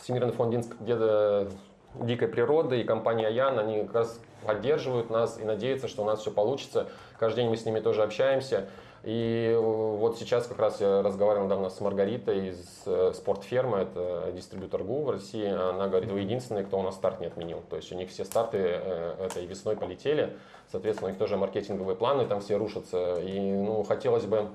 Всемирный 0.00 0.32
фонд 0.32 0.66
деда 0.80 1.50
дикой 1.94 2.28
природы 2.28 2.80
и 2.80 2.84
компания 2.84 3.28
Ян, 3.28 3.58
они 3.58 3.82
как 3.82 3.94
раз 3.94 4.20
поддерживают 4.46 5.10
нас 5.10 5.38
и 5.38 5.44
надеются, 5.44 5.88
что 5.88 6.02
у 6.02 6.06
нас 6.06 6.20
все 6.20 6.30
получится. 6.30 6.88
Каждый 7.18 7.42
день 7.42 7.50
мы 7.50 7.56
с 7.56 7.64
ними 7.64 7.80
тоже 7.80 8.02
общаемся. 8.02 8.68
И 9.04 9.50
э, 9.52 9.58
вот 9.58 10.18
сейчас 10.18 10.46
как 10.46 10.58
раз 10.58 10.80
я 10.80 11.02
разговаривал 11.02 11.44
недавно 11.44 11.68
с 11.68 11.78
Маргаритой 11.80 12.48
из 12.48 12.82
э, 12.86 13.12
Спортфермы, 13.14 13.78
это 13.78 14.32
дистрибьютор 14.34 14.82
ГУ 14.82 15.02
в 15.02 15.10
России. 15.10 15.46
Она 15.46 15.88
говорит, 15.88 16.10
вы 16.10 16.20
единственный, 16.20 16.64
кто 16.64 16.78
у 16.78 16.82
нас 16.82 16.94
старт 16.94 17.20
не 17.20 17.26
отменил. 17.26 17.62
То 17.68 17.76
есть 17.76 17.92
у 17.92 17.96
них 17.96 18.08
все 18.08 18.24
старты 18.24 18.58
э, 18.58 19.26
этой 19.26 19.44
весной 19.44 19.76
полетели. 19.76 20.34
Соответственно, 20.72 21.08
у 21.08 21.10
них 21.10 21.18
тоже 21.18 21.36
маркетинговые 21.36 21.96
планы 21.96 22.24
там 22.24 22.40
все 22.40 22.56
рушатся. 22.56 23.20
И 23.20 23.38
ну, 23.52 23.82
хотелось 23.82 24.24
бы, 24.24 24.48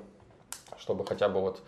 чтобы 0.78 1.06
хотя 1.06 1.30
бы 1.30 1.42
вот 1.42 1.62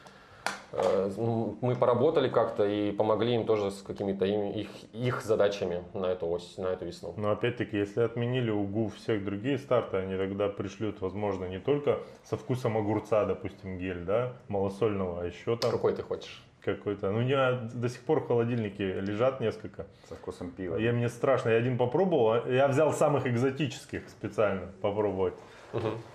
мы 0.72 1.76
поработали 1.76 2.30
как-то 2.30 2.66
и 2.66 2.92
помогли 2.92 3.36
им 3.36 3.46
тоже 3.46 3.72
с 3.72 3.82
какими-то 3.82 4.26
им- 4.26 4.52
их, 4.52 4.68
их 4.94 5.22
задачами 5.22 5.84
на 5.94 6.08
эту 6.08 6.28
ось, 6.28 6.58
на 6.58 6.68
эту 6.68 6.86
весну. 6.86 7.14
Но 7.18 7.32
опять-таки, 7.32 7.78
если 7.78 8.02
отменили 8.02 8.52
УГУ 8.52 8.90
всех 8.90 9.24
другие 9.26 9.58
старты, 9.58 9.98
они 9.98 10.18
тогда 10.18 10.48
пришлют, 10.50 11.02
возможно, 11.02 11.46
не 11.46 11.60
только 11.60 12.00
со 12.24 12.38
вкусом 12.38 12.78
огурца, 12.78 13.26
допустим, 13.26 13.78
гель, 13.78 14.04
да, 14.06 14.34
малосольного, 14.48 15.22
а 15.22 15.26
еще 15.26 15.58
там 15.58 15.72
Какой 15.72 15.94
ты 15.94 16.04
хочешь? 16.04 16.42
какой-то. 16.64 17.10
Ну, 17.10 17.18
у 17.18 17.22
меня 17.22 17.54
до 17.74 17.90
сих 17.90 18.02
пор 18.02 18.20
в 18.20 18.28
холодильнике 18.28 19.00
лежат 19.02 19.40
несколько. 19.42 19.88
Со 20.08 20.16
вкусом 20.16 20.52
пива. 20.52 20.76
Я 20.78 20.94
мне 20.94 21.10
страшно, 21.10 21.50
я 21.50 21.58
один 21.58 21.76
попробовал, 21.76 22.34
а 22.34 22.48
я 22.48 22.68
взял 22.68 22.94
самых 22.94 23.26
экзотических 23.26 24.08
специально 24.10 24.68
попробовать. 24.80 25.34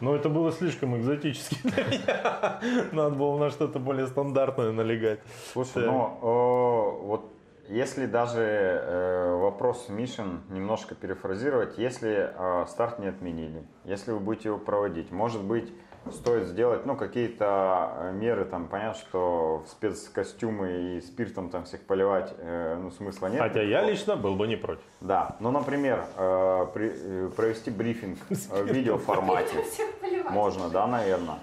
Но 0.01 0.15
это 0.15 0.29
было 0.29 0.53
слишком 0.53 0.97
экзотически 0.99 1.57
для 1.63 1.85
меня. 1.91 2.61
Надо 2.93 3.15
было 3.17 3.39
на 3.39 3.51
что-то 3.51 3.79
более 3.79 4.07
стандартное 4.07 4.73
налегать. 4.73 5.21
Слушай, 5.53 5.85
Да. 5.85 5.93
ну 5.93 6.19
э, 6.23 7.07
вот 7.07 7.33
если 7.69 8.07
даже 8.07 8.41
э, 8.43 9.37
вопрос 9.41 9.89
Мишин 9.89 10.43
немножко 10.51 10.95
перефразировать, 10.95 11.79
если 11.79 12.31
э, 12.33 12.67
старт 12.69 12.99
не 13.01 13.09
отменили, 13.09 13.65
если 13.85 14.13
вы 14.13 14.21
будете 14.21 14.49
его 14.51 14.59
проводить, 14.59 15.11
может 15.11 15.43
быть, 15.43 15.73
стоит 16.13 16.47
сделать, 16.47 16.87
ну, 16.87 16.97
какие-то 16.97 17.91
э, 17.97 18.13
меры, 18.13 18.45
там, 18.45 18.69
понятно, 18.69 18.99
что 19.01 19.63
в 19.67 19.69
спецкостюмы 19.71 20.97
и 20.97 21.01
спиртом 21.01 21.51
там 21.51 21.65
всех 21.65 21.83
поливать, 21.83 22.35
э, 22.39 22.77
ну, 22.81 22.91
смысла 22.91 23.27
нет. 23.29 23.41
Хотя 23.41 23.63
я 23.63 23.83
лично 23.83 24.17
был 24.17 24.35
бы 24.37 24.47
не 24.47 24.57
против. 24.57 24.83
Да, 25.01 25.37
ну, 25.41 25.51
например, 25.51 26.05
э, 26.17 26.67
при- 26.75 26.93
э, 26.95 27.31
провести 27.37 27.71
брифинг 27.71 28.19
э, 28.31 28.35
в 28.63 28.67
видеоформате. 28.73 29.65
Можно, 30.31 30.69
да, 30.71 30.87
наверное. 30.87 31.39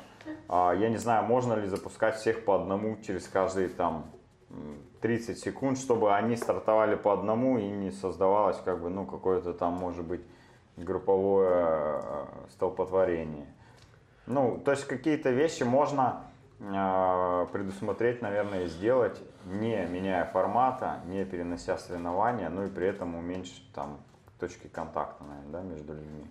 А, 0.48 0.74
я 0.74 0.90
не 0.90 0.98
знаю, 0.98 1.26
можно 1.26 1.54
ли 1.54 1.68
запускать 1.68 2.16
всех 2.16 2.46
по 2.46 2.56
одному 2.56 2.98
через 3.06 3.28
каждые 3.28 3.68
там 3.70 4.06
м, 4.50 4.78
30 5.02 5.38
секунд, 5.40 5.78
чтобы 5.78 6.16
они 6.16 6.36
стартовали 6.38 6.96
по 6.96 7.12
одному 7.14 7.58
и 7.58 7.64
не 7.64 7.92
создавалось 7.92 8.58
как 8.64 8.82
бы, 8.82 8.90
ну, 8.90 9.06
какое-то 9.06 9.54
там, 9.54 9.74
может 9.74 10.06
быть, 10.06 10.22
групповое 10.78 12.02
столпотворение. 12.52 13.48
Ну, 14.26 14.62
то 14.64 14.72
есть 14.72 14.86
какие-то 14.86 15.32
вещи 15.32 15.64
можно 15.64 16.24
э, 16.60 17.46
предусмотреть, 17.52 18.22
наверное, 18.22 18.64
и 18.64 18.68
сделать, 18.68 19.22
не 19.46 19.86
меняя 19.86 20.26
формата, 20.26 21.02
не 21.06 21.26
перенося 21.26 21.78
соревнования, 21.78 22.50
ну 22.50 22.66
и 22.66 22.70
при 22.70 22.88
этом 22.88 23.16
уменьшить 23.16 23.72
там 23.74 24.00
точки 24.40 24.68
контакта, 24.68 25.24
наверное, 25.24 25.52
да, 25.52 25.62
между 25.62 25.94
людьми. 25.94 26.26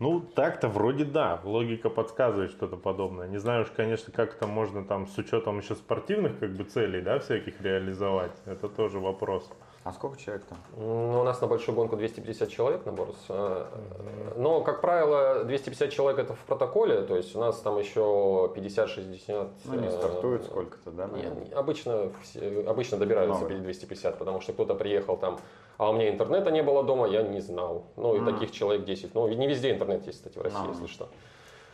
Ну, 0.00 0.20
так-то 0.20 0.68
вроде 0.68 1.04
да, 1.04 1.40
логика 1.44 1.88
подсказывает 1.88 2.50
что-то 2.50 2.76
подобное. 2.76 3.28
Не 3.28 3.38
знаю 3.38 3.62
уж, 3.62 3.70
конечно, 3.70 4.12
как 4.12 4.34
это 4.34 4.46
можно 4.46 4.84
там 4.84 5.06
с 5.06 5.16
учетом 5.16 5.58
еще 5.58 5.76
спортивных 5.76 6.40
как 6.40 6.50
бы 6.50 6.64
целей, 6.64 7.00
да, 7.00 7.20
всяких 7.20 7.60
реализовать. 7.60 8.32
Это 8.44 8.68
тоже 8.68 8.98
вопрос. 8.98 9.48
А 9.84 9.92
сколько 9.92 10.18
человек 10.18 10.44
там? 10.46 10.56
Ну, 10.78 11.20
у 11.20 11.24
нас 11.24 11.42
на 11.42 11.46
большую 11.46 11.74
гонку 11.74 11.94
250 11.96 12.48
человек 12.48 12.86
на 12.86 12.92
Борус. 12.92 13.18
Э, 13.28 13.66
Но, 14.34 14.62
как 14.62 14.80
правило, 14.80 15.44
250 15.44 15.90
человек 15.90 16.18
это 16.18 16.32
в 16.34 16.38
протоколе, 16.46 17.02
то 17.02 17.14
есть 17.14 17.36
у 17.36 17.38
нас 17.38 17.58
там 17.60 17.78
еще 17.78 18.50
50-60. 18.56 19.50
Ну, 19.66 19.74
не 19.74 19.88
э, 19.88 19.90
стартует 19.90 20.44
сколько-то, 20.46 20.90
да, 20.90 21.04
Не, 21.04 21.12
наверное? 21.12 21.44
не, 21.44 21.52
обычно, 21.52 22.10
обычно 22.66 22.96
добираются 22.96 23.36
Много. 23.40 23.48
перед 23.50 23.62
250, 23.62 24.18
потому 24.18 24.40
что 24.40 24.54
кто-то 24.54 24.74
приехал 24.74 25.18
там, 25.18 25.38
а 25.76 25.90
у 25.90 25.92
меня 25.92 26.08
интернета 26.08 26.50
не 26.50 26.62
было 26.62 26.82
дома, 26.82 27.06
я 27.06 27.22
не 27.22 27.40
знал. 27.40 27.84
Ну, 27.96 28.14
и 28.14 28.20
М. 28.20 28.24
таких 28.24 28.52
человек 28.52 28.86
10. 28.86 29.14
Ну, 29.14 29.28
не 29.28 29.46
везде 29.46 29.70
интернет 29.70 30.06
есть, 30.06 30.18
кстати, 30.18 30.38
в 30.38 30.42
России, 30.42 30.62
Ну. 30.64 30.70
если 30.72 30.86
что. 30.86 31.08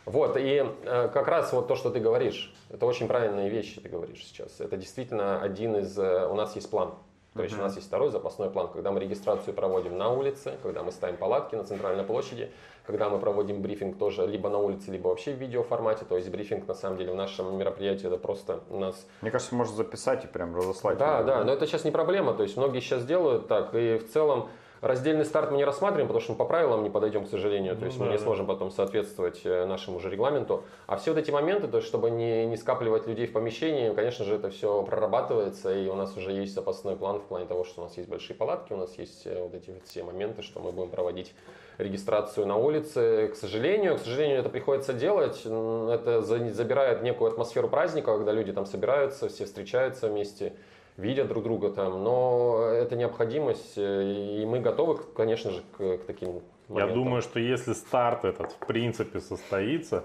Вот, 0.03 0.35
и 0.35 0.65
э, 0.83 1.07
как 1.13 1.27
раз 1.29 1.53
вот 1.53 1.69
то, 1.69 1.75
что 1.77 1.89
ты 1.89 2.01
говоришь, 2.01 2.53
это 2.69 2.85
очень 2.85 3.07
правильные 3.07 3.47
вещи 3.49 3.79
ты 3.79 3.87
говоришь 3.87 4.25
сейчас. 4.25 4.59
Это 4.59 4.75
действительно 4.75 5.39
один 5.39 5.77
из... 5.77 5.97
э, 5.97 6.27
у 6.27 6.33
нас 6.35 6.55
есть 6.55 6.69
план. 6.69 6.93
То 7.33 7.43
есть 7.43 7.57
у 7.57 7.61
нас 7.61 7.75
есть 7.75 7.87
второй 7.87 8.09
запасной 8.09 8.49
план, 8.49 8.67
когда 8.67 8.91
мы 8.91 8.99
регистрацию 8.99 9.53
проводим 9.53 9.97
на 9.97 10.09
улице, 10.09 10.57
когда 10.63 10.83
мы 10.83 10.91
ставим 10.91 11.15
палатки 11.15 11.55
на 11.55 11.63
центральной 11.63 12.03
площади, 12.03 12.51
когда 12.85 13.09
мы 13.09 13.19
проводим 13.19 13.61
брифинг 13.61 13.97
тоже 13.97 14.27
либо 14.27 14.49
на 14.49 14.57
улице, 14.57 14.91
либо 14.91 15.07
вообще 15.07 15.31
в 15.31 15.37
видеоформате. 15.37 16.03
То 16.03 16.17
есть 16.17 16.29
брифинг 16.29 16.67
на 16.67 16.73
самом 16.73 16.97
деле 16.97 17.13
в 17.13 17.15
нашем 17.15 17.57
мероприятии 17.57 18.07
это 18.07 18.17
просто 18.17 18.59
у 18.69 18.77
нас 18.79 19.07
Мне 19.21 19.31
кажется, 19.31 19.55
можно 19.55 19.73
записать 19.75 20.25
и 20.25 20.27
прям 20.27 20.53
разослать. 20.57 20.97
да, 20.97 21.19
его, 21.19 21.27
да, 21.27 21.43
но 21.45 21.53
это 21.53 21.65
сейчас 21.67 21.85
не 21.85 21.91
проблема. 21.91 22.33
То 22.33 22.43
есть 22.43 22.57
многие 22.57 22.81
сейчас 22.81 23.05
делают 23.05 23.47
так. 23.47 23.73
И 23.75 23.97
в 23.97 24.11
целом 24.11 24.49
раздельный 24.81 25.25
старт 25.25 25.51
мы 25.51 25.57
не 25.57 25.63
рассматриваем, 25.65 26.07
потому 26.07 26.21
что 26.21 26.31
мы 26.33 26.37
по 26.37 26.45
правилам 26.45 26.83
не 26.83 26.89
подойдем, 26.89 27.25
к 27.25 27.29
сожалению. 27.29 27.75
То 27.75 27.81
Ну 27.81 27.85
есть 27.87 27.99
мы 27.99 28.05
да, 28.05 28.11
не 28.11 28.17
да. 28.17 28.23
сможем 28.23 28.45
потом 28.47 28.71
соответствовать 28.71 29.41
э, 29.45 29.65
нашему 29.65 29.99
же 29.99 30.09
регламенту. 30.09 30.63
А 30.87 30.97
все 30.97 31.11
вот 31.11 31.19
эти 31.19 31.31
моменты, 31.31 31.67
то 31.67 31.77
есть 31.77 31.87
чтобы 31.87 32.09
не, 32.09 32.45
не 32.47 32.57
скапливать 32.57 33.07
людей 33.07 33.27
в 33.27 33.31
помещении, 33.33 33.93
конечно 33.93 34.25
же, 34.25 34.35
это 34.35 34.49
все 34.49 34.83
прорабатывается. 34.83 35.73
И 35.73 35.87
у 35.87 35.95
нас 35.95 36.17
уже 36.17 36.31
есть 36.31 36.53
запасной 36.53 36.95
план 36.95 37.19
в 37.19 37.23
плане 37.23 37.45
того, 37.45 37.63
что 37.63 37.81
у 37.81 37.83
нас 37.85 37.95
есть 37.97 38.09
большие 38.09 38.35
палатки, 38.35 38.73
у 38.73 38.77
нас 38.77 38.97
есть 38.97 39.25
э, 39.25 39.41
вот 39.41 39.53
эти 39.53 39.69
вот 39.69 39.83
все 39.85 40.03
моменты, 40.03 40.41
что 40.41 40.59
мы 40.59 40.71
будем 40.71 40.89
проводить 40.89 41.33
регистрацию 41.77 42.45
на 42.45 42.57
улице. 42.57 43.29
К 43.33 43.35
сожалению, 43.35 43.95
к 43.97 43.99
сожалению, 44.01 44.39
это 44.39 44.49
приходится 44.49 44.93
делать. 44.93 45.41
Это 45.45 46.21
за- 46.21 46.49
забирает 46.53 47.01
некую 47.01 47.31
атмосферу 47.31 47.69
праздника, 47.69 48.15
когда 48.15 48.31
люди 48.31 48.51
там 48.53 48.65
собираются, 48.65 49.29
все 49.29 49.45
встречаются 49.45 50.07
вместе, 50.07 50.53
видят 51.01 51.27
друг 51.27 51.43
друга 51.43 51.69
там. 51.71 52.03
Но 52.03 52.61
это 52.71 52.95
необходимость, 52.95 53.77
э, 53.77 54.03
и 54.41 54.45
мы 54.45 54.59
готовы, 54.59 54.97
конечно 55.15 55.51
же, 55.51 55.61
к, 55.77 55.97
к 55.97 56.03
таким 56.05 56.29
Я 56.29 56.41
моментам. 56.75 56.93
думаю, 57.03 57.21
что 57.21 57.39
если 57.39 57.73
старт 57.73 58.23
этот 58.25 58.51
в 58.51 58.57
принципе 58.67 59.19
состоится, 59.19 60.03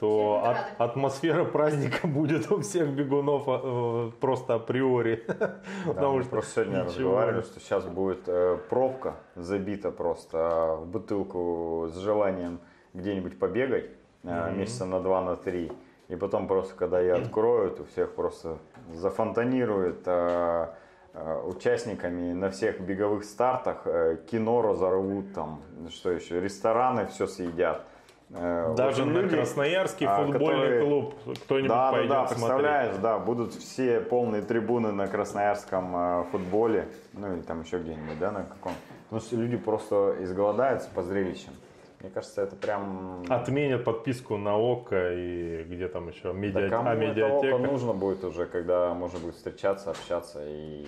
то 0.00 0.42
от- 0.44 0.80
атмосфера 0.80 1.44
праздника 1.44 2.06
будет 2.06 2.50
у 2.52 2.60
всех 2.60 2.88
бегунов 2.90 3.44
э, 3.46 4.10
просто 4.20 4.54
априори. 4.54 5.24
Да, 5.28 5.54
Потому 5.86 6.16
мы 6.16 6.22
что 6.22 6.30
просто 6.30 6.52
сегодня 6.64 6.72
ничего. 6.84 6.88
разговаривали, 6.88 7.42
что 7.42 7.60
сейчас 7.60 7.84
будет 7.84 8.28
э, 8.28 8.58
пробка 8.68 9.14
забита 9.36 9.90
просто 9.90 10.76
в 10.80 10.86
бутылку 10.86 11.88
с 11.92 11.96
желанием 11.98 12.60
где-нибудь 12.94 13.38
побегать 13.38 13.86
э, 14.24 14.48
Мгм. 14.48 14.58
месяца 14.58 14.84
на 14.86 15.00
два, 15.00 15.20
на 15.22 15.36
три. 15.36 15.72
И 16.08 16.16
потом 16.16 16.46
просто, 16.48 16.74
когда 16.76 17.00
я 17.00 17.14
открою, 17.22 17.70
то 17.70 17.84
всех 17.84 18.14
просто 18.14 18.58
зафонтанирует 18.94 20.02
э, 20.06 20.66
э, 21.14 21.42
участниками 21.46 22.32
на 22.32 22.50
всех 22.50 22.80
беговых 22.80 23.24
стартах, 23.24 23.82
э, 23.86 24.18
кино 24.30 24.62
разорвут 24.62 25.32
там, 25.34 25.62
что 25.90 26.10
еще, 26.10 26.40
рестораны 26.40 27.06
все 27.06 27.26
съедят. 27.26 27.82
Э, 28.30 28.74
даже 28.76 29.04
на 29.06 29.20
люди- 29.20 29.36
Красноярский 29.36 30.06
а, 30.06 30.18
футбольный 30.24 30.60
которые- 30.60 30.82
клуб 30.84 31.14
кто-нибудь 31.44 31.68
да, 31.70 31.86
да, 31.86 31.92
пойдет 31.92 32.10
да, 32.10 32.26
смотреть. 32.26 32.38
представляешь, 32.38 32.96
да, 32.96 33.18
будут 33.18 33.54
все 33.54 34.00
полные 34.00 34.42
трибуны 34.42 34.92
на 34.92 35.06
красноярском 35.06 35.96
э, 35.96 36.24
футболе, 36.30 36.88
ну 37.14 37.36
и 37.36 37.40
там 37.40 37.62
еще 37.62 37.78
где-нибудь, 37.78 38.18
да, 38.18 38.30
на 38.30 38.44
каком. 38.44 38.72
Потому 39.04 39.22
что 39.22 39.36
люди 39.36 39.56
просто 39.56 40.16
изголодаются 40.20 40.90
по 40.94 41.02
зрелищам. 41.02 41.54
Мне 42.00 42.10
кажется, 42.10 42.42
это 42.42 42.54
прям... 42.54 43.24
Отменят 43.28 43.84
подписку 43.84 44.36
на 44.36 44.56
ОККО 44.56 45.14
и 45.14 45.64
где 45.64 45.88
там 45.88 46.08
еще 46.08 46.32
Да 46.32 46.32
медиа... 46.32 46.68
кому 46.70 46.88
а, 46.88 46.94
это 46.94 47.06
медиатека. 47.06 47.56
око 47.56 47.66
нужно 47.66 47.92
будет 47.92 48.22
уже, 48.22 48.46
когда 48.46 48.94
можно 48.94 49.18
будет 49.18 49.34
встречаться, 49.34 49.90
общаться 49.90 50.40
и 50.46 50.86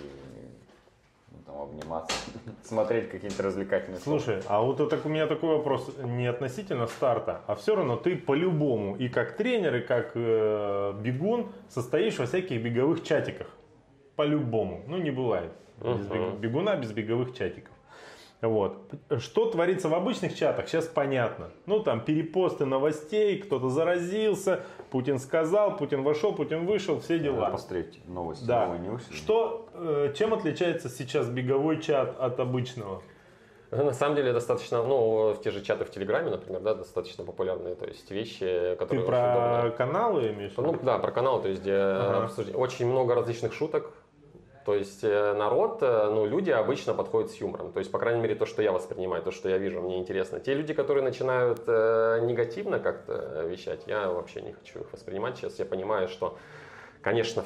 ну, 1.31 1.37
там, 1.45 1.61
обниматься, 1.63 2.15
смотреть 2.63 3.09
какие-то 3.09 3.43
развлекательные. 3.43 3.99
Слушай, 3.99 4.41
а 4.47 4.61
вот 4.61 4.79
это 4.79 4.97
у 5.03 5.09
меня 5.09 5.27
такой 5.27 5.57
вопрос 5.57 5.93
не 6.01 6.27
относительно 6.27 6.87
старта, 6.87 7.41
а 7.45 7.55
все 7.55 7.75
равно 7.75 7.97
ты 7.97 8.15
по-любому 8.15 8.95
и 8.95 9.09
как 9.09 9.35
тренер, 9.35 9.75
и 9.75 9.81
как 9.81 10.11
э, 10.15 10.93
бегун 11.01 11.51
состоишь 11.67 12.19
во 12.19 12.25
всяких 12.25 12.63
беговых 12.63 13.03
чатиках. 13.03 13.47
По-любому. 14.15 14.83
Ну, 14.87 14.97
не 14.97 15.11
бывает. 15.11 15.51
Без 15.81 16.05
бегуна 16.37 16.77
без 16.77 16.91
беговых 16.93 17.35
чатиков. 17.35 17.73
Вот. 18.41 18.77
Что 19.19 19.45
творится 19.51 19.87
в 19.87 19.93
обычных 19.93 20.35
чатах, 20.35 20.67
сейчас 20.67 20.87
понятно. 20.87 21.51
Ну, 21.67 21.79
там 21.81 22.01
перепосты 22.03 22.65
новостей, 22.65 23.37
кто-то 23.37 23.69
заразился, 23.69 24.61
Путин 24.89 25.19
сказал, 25.19 25.77
Путин 25.77 26.01
вошел, 26.01 26.33
Путин 26.33 26.65
вышел, 26.65 26.99
все 26.99 27.19
дела. 27.19 27.51
Посмотреть 27.51 27.99
новости, 28.07 28.43
Да. 28.45 28.65
новые 28.65 28.91
вышли. 28.91 29.13
Что, 29.13 29.69
э, 29.75 30.13
чем 30.17 30.33
отличается 30.33 30.89
сейчас 30.89 31.29
беговой 31.29 31.79
чат 31.81 32.15
от 32.19 32.39
обычного? 32.39 33.03
На 33.69 33.93
самом 33.93 34.15
деле 34.17 34.33
достаточно, 34.33 34.83
ну, 34.83 35.31
в 35.33 35.41
те 35.41 35.49
же 35.51 35.61
чаты 35.61 35.85
в 35.85 35.91
Телеграме, 35.91 36.29
например, 36.31 36.59
да, 36.61 36.73
достаточно 36.75 37.23
популярные, 37.23 37.75
то 37.75 37.85
есть 37.85 38.09
вещи, 38.11 38.39
Ты 38.39 38.75
которые 38.75 39.05
очень 39.05 39.11
про 39.13 39.59
удобно. 39.61 39.71
каналы 39.77 40.27
имеешь? 40.33 40.51
в 40.53 40.57
виду? 40.57 40.73
Ну 40.73 40.79
да, 40.83 40.97
про 40.97 41.11
канал, 41.11 41.41
то 41.41 41.47
есть 41.47 41.61
где 41.61 41.75
Ага. 41.75 42.25
обсуждение- 42.25 42.59
очень 42.59 42.87
много 42.87 43.15
различных 43.15 43.53
шуток. 43.53 43.93
То 44.65 44.75
есть 44.75 45.03
э, 45.03 45.33
народ, 45.33 45.79
э, 45.81 46.09
ну 46.11 46.25
люди 46.25 46.51
обычно 46.51 46.93
подходят 46.93 47.31
с 47.31 47.35
юмором. 47.35 47.71
То 47.71 47.79
есть, 47.79 47.91
по 47.91 47.97
крайней 47.97 48.21
мере, 48.21 48.35
то, 48.35 48.45
что 48.45 48.61
я 48.61 48.71
воспринимаю, 48.71 49.23
то, 49.23 49.31
что 49.31 49.49
я 49.49 49.57
вижу, 49.57 49.81
мне 49.81 49.97
интересно. 49.97 50.39
Те 50.39 50.53
люди, 50.53 50.73
которые 50.73 51.03
начинают 51.03 51.63
э, 51.67 52.19
негативно 52.23 52.79
как-то 52.79 53.45
вещать, 53.47 53.83
я 53.87 54.09
вообще 54.09 54.41
не 54.41 54.53
хочу 54.53 54.81
их 54.81 54.91
воспринимать. 54.91 55.37
Сейчас 55.37 55.57
я 55.57 55.65
понимаю, 55.65 56.07
что, 56.07 56.37
конечно, 57.01 57.43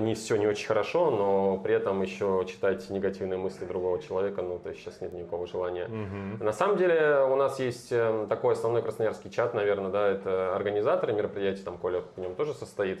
не 0.00 0.14
все 0.14 0.36
не 0.36 0.46
очень 0.46 0.66
хорошо, 0.66 1.10
но 1.10 1.56
при 1.58 1.74
этом 1.74 2.02
еще 2.02 2.44
читать 2.46 2.90
негативные 2.90 3.38
мысли 3.38 3.64
другого 3.64 4.02
человека, 4.02 4.42
ну, 4.42 4.58
то 4.58 4.68
есть 4.68 4.82
сейчас 4.82 5.00
нет 5.00 5.14
никакого 5.14 5.46
желания. 5.46 5.88
Мгм. 5.88 6.44
На 6.44 6.52
самом 6.52 6.76
деле 6.76 7.24
у 7.30 7.36
нас 7.36 7.58
есть 7.60 7.92
э, 7.92 8.26
такой 8.28 8.52
основной 8.52 8.82
красноярский 8.82 9.30
чат, 9.30 9.54
наверное, 9.54 9.90
да, 9.90 10.06
это 10.06 10.54
организаторы 10.54 11.14
мероприятий, 11.14 11.62
там 11.62 11.78
Коля 11.78 12.02
в 12.14 12.20
нем 12.20 12.34
тоже 12.34 12.52
состоит. 12.52 13.00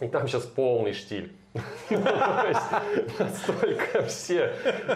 И 0.00 0.08
там 0.08 0.26
сейчас 0.28 0.42
полный 0.44 0.92
штиль. 0.92 1.32
Настолько 3.18 4.02
все, 4.06 4.52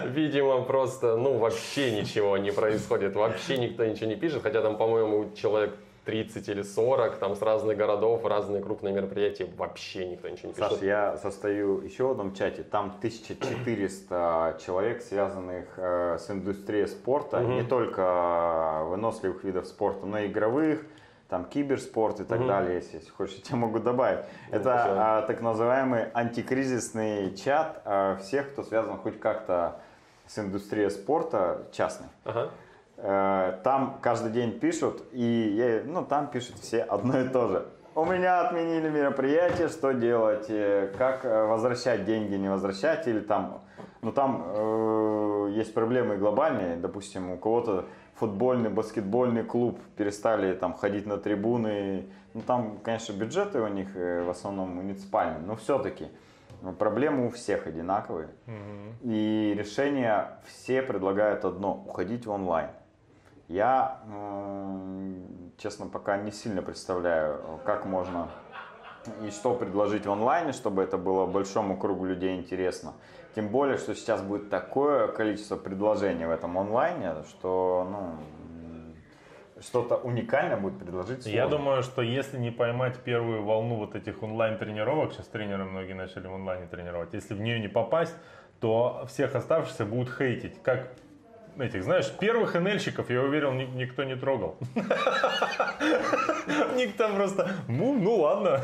видимо, 0.06 0.62
просто, 0.62 1.16
ну, 1.16 1.38
вообще 1.38 1.92
ничего 1.92 2.36
не 2.36 2.50
происходит, 2.50 3.14
вообще 3.14 3.58
никто 3.58 3.84
ничего 3.84 4.06
не 4.06 4.16
пишет, 4.16 4.42
хотя 4.42 4.60
там, 4.62 4.76
по-моему, 4.76 5.30
человек 5.36 5.76
30 6.04 6.48
или 6.48 6.62
40, 6.62 7.16
там 7.18 7.36
с 7.36 7.42
разных 7.42 7.76
городов, 7.76 8.24
разные 8.24 8.62
крупные 8.62 8.94
мероприятия, 8.94 9.46
вообще 9.56 10.06
никто 10.06 10.28
ничего 10.28 10.48
не 10.48 10.54
Саш, 10.54 10.70
пишет. 10.70 10.82
я 10.84 11.16
состою 11.18 11.80
еще 11.82 12.04
в 12.04 12.10
одном 12.12 12.34
чате, 12.34 12.62
там 12.62 12.94
1400 12.98 14.58
человек, 14.64 15.02
связанных 15.02 15.66
э, 15.76 16.16
с 16.18 16.30
индустрией 16.30 16.86
спорта, 16.88 17.40
Мгм. 17.40 17.54
не 17.56 17.62
только 17.62 18.82
выносливых 18.86 19.44
видов 19.44 19.66
спорта, 19.66 20.06
но 20.06 20.18
и 20.18 20.26
игровых, 20.28 20.84
там 21.28 21.44
киберспорт 21.44 22.20
и 22.20 22.24
так 22.24 22.38
Мгм. 22.40 22.48
далее, 22.48 22.76
если, 22.76 22.96
если 22.96 23.10
хочешь, 23.10 23.36
я 23.36 23.42
тебе 23.42 23.56
могу 23.56 23.78
добавить. 23.78 24.20
Ну, 24.50 24.56
Это 24.56 25.18
а, 25.18 25.22
так 25.22 25.40
называемый 25.42 26.06
антикризисный 26.14 27.34
чат 27.36 27.82
а, 27.84 28.16
всех, 28.16 28.50
кто 28.52 28.62
связан 28.62 28.96
хоть 28.98 29.20
как-то 29.20 29.76
с 30.26 30.38
индустрией 30.38 30.90
спорта 30.90 31.62
частный. 31.72 32.08
Ага. 32.24 32.50
Э, 33.00 33.60
Там 33.62 33.98
каждый 34.02 34.32
день 34.32 34.58
пишут, 34.58 35.04
и 35.12 35.22
я- 35.22 35.82
ну, 35.86 36.04
там 36.04 36.26
пишут 36.26 36.56
все 36.58 36.82
одно 36.82 37.20
и 37.20 37.28
то 37.28 37.48
же. 37.48 37.66
У 37.94 38.04
меня 38.04 38.40
отменили 38.46 38.88
мероприятие, 38.90 39.68
что 39.68 39.92
делать, 39.92 40.46
э, 40.50 40.92
как 40.98 41.24
э, 41.24 41.44
возвращать 41.46 42.04
деньги, 42.04 42.34
не 42.34 42.48
возвращать, 42.50 43.06
или 43.06 43.20
там, 43.20 43.62
ну 44.02 44.12
там 44.12 44.44
э, 44.46 45.52
есть 45.54 45.74
проблемы 45.74 46.16
глобальные, 46.16 46.76
допустим, 46.76 47.30
у 47.30 47.36
кого-то 47.36 47.86
футбольный, 48.14 48.70
баскетбольный 48.70 49.44
клуб 49.44 49.80
перестали 49.96 50.54
там 50.54 50.74
ходить 50.74 51.06
на 51.06 51.18
трибуны, 51.18 52.08
ну 52.34 52.42
там, 52.42 52.78
конечно, 52.82 53.12
бюджеты 53.12 53.60
у 53.60 53.68
них 53.68 53.96
э, 53.96 54.22
в 54.22 54.30
основном 54.30 54.76
муниципальные, 54.76 55.40
но 55.40 55.56
все-таки 55.56 56.08
проблемы 56.78 57.26
у 57.26 57.30
всех 57.30 57.66
одинаковые. 57.66 58.28
Мгм. 58.46 58.94
И 59.02 59.54
решение 59.56 60.38
все 60.46 60.82
предлагают 60.82 61.44
одно– 61.44 61.82
уходить 61.86 62.26
в 62.26 62.30
онлайн. 62.30 62.70
Я, 63.48 64.00
м, 64.06 65.52
честно, 65.56 65.86
пока 65.86 66.18
не 66.18 66.32
сильно 66.32 66.60
представляю, 66.60 67.60
как 67.64 67.86
можно 67.86 68.28
и 69.22 69.30
что 69.30 69.54
предложить 69.54 70.04
в 70.04 70.10
онлайне, 70.10 70.52
чтобы 70.52 70.82
это 70.82 70.98
было 70.98 71.24
большому 71.26 71.78
кругу 71.78 72.04
людей 72.04 72.36
интересно. 72.38 72.92
Тем 73.34 73.48
более, 73.48 73.76
что 73.76 73.94
сейчас 73.94 74.22
будет 74.22 74.50
такое 74.50 75.08
количество 75.08 75.56
предложений 75.56 76.26
в 76.26 76.30
этом 76.30 76.58
онлайне, 76.58 77.14
что 77.28 77.86
ну, 77.90 79.62
что-то 79.62 79.96
уникальное 79.96 80.56
будет 80.56 80.78
предложить 80.78 81.26
Я 81.26 81.42
сложно. 81.42 81.58
думаю, 81.58 81.82
что 81.82 82.02
если 82.02 82.38
не 82.38 82.50
поймать 82.50 82.98
первую 82.98 83.42
волну 83.44 83.76
вот 83.76 83.94
этих 83.94 84.22
онлайн-тренировок, 84.22 85.12
сейчас 85.12 85.26
тренеры 85.26 85.64
многие 85.64 85.94
начали 85.94 86.26
в 86.26 86.34
онлайне 86.34 86.66
тренировать, 86.66 87.12
если 87.12 87.34
в 87.34 87.40
нее 87.40 87.60
не 87.60 87.68
попасть, 87.68 88.14
то 88.60 89.04
всех 89.08 89.34
оставшихся 89.34 89.84
будут 89.84 90.10
хейтить. 90.16 90.60
Как 90.62 90.88
этих, 91.60 91.84
знаешь, 91.84 92.10
первых 92.20 92.54
НЛьщиков, 92.54 93.10
я 93.10 93.22
уверен, 93.22 93.56
ни- 93.56 93.64
никто 93.64 94.04
не 94.04 94.16
трогал. 94.16 94.56
Никто 96.76 97.08
просто, 97.14 97.50
ну, 97.68 97.94
ну 97.98 98.16
ладно. 98.16 98.60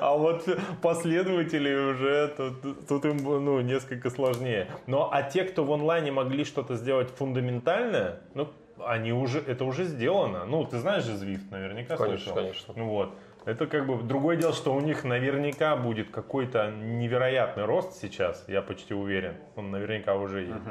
А 0.00 0.16
вот 0.16 0.48
последователи 0.82 1.74
уже, 1.74 2.28
тут, 2.36 2.86
тут 2.86 3.04
им 3.04 3.16
ну, 3.18 3.60
несколько 3.60 4.10
сложнее. 4.10 4.68
Но 4.86 5.10
а 5.12 5.22
те, 5.22 5.44
кто 5.44 5.64
в 5.64 5.72
онлайне 5.72 6.12
могли 6.12 6.44
что-то 6.44 6.76
сделать 6.76 7.10
фундаментальное, 7.10 8.20
ну, 8.34 8.48
они 8.84 9.12
уже, 9.12 9.40
это 9.40 9.64
уже 9.64 9.84
сделано. 9.84 10.44
Ну, 10.44 10.64
ты 10.64 10.78
знаешь 10.78 11.04
же 11.04 11.12
Zwift, 11.12 11.50
наверняка 11.50 11.96
Конечно, 11.96 12.18
слышал. 12.18 12.34
конечно. 12.34 12.74
Ну 12.76 12.86
вот. 12.88 13.14
Это 13.44 13.68
как 13.68 13.86
бы 13.86 14.02
другое 14.02 14.36
дело, 14.36 14.52
что 14.52 14.74
у 14.74 14.80
них 14.80 15.04
наверняка 15.04 15.76
будет 15.76 16.10
какой-то 16.10 16.72
невероятный 16.72 17.64
рост 17.64 17.94
сейчас, 18.00 18.44
я 18.48 18.60
почти 18.60 18.92
уверен. 18.92 19.36
Он 19.54 19.70
наверняка 19.70 20.16
уже 20.16 20.40
есть. 20.42 20.64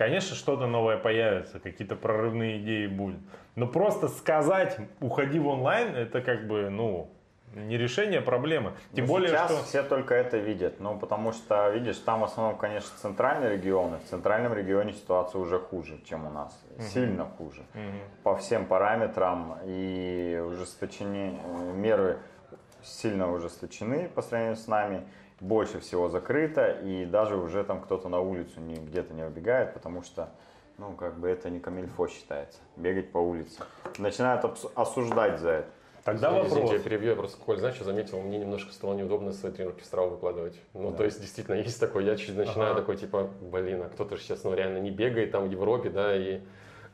Конечно, 0.00 0.34
что-то 0.34 0.66
новое 0.66 0.96
появится, 0.96 1.60
какие-то 1.60 1.94
прорывные 1.94 2.58
идеи 2.62 2.86
будут. 2.86 3.20
Но 3.54 3.66
просто 3.66 4.08
сказать, 4.08 4.78
уходи 4.98 5.38
в 5.38 5.46
онлайн, 5.46 5.94
это 5.94 6.22
как 6.22 6.46
бы, 6.46 6.70
ну, 6.70 7.10
не 7.54 7.76
решение 7.76 8.22
проблемы. 8.22 8.72
Тем 8.94 9.04
Ну, 9.04 9.10
более, 9.10 9.28
сейчас 9.28 9.52
что... 9.52 9.62
все 9.62 9.82
только 9.82 10.14
это 10.14 10.38
видят. 10.38 10.80
Ну, 10.80 10.98
потому 10.98 11.32
что, 11.32 11.68
видишь, 11.68 11.98
там 11.98 12.20
в 12.20 12.24
основном, 12.24 12.56
конечно, 12.56 12.88
центральные 12.96 13.58
регионы. 13.58 13.98
В 13.98 14.08
центральном 14.08 14.54
регионе 14.54 14.94
ситуация 14.94 15.38
уже 15.38 15.58
хуже, 15.58 16.00
чем 16.06 16.26
у 16.26 16.30
нас. 16.30 16.58
Сильно 16.78 17.26
хуже. 17.26 17.60
Мгм. 17.74 18.00
По 18.22 18.36
всем 18.36 18.64
параметрам. 18.64 19.58
И 19.66 20.42
ужесточение, 20.42 21.38
меры 21.74 22.20
сильно 22.82 23.30
ужесточены 23.30 24.08
по 24.08 24.22
сравнению 24.22 24.56
с 24.56 24.66
нами. 24.66 25.02
Больше 25.40 25.80
всего 25.80 26.08
закрыто. 26.08 26.70
И 26.70 27.04
даже 27.06 27.36
уже 27.36 27.64
там 27.64 27.80
кто-то 27.80 28.08
на 28.08 28.20
улицу 28.20 28.60
не, 28.60 28.74
где-то 28.76 29.14
не 29.14 29.24
убегает, 29.24 29.72
потому 29.74 30.02
что 30.02 30.28
ну, 30.78 30.92
как 30.92 31.18
бы 31.18 31.28
это 31.28 31.50
не 31.50 31.60
камильфо 31.60 32.08
считается. 32.08 32.58
Бегать 32.76 33.12
по 33.12 33.18
улице. 33.18 33.60
Начинают 33.98 34.44
осуждать 34.74 35.38
за 35.40 35.50
это. 35.50 35.68
Тогда 36.04 36.30
Извините, 36.30 36.54
вопрос. 36.54 36.72
я 36.72 36.78
перебью, 36.78 37.10
я 37.10 37.16
просто, 37.16 37.36
Коль, 37.44 37.58
знаешь, 37.58 37.74
что 37.76 37.84
заметил? 37.84 38.20
Мне 38.22 38.38
немножко 38.38 38.72
стало 38.72 38.94
неудобно 38.94 39.32
свои 39.34 39.52
тренировки 39.52 39.82
в 39.82 39.84
Страу 39.84 40.08
выкладывать. 40.08 40.58
Ну, 40.72 40.92
то 40.92 41.04
есть, 41.04 41.20
действительно, 41.20 41.56
есть 41.56 41.78
такое, 41.78 42.04
я 42.04 42.16
чуть 42.16 42.34
начинаю 42.36 42.70
Ага. 42.72 42.80
такой, 42.80 42.96
типа, 42.96 43.28
блин, 43.42 43.82
а 43.82 43.88
кто-то 43.90 44.16
же 44.16 44.22
сейчас, 44.22 44.42
ну, 44.44 44.54
реально 44.54 44.78
не 44.78 44.90
бегает 44.90 45.30
там 45.30 45.46
в 45.46 45.50
Европе, 45.50 45.90
да, 45.90 46.16
и, 46.16 46.40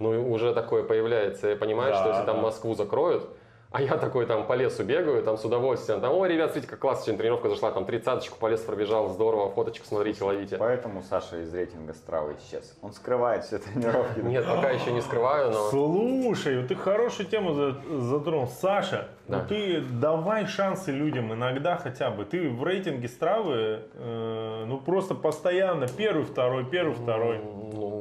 ну, 0.01 0.13
и 0.13 0.17
уже 0.17 0.53
такое 0.55 0.83
появляется. 0.83 1.47
Я 1.49 1.57
понимаю, 1.57 1.93
Да, 1.93 2.01
что 2.01 2.09
если 2.11 2.27
там 2.27 2.37
да. 2.37 2.43
Москву 2.43 2.75
закроют, 2.75 3.29
а 3.77 3.83
я 3.83 3.97
такой 3.99 4.24
там 4.27 4.47
по 4.47 4.55
лесу 4.55 4.85
бегаю, 4.85 5.22
там 5.22 5.37
с 5.37 5.45
удовольствием, 5.45 6.01
там, 6.01 6.12
ой, 6.14 6.29
ребят, 6.29 6.51
смотрите, 6.53 6.66
как 6.68 6.79
классно, 6.79 7.05
сегодня 7.05 7.18
тренировка 7.18 7.49
зашла, 7.51 7.70
там 7.72 7.85
тридцаточку 7.85 8.39
по 8.39 8.47
лесу 8.49 8.64
пробежал, 8.64 9.09
здорово, 9.11 9.51
фоточку 9.51 9.87
смотрите, 9.87 10.24
ловите. 10.24 10.57
Поэтому 10.57 11.03
Саша 11.03 11.43
из 11.43 11.53
рейтинга 11.53 11.93
Стравы 11.93 12.37
исчез. 12.41 12.74
Он 12.83 12.93
скрывает 12.93 13.45
все 13.45 13.59
тренировки. 13.59 14.20
Нет, 14.20 14.47
пока 14.47 14.70
еще 14.70 14.93
не 14.93 15.03
скрываю, 15.03 15.51
но... 15.51 15.68
Слушай, 15.68 16.59
вот 16.59 16.68
ты 16.68 16.74
хорошую 16.74 17.27
тему 17.29 17.53
за- 17.53 17.77
затронул. 18.01 18.47
Саша, 18.47 19.09
Да. 19.29 19.39
ну 19.43 19.49
ты 19.49 19.81
давай 19.81 20.47
шансы 20.47 20.91
людям 20.93 21.33
иногда 21.35 21.77
хотя 21.77 22.11
бы. 22.11 22.24
Ты 22.24 22.49
в 22.49 22.62
рейтинге 22.64 23.09
стравы, 23.09 23.81
э, 23.95 24.64
ну 24.66 24.79
просто 24.79 25.14
постоянно 25.14 25.87
первый, 25.89 26.24
второй, 26.24 26.64
первый, 26.64 26.95
второй. 26.95 27.39
Ну, 27.39 27.96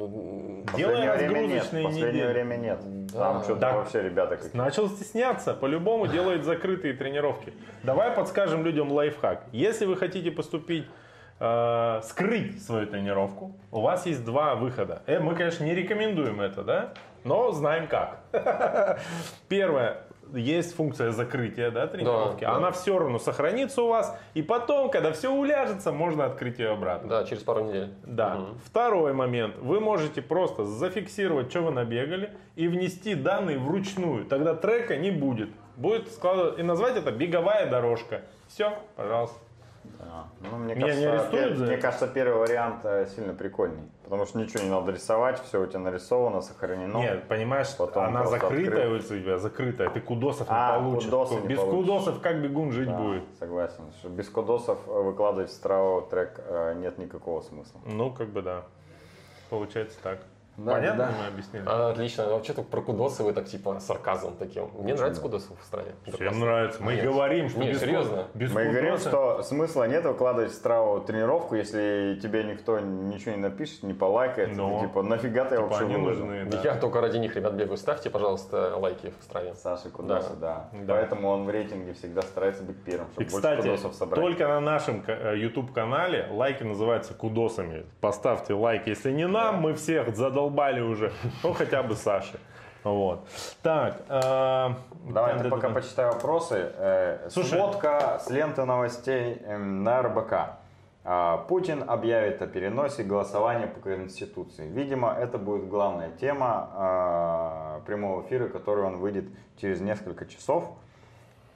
Нет. 0.78 1.22
разгрузочные 1.22 1.82
В 1.82 1.86
последнее 1.86 2.12
недели. 2.12 2.32
время 2.32 2.56
нет. 2.56 2.78
Да. 3.12 3.18
Там 3.18 3.42
что-то 3.42 3.60
Так. 3.60 3.74
вообще 3.76 4.02
ребята 4.02 4.36
как 4.36 4.54
Начал 4.54 4.88
стесняться, 4.88 5.54
по-любому 5.54 6.06
делает 6.06 6.44
закрытые 6.44 6.94
тренировки. 6.94 7.52
Давай 7.82 8.10
подскажем 8.10 8.64
людям 8.64 8.90
лайфхак. 8.92 9.44
Если 9.52 9.86
вы 9.86 9.96
хотите 9.96 10.30
поступить, 10.30 10.86
э, 11.40 12.00
скрыть 12.04 12.62
свою 12.64 12.86
тренировку, 12.86 13.56
у 13.70 13.80
вас 13.80 14.06
есть 14.06 14.24
два 14.24 14.54
выхода. 14.54 15.02
Э, 15.06 15.18
мы, 15.20 15.34
конечно, 15.34 15.64
не 15.64 15.74
рекомендуем 15.74 16.40
это, 16.40 16.62
да? 16.62 16.92
Но 17.24 17.50
знаем 17.52 17.88
как. 17.88 18.20
Первое. 19.48 19.98
Есть 20.32 20.74
функция 20.74 21.12
закрытия 21.12 21.70
да, 21.70 21.86
тренировки. 21.86 22.42
Да, 22.42 22.52
да. 22.52 22.56
Она 22.56 22.70
все 22.72 22.98
равно 22.98 23.18
сохранится 23.18 23.82
у 23.82 23.88
вас. 23.88 24.18
И 24.34 24.42
потом, 24.42 24.90
когда 24.90 25.12
все 25.12 25.32
уляжется, 25.32 25.92
можно 25.92 26.24
открыть 26.24 26.58
ее 26.58 26.70
обратно. 26.70 27.08
Да, 27.08 27.24
через 27.24 27.42
пару 27.42 27.64
недель. 27.64 27.92
Да. 28.04 28.36
Мгм. 28.36 28.58
Второй 28.64 29.12
момент. 29.12 29.56
Вы 29.58 29.80
можете 29.80 30.22
просто 30.22 30.64
зафиксировать, 30.64 31.50
что 31.50 31.62
вы 31.62 31.70
набегали, 31.70 32.32
и 32.56 32.68
внести 32.68 33.14
данные 33.14 33.58
вручную. 33.58 34.24
Тогда 34.24 34.54
трека 34.54 34.96
не 34.96 35.10
будет. 35.10 35.50
Будет 35.76 36.10
складывать, 36.10 36.58
и 36.58 36.62
назвать 36.62 36.96
это 36.96 37.12
беговая 37.12 37.68
дорожка. 37.70 38.22
Все, 38.48 38.72
пожалуйста. 38.96 39.38
Да. 39.98 40.26
Ну, 40.40 40.56
мне, 40.58 40.74
Меня 40.74 40.94
не 40.94 41.04
кажется, 41.04 41.12
арестуют 41.12 41.52
пер- 41.52 41.56
за 41.56 41.64
мне 41.66 41.76
кажется, 41.78 42.06
первый 42.08 42.38
вариант 42.38 42.84
э, 42.84 43.06
сильно 43.14 43.34
прикольный. 43.34 43.82
Потому 44.04 44.24
что 44.26 44.38
ничего 44.38 44.62
не 44.62 44.70
надо 44.70 44.92
рисовать, 44.92 45.40
все 45.42 45.60
у 45.62 45.66
тебя 45.66 45.80
нарисовано, 45.80 46.40
сохранено. 46.40 46.98
Нет, 46.98 47.26
понимаешь, 47.28 47.74
потом 47.76 48.04
она 48.04 48.24
закрытая 48.26 48.84
открыл. 48.94 48.94
у 49.16 49.20
тебя, 49.20 49.38
закрытая, 49.38 49.90
ты 49.90 50.00
кудосов 50.00 50.46
А, 50.50 50.78
не 50.78 50.84
получишь. 50.84 51.04
кудосы 51.06 51.34
не 51.34 51.48
Без 51.48 51.58
получишь. 51.58 51.74
кудосов 51.86 52.20
как 52.20 52.40
бегун 52.42 52.70
жить 52.72 52.88
Да, 52.88 52.98
будет? 52.98 53.24
согласен. 53.38 53.84
Что 53.98 54.08
без 54.08 54.28
кодосов 54.28 54.78
э, 54.86 54.90
выкладывать 55.02 55.50
в 55.50 56.06
трек 56.10 56.40
э, 56.46 56.74
нет 56.76 56.98
никакого 56.98 57.40
смысла. 57.40 57.80
Ну, 57.86 58.10
как 58.12 58.28
бы 58.28 58.42
да. 58.42 58.62
Получается 59.50 59.98
так. 60.02 60.18
Да, 60.56 60.72
Понятно 60.72 61.04
да. 61.06 61.10
мы 61.20 61.26
объяснили? 61.26 61.64
А, 61.66 61.90
отлично. 61.90 62.24
А 62.24 62.30
вообще 62.30 62.52
так 62.54 62.66
про 62.68 62.80
кудосы 62.80 63.22
вы 63.22 63.32
так 63.32 63.44
типа 63.46 63.78
сарказм 63.80 64.36
таким. 64.38 64.70
Мне 64.78 64.94
нравится 64.94 65.20
кудосы 65.20 65.48
в 65.60 65.64
стране. 65.64 65.90
Всем 66.14 66.40
нравится. 66.40 66.82
Мы 66.82 66.94
Нет. 66.94 67.04
говорим, 67.04 67.48
что 67.50 67.58
Не, 67.60 67.70
без, 67.72 67.80
серьезно. 67.80 68.24
без 68.34 68.52
Мы 68.54 68.64
говорим, 68.64 68.94
кудоса- 68.94 69.08
что 69.08 69.42
смысла 69.42 69.84
нет 69.86 70.04
выкладывать 70.04 70.52
Страву 70.54 71.00
тренировку, 71.00 71.54
если 71.56 72.18
тебе 72.22 72.44
никто 72.44 72.80
ничего 72.80 73.32
не 73.34 73.42
напишет, 73.42 73.82
не 73.82 73.92
полайкает. 73.92 74.56
Ну, 74.56 74.80
ты, 74.80 74.86
типа, 74.86 75.02
нафига 75.02 75.44
ты 75.44 75.56
типа, 75.56 75.62
вообще 75.68 75.84
они 75.84 75.96
выложил? 75.96 76.24
нужны. 76.26 76.44
да. 76.46 76.60
Я 76.62 76.74
только 76.76 77.00
ради 77.02 77.18
них, 77.18 77.36
ребят, 77.36 77.52
бегаю. 77.52 77.76
Ставьте, 77.76 78.08
пожалуйста, 78.08 78.76
лайки 78.76 79.12
в 79.20 79.22
страве. 79.24 79.54
Саша 79.56 79.90
Кудоса, 79.90 80.34
да. 80.40 80.70
Да. 80.72 80.94
Поэтому 80.94 81.28
он 81.28 81.44
в 81.44 81.50
рейтинге 81.50 81.92
всегда 81.92 82.22
старается 82.22 82.62
быть 82.62 82.82
первым, 82.82 83.08
чтобы 83.10 83.22
И, 83.24 83.30
больше 83.30 83.36
кстати, 83.36 83.60
кудосов 83.60 83.94
собрать. 83.94 84.20
только 84.24 84.48
на 84.48 84.60
нашем 84.60 85.04
э, 85.06 85.34
YouTube-канале 85.36 86.28
лайки 86.30 86.62
называются 86.62 87.12
кудосами. 87.12 87.84
Поставьте 88.00 88.54
лайк, 88.54 88.86
если 88.86 89.12
не 89.12 89.26
нам, 89.26 89.56
мы 89.60 89.74
всех 89.74 90.16
задолбали 90.16 90.45
уже, 90.82 91.12
ну 91.42 91.52
хотя 91.52 91.82
бы 91.82 91.94
Саше. 91.94 92.38
Вот. 92.84 93.26
Так. 93.62 94.02
э, 94.08 94.68
Давай, 95.08 95.42
да, 95.42 95.50
пока 95.50 95.68
да. 95.68 95.74
почитай 95.74 96.06
вопросы. 96.06 96.72
Э, 96.76 97.28
Слушай. 97.30 97.58
Сводка 97.58 98.20
с 98.24 98.30
ленты 98.30 98.64
новостей 98.64 99.42
эм, 99.44 99.82
на 99.82 100.02
РБК. 100.02 100.32
А, 101.08 101.36
Путин 101.48 101.84
объявит 101.86 102.42
о 102.42 102.48
переносе 102.48 103.04
голосования 103.04 103.68
по 103.68 103.78
Конституции. 103.80 104.66
Видимо, 104.68 105.12
это 105.12 105.38
будет 105.38 105.68
главная 105.68 106.10
тема 106.10 106.68
а, 106.74 107.80
прямого 107.86 108.22
эфира, 108.26 108.48
который 108.48 108.84
он 108.84 108.96
выйдет 108.96 109.26
через 109.60 109.80
несколько 109.80 110.26
часов. 110.26 110.68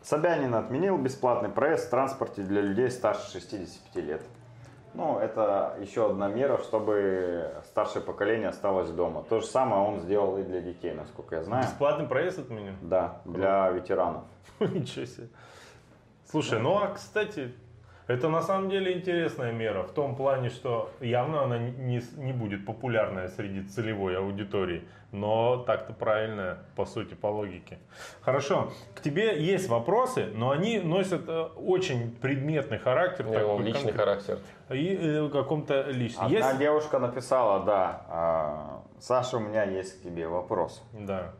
Собянин 0.02 0.54
отменил 0.54 0.98
бесплатный 0.98 1.48
проезд 1.48 1.88
в 1.88 1.90
транспорте 1.90 2.42
для 2.42 2.60
людей 2.60 2.90
старше 2.90 3.28
65 3.32 4.04
лет. 4.04 4.22
Ну, 4.94 5.18
это 5.18 5.76
еще 5.80 6.10
одна 6.10 6.28
мера, 6.28 6.58
чтобы 6.58 7.52
старшее 7.64 8.02
поколение 8.02 8.48
осталось 8.48 8.90
дома. 8.90 9.24
То 9.28 9.40
же 9.40 9.46
самое 9.46 9.82
он 9.82 10.00
сделал 10.00 10.36
и 10.38 10.42
для 10.42 10.60
детей, 10.60 10.92
насколько 10.92 11.36
я 11.36 11.44
знаю. 11.44 11.64
Бесплатный 11.64 12.06
проезд 12.06 12.40
отменен? 12.40 12.76
Да, 12.82 13.20
для 13.24 13.70
ветеранов. 13.70 14.24
Ничего 14.60 15.06
себе. 15.06 15.28
Слушай, 16.28 16.60
ну 16.60 16.76
а 16.76 16.88
кстати, 16.88 17.52
это 18.10 18.28
на 18.28 18.42
самом 18.42 18.70
деле 18.70 18.98
интересная 18.98 19.52
мера 19.52 19.84
в 19.84 19.92
том 19.92 20.16
плане, 20.16 20.50
что 20.50 20.90
явно 21.00 21.42
она 21.44 21.58
не, 21.58 22.02
не 22.16 22.32
будет 22.32 22.66
популярная 22.66 23.28
среди 23.28 23.62
целевой 23.62 24.18
аудитории, 24.18 24.82
но 25.12 25.58
так-то 25.58 25.92
правильная, 25.92 26.58
по 26.76 26.84
сути, 26.84 27.14
по 27.14 27.28
логике. 27.28 27.78
Хорошо, 28.20 28.72
к 28.94 29.00
тебе 29.00 29.40
есть 29.40 29.68
вопросы, 29.68 30.26
но 30.34 30.50
они 30.50 30.80
носят 30.80 31.28
э, 31.28 31.48
очень 31.56 32.10
предметный 32.10 32.78
характер. 32.78 33.26
Такой 33.26 33.62
личный 33.62 33.92
конкрет- 33.92 33.96
характер. 33.96 34.38
И 34.70 34.98
э, 35.00 35.28
каком-то 35.32 35.82
личном. 35.90 36.26
Одна 36.26 36.38
Есть? 36.48 36.58
девушка 36.58 36.98
написала, 36.98 37.64
да, 37.64 38.02
а, 38.08 38.82
Саша, 38.98 39.36
у 39.36 39.40
меня 39.40 39.64
есть 39.64 40.00
к 40.00 40.02
тебе 40.02 40.26
вопрос. 40.26 40.82
Да. 40.92 41.32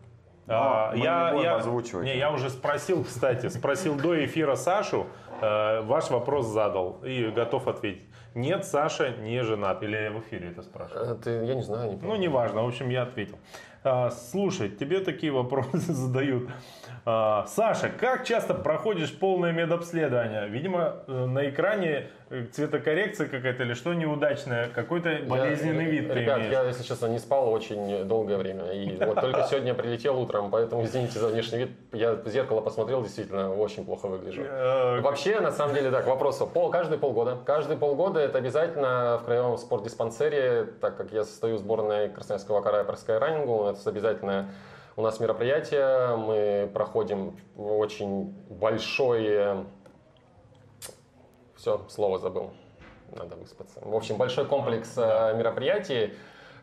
Но 0.47 0.55
А, 0.57 0.91
мы 0.91 0.99
не 0.99 1.05
я, 1.05 1.31
будем 1.33 1.45
я, 1.45 1.57
озвучивать 1.57 2.05
не, 2.07 2.17
я 2.17 2.33
уже 2.33 2.51
спросил, 2.51 3.05
кстати, 3.05 3.49
спросил 3.49 3.95
до 3.95 4.25
эфира 4.25 4.57
Сашу, 4.57 5.07
ваш 5.41 6.11
вопрос 6.11 6.47
задал 6.47 7.01
и 7.05 7.31
готов 7.31 7.69
ответить. 7.69 8.05
Нет, 8.35 8.65
Саша 8.65 9.11
не 9.11 9.43
женат. 9.43 9.83
Или 9.83 9.97
я 9.97 10.11
в 10.11 10.21
эфире 10.21 10.51
это 10.51 10.63
спрашиваю? 10.63 11.17
Э, 11.17 11.19
Ты, 11.23 11.31
я 11.45 11.55
не 11.55 11.63
знаю, 11.63 11.91
не 11.93 11.97
помню. 11.97 12.15
Ну, 12.15 12.21
неважно, 12.21 12.63
в 12.63 12.69
общем, 12.69 12.89
я 12.89 13.03
ответил. 13.03 13.39
А, 13.83 14.11
Слушай, 14.11 14.69
тебе 14.69 15.01
такие 15.01 15.33
вопросы 15.33 15.79
задают. 15.93 16.49
Саша, 17.05 17.89
как 17.89 18.25
часто 18.25 18.55
проходишь 18.55 19.13
полное 19.19 19.53
медобследование? 19.53 20.49
Видимо, 20.49 20.97
э, 21.07 21.27
на 21.27 21.49
экране 21.49 21.89
э, 21.91 22.07
цветокоррекция 22.53 23.27
какая-то 23.29 23.65
или 23.65 23.75
что 23.75 23.93
неудачное, 23.93 24.69
какой-то 24.69 25.19
болезненный 25.27 25.85
Я- 25.87 25.91
вид 25.91 26.09
ты 26.13 26.15
Ребят, 26.21 26.39
имеешь. 26.39 26.53
я, 26.53 26.63
если 26.63 26.85
честно, 26.85 27.07
не 27.07 27.19
спал 27.19 27.53
очень 27.53 28.05
долгое 28.05 28.37
время. 28.37 28.71
И 28.73 28.97
вот 29.05 29.21
только 29.21 29.47
сегодня 29.51 29.75
прилетел 29.75 30.21
утром, 30.21 30.51
поэтому 30.51 30.85
извините 30.85 31.19
за 31.19 31.29
внешний 31.29 31.59
вид. 31.59 31.71
Я 31.93 32.13
в 32.15 32.29
зеркало 32.29 32.61
посмотрел, 32.61 33.03
действительно, 33.03 33.53
очень 33.55 33.85
плохо 33.85 34.07
выгляжу. 34.07 34.43
Э, 34.43 35.01
Вообще, 35.01 35.41
на 35.41 35.51
самом 35.51 35.75
деле, 35.75 35.91
да, 35.91 36.03
к 36.03 36.07
вопросу. 36.07 36.47
Пол, 36.47 36.71
каждые 36.71 36.99
полгода. 36.99 37.39
Каждые 37.45 37.77
полгода 37.79 38.21
это 38.21 38.39
обязательно 38.39 39.19
в 39.21 39.25
краевом 39.25 39.59
спортдиспансере, 39.59 40.67
так 40.81 40.97
как 40.97 41.13
я 41.13 41.25
состою 41.25 41.57
в 41.57 41.59
сборной 41.59 42.09
Красноярского 42.11 42.61
края 42.61 42.85
по 42.85 42.95
скайранингу, 42.97 43.67
это 43.71 43.91
обязательно 43.91 44.51
у 44.97 45.03
нас 45.03 45.19
мероприятие. 45.19 46.17
Мы 46.17 46.71
проходим 46.73 47.37
очень 47.57 48.35
большое... 48.51 49.65
Все, 51.61 51.79
слово 51.91 52.19
забыл. 52.19 52.53
Надо 53.15 53.37
выспаться. 53.37 53.81
В 53.83 53.95
общем, 53.95 54.17
большой 54.17 54.47
комплекс 54.47 54.95
э, 54.97 55.37
мероприятий. 55.37 56.15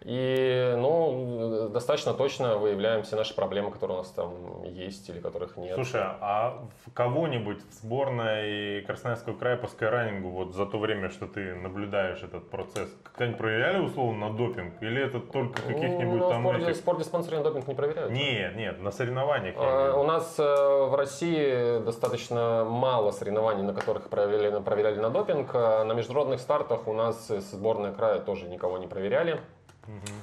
И, 0.01 0.75
ну, 0.77 1.69
достаточно 1.69 2.13
точно 2.13 2.57
выявляем 2.57 3.03
все 3.03 3.15
наши 3.15 3.35
проблемы, 3.35 3.71
которые 3.71 3.97
у 3.97 4.01
нас 4.01 4.11
там 4.11 4.63
есть 4.63 5.09
или 5.09 5.19
которых 5.19 5.57
нет. 5.57 5.75
Слушай, 5.75 6.01
а 6.03 6.65
в 6.85 6.93
кого-нибудь 6.93 7.59
в 7.69 7.73
сборной 7.73 8.81
Красноярского 8.83 9.37
края 9.37 9.57
по 9.57 9.67
скайранингу 9.67 10.29
вот 10.29 10.53
за 10.53 10.65
то 10.65 10.77
время, 10.79 11.09
что 11.09 11.27
ты 11.27 11.55
наблюдаешь 11.55 12.21
этот 12.23 12.49
процесс, 12.49 12.89
когда-нибудь 13.03 13.37
проверяли 13.37 13.79
условно 13.79 14.29
на 14.29 14.37
допинг? 14.37 14.81
Или 14.81 15.03
это 15.03 15.19
только 15.19 15.61
каких-нибудь 15.61 16.19
ну, 16.19 16.29
там 16.29 16.43
в 16.43 16.49
спорте, 16.49 16.69
этих? 16.69 16.75
спортдиспансере 16.75 17.39
допинг 17.39 17.67
не 17.67 17.75
проверяют. 17.75 18.11
Нет, 18.11 18.55
нет, 18.55 18.81
на 18.81 18.91
соревнованиях. 18.91 19.55
А. 19.57 19.93
У 19.97 20.03
нас 20.03 20.35
э, 20.39 20.43
в 20.43 20.95
России 20.95 21.83
достаточно 21.83 22.65
мало 22.65 23.11
соревнований, 23.11 23.63
на 23.63 23.73
которых 23.73 24.09
проверяли, 24.09 24.61
проверяли 24.61 24.99
на 24.99 25.09
допинг. 25.09 25.51
А 25.53 25.83
На 25.83 25.93
международных 25.93 26.39
стартах 26.39 26.87
у 26.87 26.93
нас 26.93 27.29
с 27.29 27.51
сборной 27.51 27.93
края 27.93 28.19
тоже 28.19 28.47
никого 28.47 28.77
не 28.77 28.87
проверяли. 28.87 29.39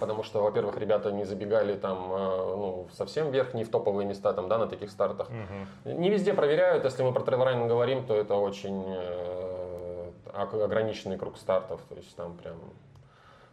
Потому 0.00 0.22
что, 0.22 0.42
во-первых, 0.42 0.76
ребята 0.78 1.10
не 1.12 1.24
забегали 1.24 1.74
там 1.74 2.12
э, 2.12 2.16
ну, 2.56 2.88
совсем 2.92 3.30
вверх, 3.30 3.54
не 3.54 3.64
в 3.64 3.70
топовые 3.70 4.06
места 4.06 4.32
там, 4.32 4.48
да, 4.48 4.58
на 4.58 4.66
таких 4.66 4.90
стартах. 4.90 5.28
Мгм. 5.30 6.00
Не 6.02 6.10
везде 6.10 6.34
проверяют. 6.34 6.84
Если 6.84 7.02
мы 7.02 7.12
про 7.12 7.22
трейлраннинг 7.22 7.68
говорим, 7.68 8.04
то 8.06 8.14
это 8.14 8.34
очень 8.34 8.84
э, 8.86 10.10
ог- 10.34 10.54
ограниченный 10.54 11.16
круг 11.18 11.36
стартов. 11.38 11.80
То 11.88 11.94
есть 11.96 12.14
там 12.16 12.34
прям 12.36 12.56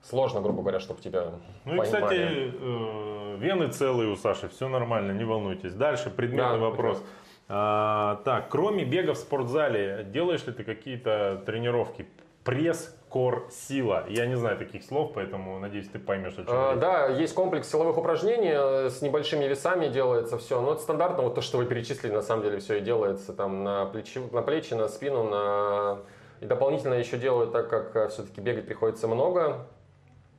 сложно, 0.01 0.41
грубо 0.41 0.62
говоря, 0.62 0.80
чтобы 0.80 1.01
тебя 1.01 1.32
Ну 1.66 1.76
и, 1.76 1.78
понимали. 1.78 1.86
кстати, 1.86 2.53
э, 2.59 3.36
вены 3.38 3.68
целые 3.70 4.09
у 4.12 4.16
Саши, 4.16 4.49
все 4.49 4.68
нормально, 4.68 5.12
не 5.14 5.24
волнуйтесь. 5.24 5.74
Дальше 5.74 6.09
предметный 6.09 6.59
Да, 6.59 6.66
вопрос. 6.66 7.03
А, 7.53 8.22
так, 8.24 8.49
кроме 8.49 8.86
бега 8.86 9.14
в 9.14 9.18
спортзале, 9.18 10.05
делаешь 10.09 10.45
ли 10.47 10.53
ты 10.53 10.64
какие-то 10.64 11.41
тренировки? 11.45 12.07
Пресс, 12.45 12.95
кор, 13.12 13.49
сила. 13.51 14.05
Я 14.07 14.26
не 14.26 14.36
знаю 14.36 14.57
таких 14.57 14.84
слов, 14.86 15.12
поэтому 15.14 15.59
надеюсь, 15.59 15.89
ты 15.89 15.99
поймешь, 15.99 16.34
о 16.34 16.43
чем 16.43 16.47
А, 16.47 16.72
речь. 16.72 16.80
Да, 16.80 17.07
есть 17.07 17.36
комплекс 17.36 17.70
силовых 17.70 17.97
упражнений 17.97 18.53
э, 18.53 18.89
с 18.89 19.01
небольшими 19.01 19.43
весами 19.43 19.89
делается 19.89 20.38
все. 20.38 20.62
Но 20.62 20.72
это 20.74 20.82
стандартно, 20.82 21.24
вот 21.24 21.36
то, 21.36 21.41
что 21.41 21.57
вы 21.57 21.66
перечислили, 21.66 22.14
на 22.14 22.22
самом 22.22 22.43
деле 22.43 22.59
все 22.59 22.78
и 22.78 22.82
делается 22.82 23.34
там 23.34 23.66
на 23.66 23.86
плечи, 23.86 24.20
на, 24.32 24.41
плечи, 24.41 24.74
на 24.74 24.88
спину, 24.88 25.26
на... 25.26 25.99
И 26.39 26.45
дополнительно 26.45 26.93
еще 26.93 27.18
делают, 27.18 27.51
так 27.51 27.70
как 27.70 28.12
все-таки 28.12 28.39
бегать 28.39 28.66
приходится 28.66 29.09
много, 29.09 29.68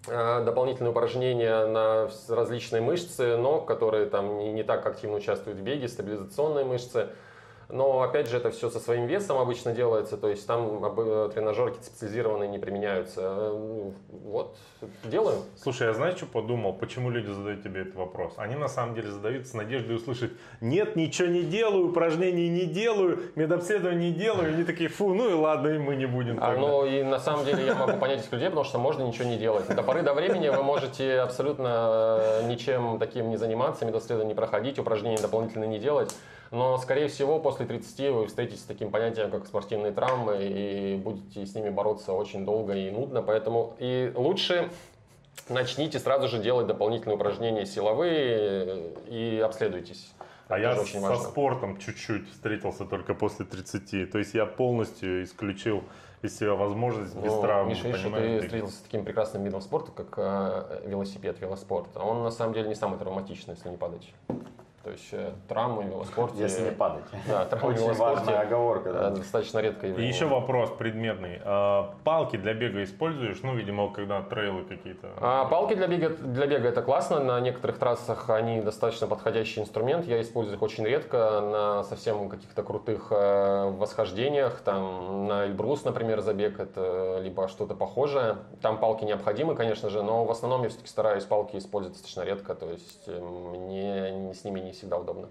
э, 0.08 0.42
дополнительные 0.42 0.92
упражнения 0.92 1.66
на 1.66 2.08
различные 2.28 2.80
мышцы 2.80 3.36
ног, 3.36 3.68
которые 3.68 4.06
там 4.06 4.38
не, 4.38 4.50
не 4.50 4.62
так 4.62 4.86
активно 4.86 5.18
участвуют 5.18 5.58
в 5.58 5.62
беге, 5.62 5.88
стабилизационные 5.88 6.64
мышцы. 6.64 7.08
Но 7.72 8.02
опять 8.02 8.28
же 8.28 8.36
это 8.36 8.50
все 8.50 8.68
со 8.68 8.78
своим 8.78 9.06
весом 9.06 9.38
обычно 9.38 9.72
делается, 9.72 10.18
то 10.18 10.28
есть 10.28 10.46
там 10.46 10.84
э, 10.84 11.30
тренажерки 11.32 11.82
специализированные 11.82 12.46
не 12.46 12.58
применяются. 12.58 13.20
Э, 13.22 13.50
ну, 13.50 13.94
Вот, 14.24 14.58
делаем. 15.04 15.38
Слушай, 15.56 15.86
я 15.86 15.94
знаешь, 15.94 16.18
что 16.18 16.26
подумал? 16.26 16.74
Почему 16.74 17.08
люди 17.08 17.30
задают 17.30 17.62
тебе 17.62 17.80
этот 17.80 17.94
вопрос? 17.94 18.34
Они 18.36 18.56
на 18.56 18.68
самом 18.68 18.94
деле 18.94 19.10
задают 19.10 19.46
с 19.46 19.54
надеждой 19.54 19.96
услышать 19.96 20.32
«Нет, 20.60 20.96
ничего 20.96 21.28
не 21.28 21.42
делаю, 21.44 21.88
упражнений 21.88 22.50
не 22.50 22.66
делаю, 22.66 23.22
медобследование 23.36 24.10
не 24.10 24.18
делаю». 24.18 24.50
И 24.50 24.54
они 24.54 24.64
такие 24.64 24.90
«Фу, 24.90 25.14
ну 25.14 25.30
и 25.30 25.32
ладно, 25.32 25.68
и 25.68 25.78
мы 25.78 25.96
не 25.96 26.04
будем 26.04 26.36
А, 26.42 26.48
тогда». 26.48 26.60
ну 26.60 26.84
и 26.84 27.02
на 27.02 27.18
самом 27.18 27.46
деле 27.46 27.64
я 27.64 27.74
могу 27.74 27.96
понять 27.96 28.20
этих 28.20 28.32
людей, 28.32 28.50
потому 28.50 28.66
что 28.66 28.78
можно 28.78 29.02
ничего 29.02 29.24
не 29.24 29.38
делать. 29.38 29.66
До 29.74 29.82
поры 29.82 30.02
до 30.02 30.12
времени 30.12 30.50
вы 30.50 30.62
можете 30.62 31.20
абсолютно 31.20 32.18
э, 32.20 32.48
ничем 32.48 32.98
таким 32.98 33.30
не 33.30 33.38
заниматься, 33.38 33.86
медосследование 33.86 34.34
не 34.34 34.36
проходить, 34.36 34.78
упражнения 34.78 35.22
дополнительно 35.22 35.64
не 35.64 35.78
делать. 35.78 36.14
Но, 36.52 36.76
скорее 36.76 37.08
всего, 37.08 37.40
после 37.40 37.64
30 37.64 38.12
вы 38.12 38.26
встретитесь 38.26 38.60
с 38.60 38.64
таким 38.64 38.90
понятием, 38.90 39.30
как 39.30 39.46
спортивные 39.46 39.90
травмы, 39.90 40.36
и 40.42 40.96
будете 40.96 41.46
с 41.46 41.54
ними 41.54 41.70
бороться 41.70 42.12
очень 42.12 42.44
долго 42.44 42.74
и 42.74 42.90
нудно. 42.90 43.22
Поэтому 43.22 43.74
и 43.78 44.12
лучше 44.14 44.70
начните 45.48 45.98
сразу 45.98 46.28
же 46.28 46.38
делать 46.38 46.66
дополнительные 46.66 47.16
упражнения 47.16 47.64
силовые 47.64 48.92
и 49.08 49.40
обследуйтесь. 49.42 50.12
А 50.48 50.58
Это 50.58 50.74
я 50.74 50.80
очень 50.80 51.00
со 51.00 51.08
важно. 51.08 51.24
спортом 51.24 51.78
чуть-чуть 51.78 52.28
встретился 52.30 52.84
только 52.84 53.14
после 53.14 53.46
30. 53.46 54.10
То 54.12 54.18
есть 54.18 54.34
я 54.34 54.44
полностью 54.44 55.24
исключил 55.24 55.82
из 56.20 56.38
себя 56.38 56.52
возможность 56.52 57.16
без 57.16 57.32
Ну, 57.32 57.40
травм. 57.40 57.70
Миша, 57.70 57.86
видишь, 57.88 58.02
ты 58.02 58.40
встретился 58.42 58.76
с 58.76 58.80
таким 58.80 59.06
прекрасным 59.06 59.42
видом 59.42 59.62
спорта, 59.62 59.90
как 59.90 60.14
э, 60.18 60.82
велосипед, 60.86 61.40
велоспорт. 61.40 61.88
А 61.94 62.04
Он 62.04 62.22
на 62.22 62.30
самом 62.30 62.52
деле 62.52 62.68
не 62.68 62.74
самый 62.74 62.98
травматичный, 62.98 63.54
если 63.54 63.70
не 63.70 63.78
падать. 63.78 64.12
То 64.84 64.90
есть 64.90 65.08
э, 65.12 65.30
травмы 65.48 65.82
в 65.84 65.86
велоспорте... 65.86 66.42
Если 66.42 66.64
не 66.64 66.70
падать. 66.72 67.04
Да, 67.28 67.44
травмы 67.44 67.70
Очень 67.74 67.92
важная 67.94 68.40
оговорка. 68.40 68.92
да. 68.92 69.10
достаточно 69.10 69.60
редкое 69.60 69.88
И 69.88 69.90
явление. 69.90 70.12
еще 70.12 70.26
вопрос 70.26 70.70
предметный. 70.76 71.40
А, 71.44 71.94
Палки 72.02 72.36
для 72.36 72.52
бега 72.52 72.82
используешь? 72.82 73.40
Ну, 73.42 73.54
видимо, 73.54 73.92
когда 73.92 74.22
трейлы 74.22 74.64
какие-то. 74.64 75.10
А 75.20 75.44
палки 75.44 75.74
для 75.74 75.86
бега, 75.86 76.08
для 76.10 76.46
бега 76.48 76.68
это 76.68 76.82
классно. 76.82 77.20
На 77.20 77.38
некоторых 77.40 77.78
трассах 77.78 78.28
они 78.28 78.60
достаточно 78.60 79.06
подходящий 79.06 79.60
инструмент. 79.60 80.04
Я 80.04 80.20
использую 80.20 80.56
их 80.56 80.62
очень 80.62 80.84
редко 80.84 81.40
на 81.40 81.84
совсем 81.84 82.28
каких-то 82.28 82.64
крутых 82.64 83.08
э, 83.10 83.70
восхождениях. 83.70 84.60
Там 84.64 85.28
на 85.28 85.46
Эльбрус, 85.46 85.84
например, 85.84 86.20
забег 86.22 86.58
это 86.58 87.20
либо 87.22 87.46
что-то 87.46 87.74
похожее. 87.76 88.38
Там 88.60 88.78
палки 88.78 89.04
необходимы, 89.04 89.54
конечно 89.54 89.90
же, 89.90 90.02
но 90.02 90.24
в 90.24 90.30
основном 90.32 90.64
я 90.64 90.70
все-таки 90.70 90.88
стараюсь 90.88 91.24
палки 91.24 91.56
использовать 91.56 91.92
достаточно 91.96 92.22
редко. 92.22 92.54
То 92.56 92.68
есть 92.68 93.04
э, 93.06 93.20
мне 93.20 94.10
не- 94.10 94.34
с 94.34 94.44
ними 94.44 94.58
не 94.58 94.71
всегда 94.72 94.98
удобно. 94.98 95.28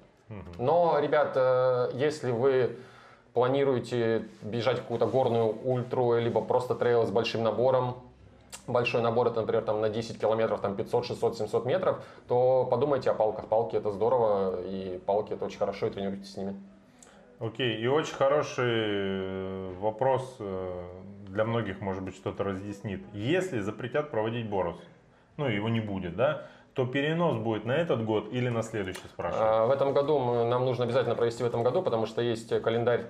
Но, 0.57 0.97
ребят, 0.99 1.33
э, 1.35 1.91
если 1.93 2.31
вы 2.31 2.77
планируете 3.33 4.27
бежать 4.41 4.79
какую-то 4.79 5.05
горную 5.05 5.55
ультру, 5.63 6.17
либо 6.17 6.41
просто 6.41 6.75
трейл 6.75 7.05
с 7.05 7.11
большим 7.11 7.43
набором, 7.43 7.95
большой 8.67 9.01
набор, 9.01 9.27
это, 9.27 9.41
например, 9.41 9.63
там, 9.63 9.81
на 9.81 9.89
10 9.89 10.19
километров, 10.19 10.61
там 10.61 10.75
500, 10.75 11.05
600, 11.05 11.37
700 11.37 11.65
метров, 11.65 12.03
то 12.27 12.67
подумайте 12.69 13.09
о 13.11 13.13
палках. 13.13 13.47
Палки 13.47 13.75
это 13.75 13.91
здорово, 13.91 14.61
и 14.63 14.99
палки 15.05 15.33
это 15.33 15.45
очень 15.45 15.59
хорошо, 15.59 15.87
и 15.87 15.89
тренируйтесь 15.89 16.33
с 16.33 16.37
ними. 16.37 16.55
Окей, 17.39 17.77
и 17.77 17.87
очень 17.87 18.13
хороший 18.13 18.65
э, 18.67 19.73
вопрос 19.79 20.35
э, 20.39 20.83
для 21.27 21.43
многих, 21.43 21.81
может 21.81 22.03
быть, 22.03 22.15
что-то 22.15 22.43
разъяснит. 22.43 23.01
Если 23.13 23.59
запретят 23.61 24.11
проводить 24.11 24.47
Борус, 24.47 24.77
ну, 25.37 25.47
его 25.47 25.69
не 25.69 25.79
будет, 25.79 26.15
да, 26.15 26.47
то 26.73 26.85
перенос 26.85 27.37
будет 27.37 27.65
на 27.65 27.73
этот 27.73 28.05
год 28.05 28.31
или 28.31 28.49
на 28.49 28.63
следующий, 28.63 29.01
спрашиваю. 29.11 29.45
А, 29.49 29.65
В 29.67 29.71
этом 29.71 29.93
году 29.93 30.19
мы- 30.19 30.45
нам 30.45 30.65
нужно 30.65 30.85
обязательно 30.85 31.15
провести 31.15 31.43
в 31.43 31.47
этом 31.47 31.63
году, 31.63 31.81
потому 31.81 32.05
что 32.05 32.21
есть 32.21 32.61
календарь 32.61 33.07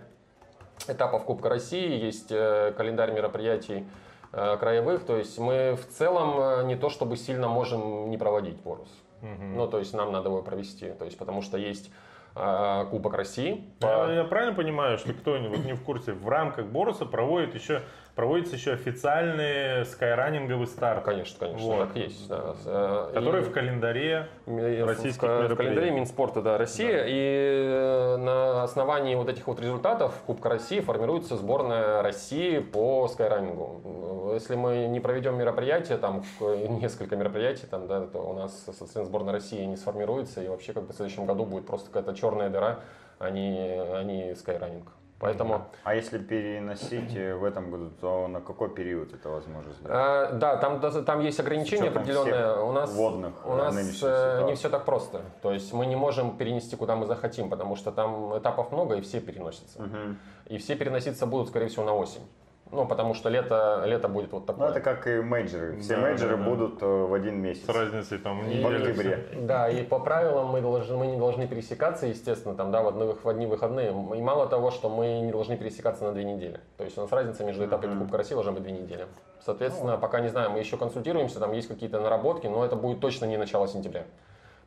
этапов 0.88 1.26
Кубка 1.26 1.50
России, 1.50 2.04
есть 2.04 2.32
э, 2.32 2.74
календарь 2.76 3.12
мероприятий 3.14 3.86
э, 4.34 4.58
краевых, 4.58 5.06
то 5.06 5.18
есть 5.18 5.38
мы 5.38 5.76
в 5.76 5.86
целом 5.88 6.40
э, 6.40 6.64
не 6.64 6.76
то 6.76 6.90
чтобы 6.90 7.18
сильно 7.18 7.48
можем 7.50 8.10
не 8.10 8.18
проводить 8.18 8.56
Борус. 8.62 8.90
Мгм. 9.22 9.56
Ну, 9.58 9.68
то 9.68 9.78
есть 9.78 9.94
нам 9.94 10.12
надо 10.12 10.30
его 10.30 10.42
провести, 10.42 10.90
то 10.94 11.06
есть 11.06 11.18
потому 11.20 11.44
что 11.44 11.58
есть 11.58 11.92
э, 12.36 12.86
Кубок 12.90 13.14
России. 13.14 13.64
Я, 13.82 14.12
я 14.12 14.24
правильно 14.24 14.56
понимаю, 14.56 14.98
что 14.98 15.14
кто-нибудь 15.14 15.66
не 15.66 15.74
в 15.74 15.84
курсе, 15.84 16.14
в 16.14 16.28
рамках 16.28 16.66
Боруса 16.66 17.06
проводит 17.06 17.54
еще, 17.54 17.82
проводятся 18.16 18.56
еще 18.56 18.74
официальные 18.74 19.86
скайранинговые 19.86 20.68
старты, 20.68 21.06
Конечно, 21.12 21.48
конечно, 21.48 21.68
Вот. 21.68 21.88
так 21.88 21.96
есть. 21.96 22.28
да. 22.28 22.56
Э, 22.66 23.12
которые 23.14 23.44
и- 23.44 23.46
в 23.46 23.52
календаре 23.52 24.28
в, 24.46 24.86
российских 24.86 25.24
в, 25.24 25.48
в 25.50 25.56
календаре 25.56 25.92
Минспорта 25.92 26.42
да, 26.42 26.58
России. 26.58 26.90
И 26.90 27.62
э, 27.70 28.18
на 28.18 28.64
основании 28.64 29.16
вот 29.16 29.30
этих 29.30 29.48
вот 29.48 29.60
результатов 29.60 30.14
Кубка 30.26 30.50
России 30.50 30.82
формируется 30.82 31.36
сборная 31.38 32.02
России 32.02 32.60
по 32.60 33.08
скайранингу. 33.08 34.32
Если 34.34 34.56
мы 34.56 34.88
не 34.88 35.00
проведем 35.00 35.38
мероприятие, 35.38 35.98
там 35.98 36.24
э, 36.42 36.68
несколько 36.70 37.16
мероприятий, 37.16 37.66
там, 37.66 37.88
да, 37.88 38.02
то 38.02 38.20
у 38.20 38.34
нас, 38.34 38.62
соответственно, 38.66 39.06
сборная 39.06 39.34
России 39.34 39.64
не 39.66 39.78
сформируется. 39.78 40.42
И 40.44 40.48
вообще 40.48 40.74
как 40.74 40.84
бы 40.84 40.94
в 40.94 40.96
следующем 40.96 41.26
году 41.26 41.46
будет 41.46 41.66
просто 41.66 41.88
какая-то 41.88 42.14
черная 42.14 42.50
дыра, 42.50 42.80
а 43.20 43.30
не, 43.30 43.58
а 43.80 44.04
не 44.04 44.36
скайранинг. 44.36 44.88
Поэтому 45.22 45.68
А 45.84 45.94
если 45.94 46.18
переносить 46.18 47.16
э, 47.16 47.36
в 47.36 47.44
этом 47.44 47.70
году, 47.70 47.92
то 48.02 48.28
на 48.28 48.42
какой 48.42 48.74
период 48.74 49.14
это 49.14 49.30
возможно 49.30 49.72
сделать? 49.74 49.92
А, 49.94 50.32
да, 50.34 50.58
там, 50.58 50.82
там 51.06 51.20
есть 51.20 51.40
ограничения 51.40 51.90
определенные. 51.90 52.64
У 52.64 52.72
нас, 52.72 52.92
вводных, 52.92 53.46
у 53.46 53.54
нас 53.54 53.76
э, 54.02 54.44
не 54.46 54.56
все 54.56 54.70
так 54.70 54.84
просто. 54.84 55.22
То 55.44 55.54
есть 55.54 55.74
мы 55.74 55.86
не 55.86 55.96
можем 55.96 56.38
перенести 56.38 56.76
куда 56.76 56.96
мы 56.96 57.06
захотим, 57.06 57.50
потому 57.52 57.76
что 57.76 57.92
там 57.92 58.36
этапов 58.38 58.72
много 58.72 58.96
и 58.96 59.02
все 59.02 59.22
переносятся. 59.22 59.84
Мгм. 59.84 60.18
И 60.48 60.58
все 60.58 60.76
переноситься 60.76 61.28
будут, 61.28 61.50
скорее 61.50 61.68
всего, 61.68 61.86
на 61.86 61.94
осень. 61.94 62.24
Ну, 62.72 62.86
потому 62.86 63.14
что 63.14 63.28
лето, 63.30 63.84
лето 63.86 64.08
будет 64.08 64.32
вот 64.32 64.42
Ну, 64.42 64.46
такое. 64.48 64.70
это 64.70 64.80
как 64.80 65.06
и 65.08 65.20
мейджоры. 65.22 65.78
Все 65.82 65.96
Да, 65.96 66.02
мейджоры 66.02 66.38
да, 66.38 66.44
да. 66.44 66.50
будут 66.50 66.82
э, 66.82 66.86
в 66.86 67.14
один 67.14 67.42
месяц. 67.42 67.66
с 67.66 67.70
разницей 67.70 68.18
там 68.18 68.42
В 68.42 68.48
недели. 68.48 68.90
октябре. 68.90 69.28
Да, 69.42 69.70
и 69.70 69.84
по 69.84 70.00
правилам 70.00 70.48
мы, 70.48 70.62
должны, 70.62 70.96
мы 70.96 71.08
не 71.08 71.18
должны 71.18 71.48
пересекаться, 71.48 72.06
естественно, 72.08 72.56
там, 72.56 72.72
да, 72.72 72.82
в, 72.82 72.88
одни, 72.88 73.14
в 73.22 73.28
одни 73.28 73.46
выходные. 73.46 73.90
И 73.92 74.22
мало 74.22 74.48
того, 74.48 74.72
что 74.72 74.90
мы 74.90 75.20
не 75.20 75.32
должны 75.32 75.58
пересекаться 75.58 76.04
на 76.06 76.14
две 76.14 76.24
недели. 76.24 76.62
То 76.78 76.86
есть 76.86 76.98
у 76.98 77.02
нас 77.02 77.12
разница 77.12 77.44
между 77.44 77.66
этапами 77.66 77.98
Кубка 78.00 78.18
России 78.18 78.36
должна 78.36 78.54
быть 78.54 78.64
две 78.64 78.72
недели. 78.72 79.06
Соответственно, 79.46 79.98
пока 79.98 80.22
не 80.22 80.30
знаю, 80.30 80.52
мы 80.52 80.60
еще 80.60 80.78
консультируемся, 80.78 81.40
там 81.40 81.52
есть 81.52 81.68
какие-то 81.68 82.00
наработки, 82.00 82.48
но 82.48 82.64
это 82.64 82.76
будет 82.78 83.02
точно 83.02 83.26
не 83.26 83.38
начало 83.38 83.68
сентября. 83.68 84.06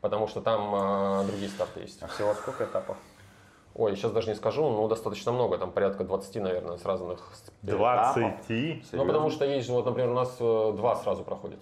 Потому 0.03 0.27
что 0.27 0.43
там 0.43 0.75
э, 1.23 1.25
другие 1.27 1.49
старты 1.49 1.81
есть. 1.81 2.03
А 2.03 2.09
всего 2.09 2.35
сколько 2.35 2.65
этапов? 2.65 2.99
Ой, 3.75 3.97
сейчас 3.97 4.13
даже 4.13 4.29
не 4.29 4.37
скажу, 4.37 4.69
но 4.71 4.87
достаточно 4.87 5.33
много, 5.33 5.59
там 5.59 5.73
порядка 5.73 6.05
20, 6.05 6.37
наверное, 6.37 6.77
с 6.77 6.85
разных... 6.85 7.21
20. 7.63 8.93
Ну, 8.93 9.07
потому 9.07 9.31
что 9.31 9.45
есть, 9.45 9.69
вот, 9.69 9.85
например, 9.85 10.11
у 10.11 10.15
нас 10.15 10.37
э, 10.39 10.73
два 10.77 10.95
сразу 10.97 11.25
проходят. 11.25 11.59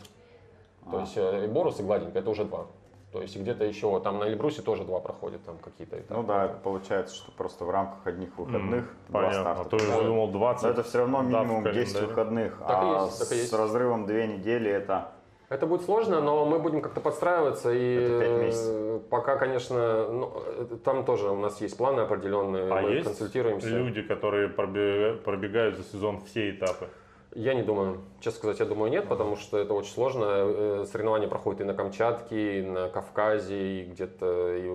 То 0.90 1.00
есть 1.00 1.16
э, 1.16 1.44
и 1.44 1.48
Борус, 1.48 1.80
и 1.80 1.82
Гладенько, 1.82 2.18
это 2.18 2.28
уже 2.28 2.44
два. 2.44 2.66
То 3.12 3.20
есть 3.20 3.36
где-то 3.36 3.64
еще, 3.64 4.00
там 4.00 4.18
на 4.18 4.24
Эльбрусе 4.24 4.62
тоже 4.62 4.84
два 4.84 4.98
проходят, 4.98 5.44
там 5.44 5.58
какие-то 5.58 5.98
этапы. 5.98 6.14
Ну 6.14 6.26
да, 6.26 6.48
получается, 6.48 7.14
что 7.14 7.30
просто 7.32 7.64
в 7.66 7.70
рамках 7.70 8.06
одних 8.06 8.36
выходных 8.38 8.86
два 9.08 9.20
Понятно. 9.20 9.50
А 9.50 9.54
старта. 9.54 9.76
то 9.76 9.84
я 9.84 10.00
думал 10.02 10.28
20. 10.28 10.62
Но 10.62 10.68
это 10.70 10.82
все 10.82 10.98
равно 10.98 11.22
минимум 11.22 11.64
10 11.64 11.74
календаре. 11.74 12.06
выходных. 12.06 12.58
Так 12.58 12.78
а 12.82 13.04
есть, 13.04 13.18
так 13.18 13.32
и 13.32 13.34
есть. 13.36 13.50
с 13.50 13.52
разрывом 13.52 14.06
две 14.06 14.26
недели 14.26 14.70
это 14.70 15.12
Это 15.52 15.66
будет 15.66 15.82
сложно, 15.82 16.20
но 16.22 16.46
мы 16.46 16.58
будем 16.58 16.80
как-то 16.80 17.00
подстраиваться. 17.00 17.72
И 17.72 17.94
Это 17.94 18.24
э, 18.24 19.00
пока, 19.10 19.36
конечно, 19.36 20.08
ну, 20.08 20.32
э, 20.46 20.76
там 20.82 21.04
тоже 21.04 21.28
у 21.28 21.36
нас 21.36 21.60
есть 21.60 21.76
планы 21.76 22.00
определенные, 22.00 22.72
А 22.72 22.80
мы 22.80 22.90
есть 22.92 23.04
консультируемся. 23.04 23.68
люди, 23.68 24.00
которые 24.00 24.48
пробе- 24.48 25.16
пробегают 25.16 25.76
за 25.76 25.84
сезон 25.84 26.20
все 26.24 26.50
этапы? 26.50 26.88
Я 27.34 27.52
не 27.52 27.62
думаю. 27.62 28.00
Честно 28.20 28.38
сказать, 28.38 28.60
я 28.60 28.66
думаю, 28.66 28.90
нет, 28.90 29.08
потому 29.08 29.36
что 29.36 29.58
это 29.58 29.74
очень 29.74 29.92
сложно. 29.92 30.24
Э, 30.28 30.84
Соревнования 30.90 31.28
проходят 31.28 31.60
и 31.60 31.64
на 31.64 31.74
Камчатке, 31.74 32.60
и 32.60 32.62
на 32.62 32.88
Кавказе, 32.88 33.82
и 33.82 33.84
где-то 33.84 34.56
и 34.56 34.70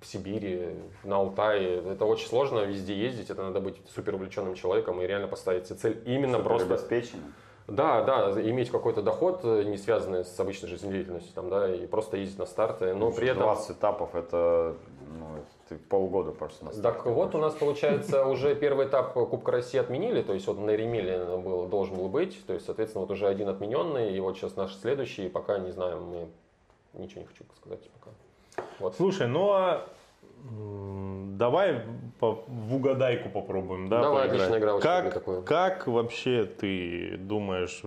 в 0.00 0.06
Сибири, 0.06 0.76
на 1.02 1.16
Алтае. 1.16 1.82
Это 1.90 2.04
очень 2.04 2.28
сложно 2.28 2.60
везде 2.60 2.94
ездить, 2.94 3.30
это 3.30 3.42
надо 3.42 3.58
быть 3.58 3.76
супер 3.92 4.14
увлеченным 4.14 4.54
человеком 4.54 5.02
и 5.02 5.06
реально 5.08 5.26
поставить 5.26 5.66
себе 5.66 5.78
цель 5.80 6.02
именно 6.06 6.38
просто... 6.38 6.74
обеспечено. 6.74 7.22
Да, 7.68 8.02
да, 8.02 8.30
иметь 8.40 8.70
какой-то 8.70 9.02
доход, 9.02 9.40
э, 9.42 9.62
не 9.64 9.76
связанный 9.76 10.24
с 10.24 10.40
обычной 10.40 10.70
жизнедеятельностью, 10.70 11.34
там, 11.34 11.50
да, 11.50 11.72
и 11.72 11.86
просто 11.86 12.16
ездить 12.16 12.38
на 12.38 12.46
старты, 12.46 12.94
но 12.94 13.12
при 13.12 13.28
этом... 13.28 13.42
20 13.42 13.76
этапов 13.76 14.14
это 14.14 14.74
ну, 15.18 15.26
ты 15.68 15.76
полгода 15.76 16.32
просто 16.32 16.64
на 16.64 16.70
Так 16.70 16.94
старте 16.94 17.10
вот, 17.10 17.34
у 17.34 17.38
нас 17.38 17.54
получается 17.54 18.24
уже 18.26 18.54
первый 18.54 18.86
этап 18.86 19.12
Кубка 19.12 19.52
России 19.52 19.78
отменили, 19.78 20.22
то 20.22 20.32
есть 20.32 20.46
вот 20.46 20.58
на 20.58 20.70
Еремеле 20.70 21.36
был, 21.36 21.66
должен 21.66 21.96
был 21.96 22.08
быть, 22.08 22.42
то 22.46 22.54
есть, 22.54 22.64
соответственно, 22.64 23.02
вот 23.02 23.10
уже 23.10 23.28
один 23.28 23.50
отмененный, 23.50 24.16
и 24.16 24.20
вот 24.20 24.38
сейчас 24.38 24.56
наш 24.56 24.74
следующий, 24.74 25.28
пока 25.28 25.58
не 25.58 25.70
знаем, 25.70 26.04
мы 26.04 26.28
ничего 26.94 27.20
не 27.20 27.26
хочу 27.26 27.44
сказать 27.54 27.80
пока. 28.00 28.10
Вот. 28.80 28.96
Слушай, 28.96 29.28
ну 29.28 29.50
а 29.52 29.86
давай 31.38 31.82
по- 32.18 32.44
в 32.46 32.74
угадайку 32.74 33.28
попробуем, 33.28 33.88
да? 33.88 34.02
Давай, 34.02 34.28
поиграть? 34.28 34.40
отличная 34.40 34.58
игра, 34.58 34.74
очень 34.74 34.82
Как, 35.22 35.44
как 35.44 35.86
вообще 35.86 36.44
ты 36.44 37.16
думаешь, 37.18 37.82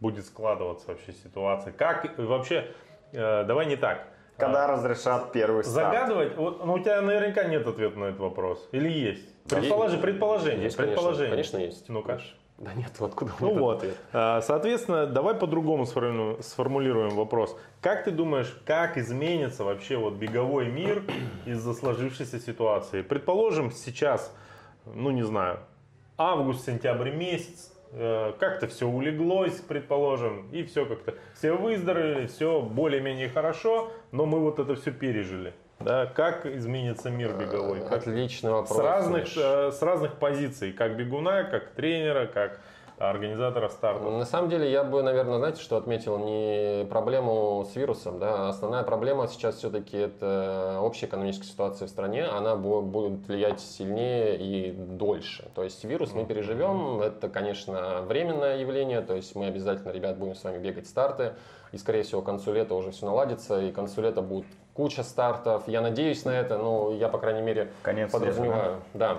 будет 0.00 0.26
складываться 0.26 0.88
вообще 0.88 1.12
ситуация? 1.12 1.72
Как 1.72 2.18
вообще, 2.18 2.66
э, 3.12 3.44
давай 3.44 3.66
не 3.66 3.76
так. 3.76 4.08
Когда 4.36 4.66
разрешат 4.66 5.32
первый 5.32 5.62
старт? 5.62 5.94
Загадывать, 5.94 6.36
вот, 6.36 6.64
ну 6.64 6.72
у 6.74 6.78
тебя 6.78 7.00
наверняка 7.00 7.44
нет 7.44 7.66
ответа 7.66 7.98
на 7.98 8.04
этот 8.06 8.20
вопрос. 8.20 8.68
Или 8.72 8.88
есть? 8.90 9.28
Предположи, 9.44 9.98
предположение, 9.98 10.64
есть, 10.64 10.76
конечно, 10.76 10.94
предположение. 10.96 11.30
Конечно, 11.30 11.56
есть. 11.58 11.88
Ну-ка. 11.88 12.20
Да 12.62 12.74
нет, 12.74 12.92
откуда 13.00 13.32
Ну 13.40 13.58
вот, 13.58 13.78
ответ? 13.78 13.96
А, 14.12 14.40
соответственно, 14.40 15.06
давай 15.06 15.34
по-другому 15.34 15.84
сформулируем, 15.84 17.16
вопрос. 17.16 17.58
Как 17.80 18.04
ты 18.04 18.12
думаешь, 18.12 18.56
как 18.64 18.96
изменится 18.96 19.64
вообще 19.64 19.96
вот 19.96 20.14
беговой 20.14 20.70
мир 20.70 21.02
из-за 21.44 21.74
сложившейся 21.74 22.38
ситуации? 22.38 23.02
Предположим, 23.02 23.72
сейчас, 23.72 24.32
ну 24.86 25.10
не 25.10 25.24
знаю, 25.24 25.58
август-сентябрь 26.16 27.10
месяц, 27.10 27.72
э, 27.90 28.32
как-то 28.38 28.68
все 28.68 28.86
улеглось, 28.86 29.56
предположим, 29.56 30.48
и 30.52 30.62
все 30.62 30.86
как-то, 30.86 31.16
все 31.36 31.54
выздоровели, 31.54 32.28
все 32.28 32.60
более-менее 32.60 33.28
хорошо, 33.28 33.90
но 34.12 34.24
мы 34.24 34.38
вот 34.38 34.60
это 34.60 34.76
все 34.76 34.92
пережили. 34.92 35.52
Да? 35.84 36.06
Как 36.06 36.46
изменится 36.46 37.10
мир 37.10 37.32
беговой? 37.34 37.80
Как- 37.80 37.98
Отличный 38.02 38.50
вопрос. 38.52 38.76
с 38.76 38.80
разных, 38.80 39.24
Миш. 39.24 39.36
э, 39.36 39.70
с 39.72 39.82
разных 39.82 40.14
позиций, 40.18 40.72
как 40.72 40.96
бегуна, 40.96 41.44
как 41.44 41.70
тренера, 41.70 42.26
как 42.26 42.60
организаторов 42.98 43.72
стартов. 43.72 44.12
На 44.12 44.24
самом 44.24 44.48
деле, 44.48 44.70
я 44.70 44.84
бы, 44.84 45.02
наверное, 45.02 45.38
знаете, 45.38 45.60
что 45.60 45.76
отметил 45.76 46.18
не 46.18 46.84
проблему 46.88 47.66
с 47.68 47.74
вирусом, 47.74 48.20
да, 48.20 48.48
основная 48.48 48.84
проблема 48.84 49.26
сейчас 49.26 49.56
все-таки 49.56 49.96
это 49.96 50.78
общая 50.80 51.06
экономическая 51.06 51.48
ситуация 51.48 51.88
в 51.88 51.90
стране, 51.90 52.24
она 52.26 52.52
бу- 52.52 52.82
будет 52.82 53.26
влиять 53.26 53.60
сильнее 53.60 54.36
и 54.38 54.70
дольше. 54.70 55.44
То 55.56 55.64
есть 55.64 55.82
вирус 55.82 56.12
мы 56.12 56.24
переживем, 56.26 57.00
это, 57.00 57.28
конечно, 57.28 58.02
временное 58.02 58.58
явление, 58.58 59.00
то 59.00 59.16
есть 59.16 59.34
мы 59.34 59.46
обязательно, 59.46 59.90
ребят, 59.90 60.16
будем 60.18 60.36
с 60.36 60.44
вами 60.44 60.58
бегать 60.58 60.86
старты, 60.86 61.32
и, 61.72 61.78
скорее 61.78 62.02
всего, 62.04 62.22
к 62.22 62.26
концу 62.26 62.52
лета 62.52 62.74
уже 62.74 62.92
все 62.92 63.06
наладится, 63.06 63.60
и 63.60 63.72
к 63.72 63.74
концу 63.74 64.02
лета 64.02 64.22
будет 64.22 64.46
куча 64.74 65.02
стартов. 65.02 65.64
Я 65.66 65.80
надеюсь 65.80 66.24
на 66.24 66.30
это, 66.30 66.58
ну, 66.58 66.94
я, 66.96 67.08
по 67.08 67.18
крайней 67.18 67.42
мере, 67.42 67.68
Конец 67.82 68.10
подразумеваю. 68.10 68.76
Да. 68.94 69.18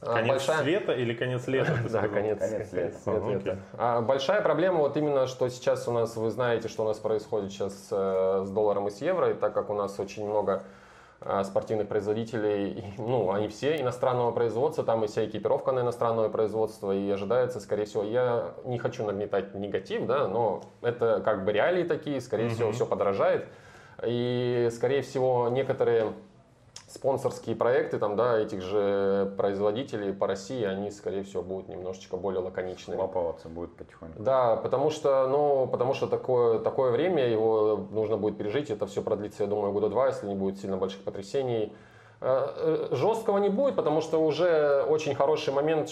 А, 0.00 0.14
Конец 0.14 0.28
большая- 0.30 0.62
света 0.62 0.92
или 0.92 1.12
конец 1.12 1.46
лета? 1.48 1.76
да, 1.90 2.08
конец, 2.08 2.38
Конец 2.38 2.72
лета. 2.72 2.98
света. 2.98 3.58
А 3.76 4.00
большая 4.00 4.40
проблема 4.40 4.78
вот 4.78 4.96
именно, 4.96 5.26
что 5.26 5.48
сейчас 5.48 5.88
у 5.88 5.92
нас, 5.92 6.16
вы 6.16 6.30
знаете, 6.30 6.68
что 6.68 6.84
у 6.84 6.86
нас 6.86 6.98
происходит 6.98 7.50
сейчас 7.50 7.88
э, 7.90 8.44
с 8.46 8.50
долларом 8.50 8.88
и 8.88 8.90
с 8.90 9.00
евро, 9.00 9.30
и 9.30 9.34
так 9.34 9.52
как 9.52 9.70
у 9.70 9.74
нас 9.74 9.98
очень 9.98 10.24
много 10.28 10.62
э, 11.20 11.42
спортивных 11.44 11.88
производителей, 11.88 12.70
и, 12.70 12.84
ну, 12.98 13.32
они 13.32 13.48
все 13.48 13.80
иностранного 13.80 14.30
производства, 14.30 14.84
там 14.84 15.04
и 15.04 15.08
вся 15.08 15.24
экипировка 15.26 15.72
на 15.72 15.80
иностранное 15.80 16.28
производство, 16.28 16.92
и 16.92 17.10
ожидается, 17.10 17.58
скорее 17.60 17.84
всего, 17.84 18.04
я 18.04 18.52
не 18.64 18.78
хочу 18.78 19.04
нагнетать 19.04 19.54
негатив, 19.54 20.06
да, 20.06 20.28
но 20.28 20.62
это 20.82 21.20
как 21.24 21.44
бы 21.44 21.52
реалии 21.52 21.82
такие, 21.84 22.20
скорее 22.20 22.48
всего, 22.50 22.70
все 22.72 22.86
подорожает, 22.86 23.46
и, 24.04 24.68
скорее 24.72 25.02
всего, 25.02 25.48
некоторые 25.48 26.12
спонсорские 26.92 27.56
проекты 27.56 27.98
там, 27.98 28.16
да, 28.16 28.38
этих 28.38 28.60
же 28.60 29.32
производителей 29.38 30.12
по 30.12 30.26
России, 30.26 30.62
они, 30.64 30.90
скорее 30.90 31.22
всего, 31.22 31.42
будут 31.42 31.68
немножечко 31.68 32.16
более 32.16 32.40
лаконичными. 32.40 32.98
Лапываться 32.98 33.48
будет 33.48 33.74
потихоньку. 33.76 34.22
Да, 34.22 34.56
потому 34.56 34.90
что, 34.90 35.26
ну, 35.26 35.66
потому 35.66 35.94
что 35.94 36.06
такое, 36.06 36.58
такое 36.58 36.90
время, 36.90 37.26
его 37.26 37.88
нужно 37.90 38.18
будет 38.18 38.36
пережить, 38.36 38.70
это 38.70 38.86
все 38.86 39.00
продлится, 39.00 39.44
я 39.44 39.48
думаю, 39.48 39.72
года 39.72 39.88
два, 39.88 40.08
если 40.08 40.26
не 40.26 40.34
будет 40.34 40.60
сильно 40.60 40.76
больших 40.76 41.02
потрясений. 41.02 41.72
Э, 42.20 42.88
э, 42.90 42.94
Жесткого 42.94 43.38
не 43.38 43.48
будет, 43.48 43.74
потому 43.74 44.02
что 44.02 44.22
уже 44.22 44.82
очень 44.82 45.14
хороший 45.14 45.54
момент 45.54 45.88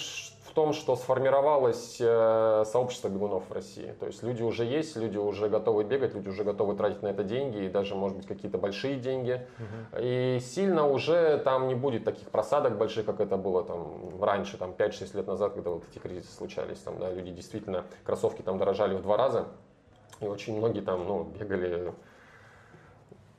в 0.51 0.55
том, 0.55 0.72
что 0.72 0.96
сформировалось 0.96 1.98
э, 2.01 2.64
сообщество 2.66 3.09
бегунов 3.09 3.48
в 3.48 3.53
России. 3.53 3.94
То 4.01 4.07
есть 4.07 4.22
люди 4.24 4.42
уже 4.42 4.64
есть, 4.64 4.96
люди 4.96 5.16
уже 5.16 5.48
готовы 5.48 5.84
бегать, 5.84 6.14
люди 6.14 6.28
уже 6.28 6.42
готовы 6.42 6.74
тратить 6.74 7.03
на 7.03 7.09
это 7.09 7.22
деньги, 7.22 7.66
и 7.66 7.68
даже, 7.68 7.94
может 7.94 8.16
быть, 8.16 8.26
какие-то 8.26 8.59
большие 8.59 8.96
деньги. 8.96 9.46
И 9.96 10.40
сильно 10.42 10.88
уже 10.88 11.38
там 11.38 11.68
не 11.68 11.76
будет 11.76 12.05
таких 12.05 12.28
просадок 12.30 12.76
больших, 12.78 13.07
как 13.07 13.20
это 13.20 13.36
было 13.36 13.62
там 13.62 14.20
раньше, 14.20 14.57
там 14.57 14.74
5-6 14.76 15.16
лет 15.16 15.26
назад, 15.28 15.55
когда 15.55 15.70
вот 15.70 15.84
эти 15.88 16.01
кризисы 16.01 16.32
случались. 16.34 16.78
Там, 16.78 16.98
да, 16.98 17.12
люди 17.12 17.30
действительно, 17.30 17.84
кроссовки 18.05 18.42
там 18.42 18.59
дорожали 18.59 18.96
в 18.96 19.03
два 19.03 19.16
раза, 19.16 19.46
и 20.20 20.26
очень 20.26 20.57
многие 20.57 20.80
там, 20.80 21.07
ну, 21.07 21.24
бегали 21.38 21.92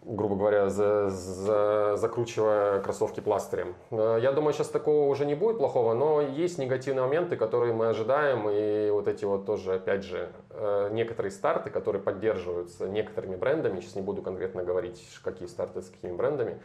грубо 0.03 0.35
говоря, 0.35 0.69
за- 0.69 1.09
за- 1.09 1.95
закручивая 1.95 2.79
кроссовки 2.81 3.19
пластырем. 3.19 3.75
Э, 3.91 4.17
Я 4.21 4.31
думаю, 4.31 4.53
сейчас 4.53 4.69
такого 4.69 5.07
уже 5.09 5.25
не 5.25 5.35
будет 5.35 5.57
плохого, 5.57 5.93
но 5.93 6.21
есть 6.21 6.57
негативные 6.57 7.03
моменты, 7.03 7.35
которые 7.35 7.73
мы 7.73 7.87
ожидаем, 7.89 8.49
и 8.49 8.89
вот 8.89 9.07
эти 9.07 9.25
вот 9.25 9.45
тоже, 9.45 9.75
опять 9.75 10.03
же, 10.03 10.29
э, 10.49 10.89
некоторые 10.91 11.31
старты, 11.31 11.69
которые 11.69 12.01
поддерживаются 12.01 12.87
некоторыми 12.87 13.35
брендами, 13.35 13.79
сейчас 13.79 13.95
не 13.95 14.01
буду 14.01 14.21
конкретно 14.21 14.63
говорить, 14.63 15.01
какие 15.23 15.47
старты 15.47 15.81
с 15.81 15.89
какими 15.89 16.15
брендами, 16.15 16.59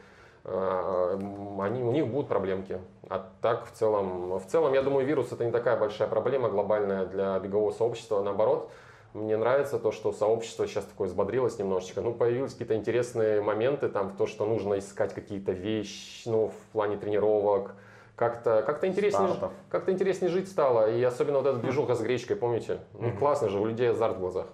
э, 0.44 1.18
они, 1.60 1.82
у 1.82 1.92
них 1.92 2.06
будут 2.08 2.28
проблемки. 2.28 2.78
А 3.08 3.28
так, 3.42 3.66
в 3.66 3.72
целом, 3.72 4.38
в 4.38 4.46
целом, 4.46 4.72
я 4.72 4.82
думаю, 4.82 5.06
вирус 5.06 5.32
это 5.32 5.44
не 5.44 5.52
такая 5.52 5.76
большая 5.76 6.08
проблема 6.08 6.48
глобальная 6.48 7.04
для 7.06 7.38
бегового 7.38 7.70
сообщества, 7.72 8.22
наоборот, 8.22 8.70
мне 9.16 9.36
нравится 9.36 9.78
то, 9.78 9.92
что 9.92 10.12
сообщество 10.12 10.66
сейчас 10.66 10.84
такое 10.84 11.08
взбодрилось 11.08 11.58
немножечко. 11.58 12.00
Ну, 12.00 12.12
появились 12.12 12.52
какие-то 12.52 12.76
интересные 12.76 13.40
моменты, 13.40 13.88
там, 13.88 14.10
в 14.10 14.16
то, 14.16 14.26
что 14.26 14.46
нужно 14.46 14.78
искать 14.78 15.14
какие-то 15.14 15.52
вещи, 15.52 16.28
ну, 16.28 16.48
в 16.48 16.72
плане 16.72 16.96
тренировок. 16.96 17.74
Как-то 18.14 18.62
как 18.64 18.82
интереснее, 18.84 19.28
как 19.68 19.88
интереснее 19.88 20.30
жить 20.30 20.48
стало. 20.48 20.90
И 20.90 21.02
особенно 21.02 21.38
вот 21.38 21.46
эта 21.46 21.58
движуха 21.58 21.94
с 21.94 22.00
гречкой, 22.00 22.36
помните? 22.36 22.80
Ну, 22.94 23.12
классно 23.12 23.48
же, 23.48 23.58
у 23.58 23.66
людей 23.66 23.90
азарт 23.90 24.16
в 24.16 24.20
глазах. 24.20 24.46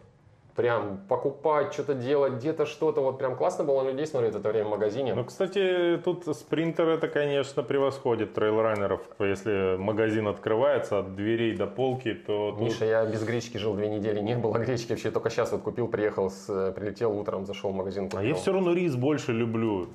Прям 0.56 1.00
покупать, 1.08 1.72
что-то 1.72 1.94
делать, 1.94 2.34
где-то 2.34 2.66
что-то. 2.66 3.00
Вот 3.00 3.18
прям 3.18 3.36
классно 3.36 3.64
было 3.64 3.82
на 3.82 3.90
людей 3.90 4.06
смотреть 4.06 4.34
это 4.34 4.48
время 4.50 4.66
в 4.66 4.70
магазине. 4.70 5.14
Ну, 5.14 5.24
кстати, 5.24 5.98
тут 6.04 6.24
спринтер 6.36 6.88
это, 6.88 7.08
конечно, 7.08 7.62
превосходит 7.62 8.34
трейлранеров. 8.34 9.00
Если 9.18 9.76
магазин 9.78 10.28
открывается 10.28 10.98
от 10.98 11.14
дверей 11.16 11.56
до 11.56 11.66
полки, 11.66 12.12
то 12.12 12.52
тут- 12.52 12.60
Миша, 12.60 12.84
я 12.84 13.06
без 13.06 13.24
гречки 13.24 13.56
жил 13.56 13.72
две 13.74 13.88
недели, 13.88 14.20
не 14.20 14.36
было 14.36 14.58
гречки 14.58 14.90
вообще, 14.90 15.10
только 15.10 15.30
сейчас 15.30 15.52
вот 15.52 15.62
купил, 15.62 15.88
приехал, 15.88 16.28
с, 16.28 16.72
прилетел 16.72 17.18
утром, 17.18 17.46
зашел 17.46 17.70
в 17.70 17.74
магазин. 17.74 18.04
А 18.04 18.08
купил. 18.10 18.22
я 18.28 18.34
все 18.34 18.52
равно 18.52 18.74
рис 18.74 18.94
больше 18.94 19.32
люблю. 19.32 19.88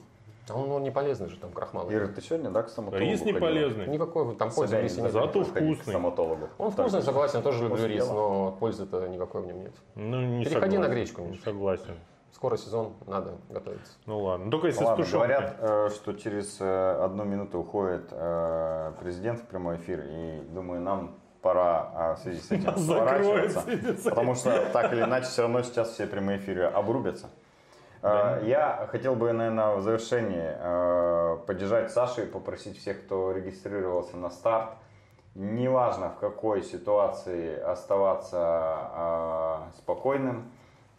Он, 0.50 0.72
он 0.72 0.84
не 0.84 0.92
полезный 0.92 1.28
же, 1.30 1.38
там 1.38 1.52
крахмал. 1.52 1.92
Ира, 1.92 2.08
ты 2.08 2.22
сегодня, 2.22 2.50
да, 2.50 2.64
к 2.64 2.70
стоматологу 2.70 3.10
Рис 3.10 3.22
не 3.22 3.34
ходила? 3.34 3.50
полезный. 3.50 3.88
Никакой 3.88 4.36
там 4.36 4.52
пользы 4.52 4.78
в 4.78 4.82
рисе 4.82 5.02
нет. 5.02 5.12
Зато 5.12 5.44
вкусный. 5.44 5.76
К 5.76 5.84
стоматологу. 5.84 6.50
Он 6.58 6.72
вкусный, 6.72 7.02
согласен, 7.02 7.38
я 7.38 7.44
тоже 7.44 7.64
люблю 7.64 7.86
рис, 7.86 8.06
дела. 8.06 8.14
но 8.14 8.52
пользы-то 8.60 9.08
никакой 9.08 9.42
в 9.42 9.48
нем 9.48 9.62
нет. 9.62 9.74
Ну, 9.96 10.22
не 10.22 10.46
Переходи 10.46 10.76
согласен. 10.76 10.82
на 10.82 10.96
гречку, 10.96 11.22
Не. 11.22 11.38
Согласен. 11.38 11.96
Скоро 12.32 12.56
сезон, 12.56 12.94
надо 13.08 13.38
готовиться. 13.50 13.94
Ну 14.06 14.20
ладно. 14.20 14.52
Только 14.52 14.68
если 14.68 14.84
Ну 14.84 14.90
ладно, 14.90 15.06
говорят, 15.06 15.56
э, 15.60 15.90
что 15.96 16.14
через 16.14 16.58
э, 16.60 17.04
одну 17.04 17.24
минуту 17.24 17.60
уходит 17.60 18.10
э, 18.12 18.92
президент 19.00 19.40
в 19.40 19.46
прямой 19.48 19.78
эфир, 19.78 20.06
и 20.08 20.42
думаю, 20.50 20.82
нам 20.82 21.16
пора 21.42 21.92
а, 21.94 22.16
в 22.16 22.20
связи 22.20 22.40
с 22.40 22.52
этим 22.52 22.78
сворачиваться, 22.78 23.64
потому 24.10 24.36
что 24.36 24.70
так 24.72 24.94
или 24.94 25.02
иначе 25.02 25.28
все 25.28 25.44
равно 25.44 25.64
сейчас 25.64 25.94
все 25.94 26.06
прямые 26.06 26.38
эфиры 26.40 26.66
обрубятся. 26.66 27.28
Э, 28.02 28.42
Я 28.46 28.88
хотел 28.92 29.16
бы, 29.16 29.32
наверное, 29.32 29.76
в 29.76 29.82
завершении 29.82 30.56
э, 30.56 31.38
поддержать 31.46 31.92
Сашу 31.92 32.24
и 32.24 32.26
попросить 32.26 32.78
всех, 32.78 33.04
кто 33.04 33.32
регистрировался 33.32 34.18
на 34.18 34.30
старт, 34.30 34.72
неважно 35.36 36.10
в 36.10 36.20
какой 36.20 36.64
ситуации 36.64 37.60
оставаться 37.60 38.78
э, 38.96 39.78
спокойным, 39.78 40.52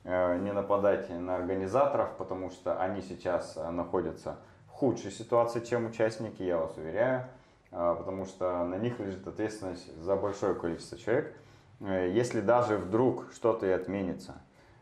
не 0.04 0.52
нападать 0.52 1.10
на 1.10 1.36
организаторов, 1.36 2.08
потому 2.16 2.50
что 2.50 2.80
они 2.80 3.02
сейчас 3.02 3.58
находятся 3.70 4.36
в 4.68 4.70
худшей 4.70 5.10
ситуации, 5.10 5.60
чем 5.60 5.86
участники, 5.86 6.42
я 6.42 6.56
вас 6.56 6.74
уверяю, 6.78 7.26
потому 7.70 8.24
что 8.24 8.64
на 8.64 8.76
них 8.76 8.98
лежит 9.00 9.26
ответственность 9.26 9.94
за 10.00 10.16
большое 10.16 10.54
количество 10.54 10.96
человек. 10.96 11.34
Если 11.80 12.40
даже 12.40 12.78
вдруг 12.78 13.26
что-то 13.34 13.66
и 13.66 13.70
отменится, 13.70 14.36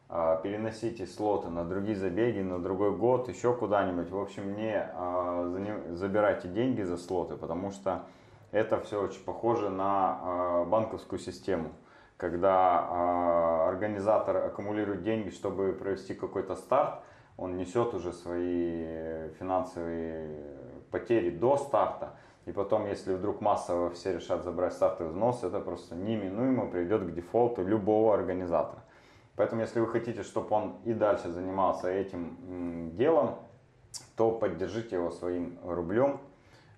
переносите 0.09 1.07
слоты 1.07 1.48
на 1.48 1.64
другие 1.64 1.96
забеги, 1.96 2.40
на 2.40 2.62
другой 2.62 2.96
год, 2.96 3.28
еще 3.28 3.54
куда-нибудь. 3.54 4.11
В 4.11 4.18
общем, 4.18 4.57
не 4.57 4.90
заня- 5.52 5.94
забирайте 5.94 6.48
деньги 6.48 6.82
за 6.82 6.96
слоты, 6.96 7.36
потому 7.36 7.70
что 7.70 8.04
это 8.52 8.80
все 8.80 9.02
очень 9.02 9.24
похоже 9.24 9.70
на 9.70 10.20
э, 10.22 10.64
банковскую 10.66 11.18
систему 11.18 11.70
когда 12.16 13.68
организатор 13.68 14.36
аккумулирует 14.38 15.02
деньги, 15.02 15.30
чтобы 15.30 15.72
провести 15.72 16.14
какой-то 16.14 16.57
старт, 16.57 17.00
он 17.36 17.57
несет 17.57 17.92
уже 17.94 18.12
свои 18.12 19.28
финансовые 19.38 20.42
потери 20.90 21.30
до 21.30 21.59
старта. 21.59 22.16
И 22.46 22.52
потом, 22.52 22.86
если 22.86 23.14
вдруг 23.14 23.40
массово 23.40 23.90
все 23.90 24.14
решат 24.14 24.44
забрать 24.44 24.72
стартовый 24.72 25.12
взнос, 25.12 25.42
это 25.42 25.61
просто 25.61 25.96
неминуемо 25.96 26.70
приведет 26.70 27.02
к 27.02 27.12
дефолту 27.12 27.62
любого 27.62 28.14
организатора. 28.14 28.82
Поэтому, 29.37 29.61
если 29.61 29.80
вы 29.80 29.87
хотите, 29.87 30.22
чтобы 30.22 30.49
он 30.51 30.76
и 30.84 30.93
дальше 30.93 31.30
занимался 31.30 31.89
этим 31.89 32.93
делом, 32.97 33.37
то 34.16 34.30
поддержите 34.30 34.97
его 34.97 35.11
своим 35.11 35.59
рублем, 35.62 36.20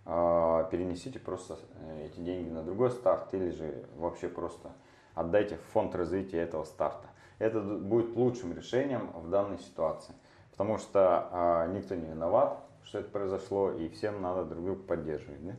а, 0.04 0.64
перенесите 0.64 1.18
просто 1.18 1.58
э, 1.74 2.06
эти 2.06 2.20
деньги 2.20 2.48
на 2.48 2.62
другой 2.62 2.90
старт 2.90 3.32
или 3.34 3.50
же 3.50 3.84
вообще 3.96 4.28
просто 4.28 4.72
отдайте 5.14 5.56
в 5.56 5.72
фонд 5.72 5.94
развития 5.94 6.38
этого 6.38 6.64
старта. 6.64 7.08
Это 7.38 7.60
будет 7.60 8.16
лучшим 8.16 8.52
решением 8.54 9.10
в 9.14 9.28
данной 9.28 9.58
ситуации, 9.58 10.14
потому 10.50 10.78
что 10.78 11.28
а, 11.30 11.66
никто 11.68 11.94
не 11.94 12.06
виноват, 12.06 12.58
что 12.82 12.98
это 12.98 13.10
произошло, 13.10 13.70
и 13.70 13.88
всем 13.90 14.22
надо 14.22 14.44
друг 14.44 14.64
друга 14.64 14.82
поддерживать. 14.82 15.46
да? 15.46 15.56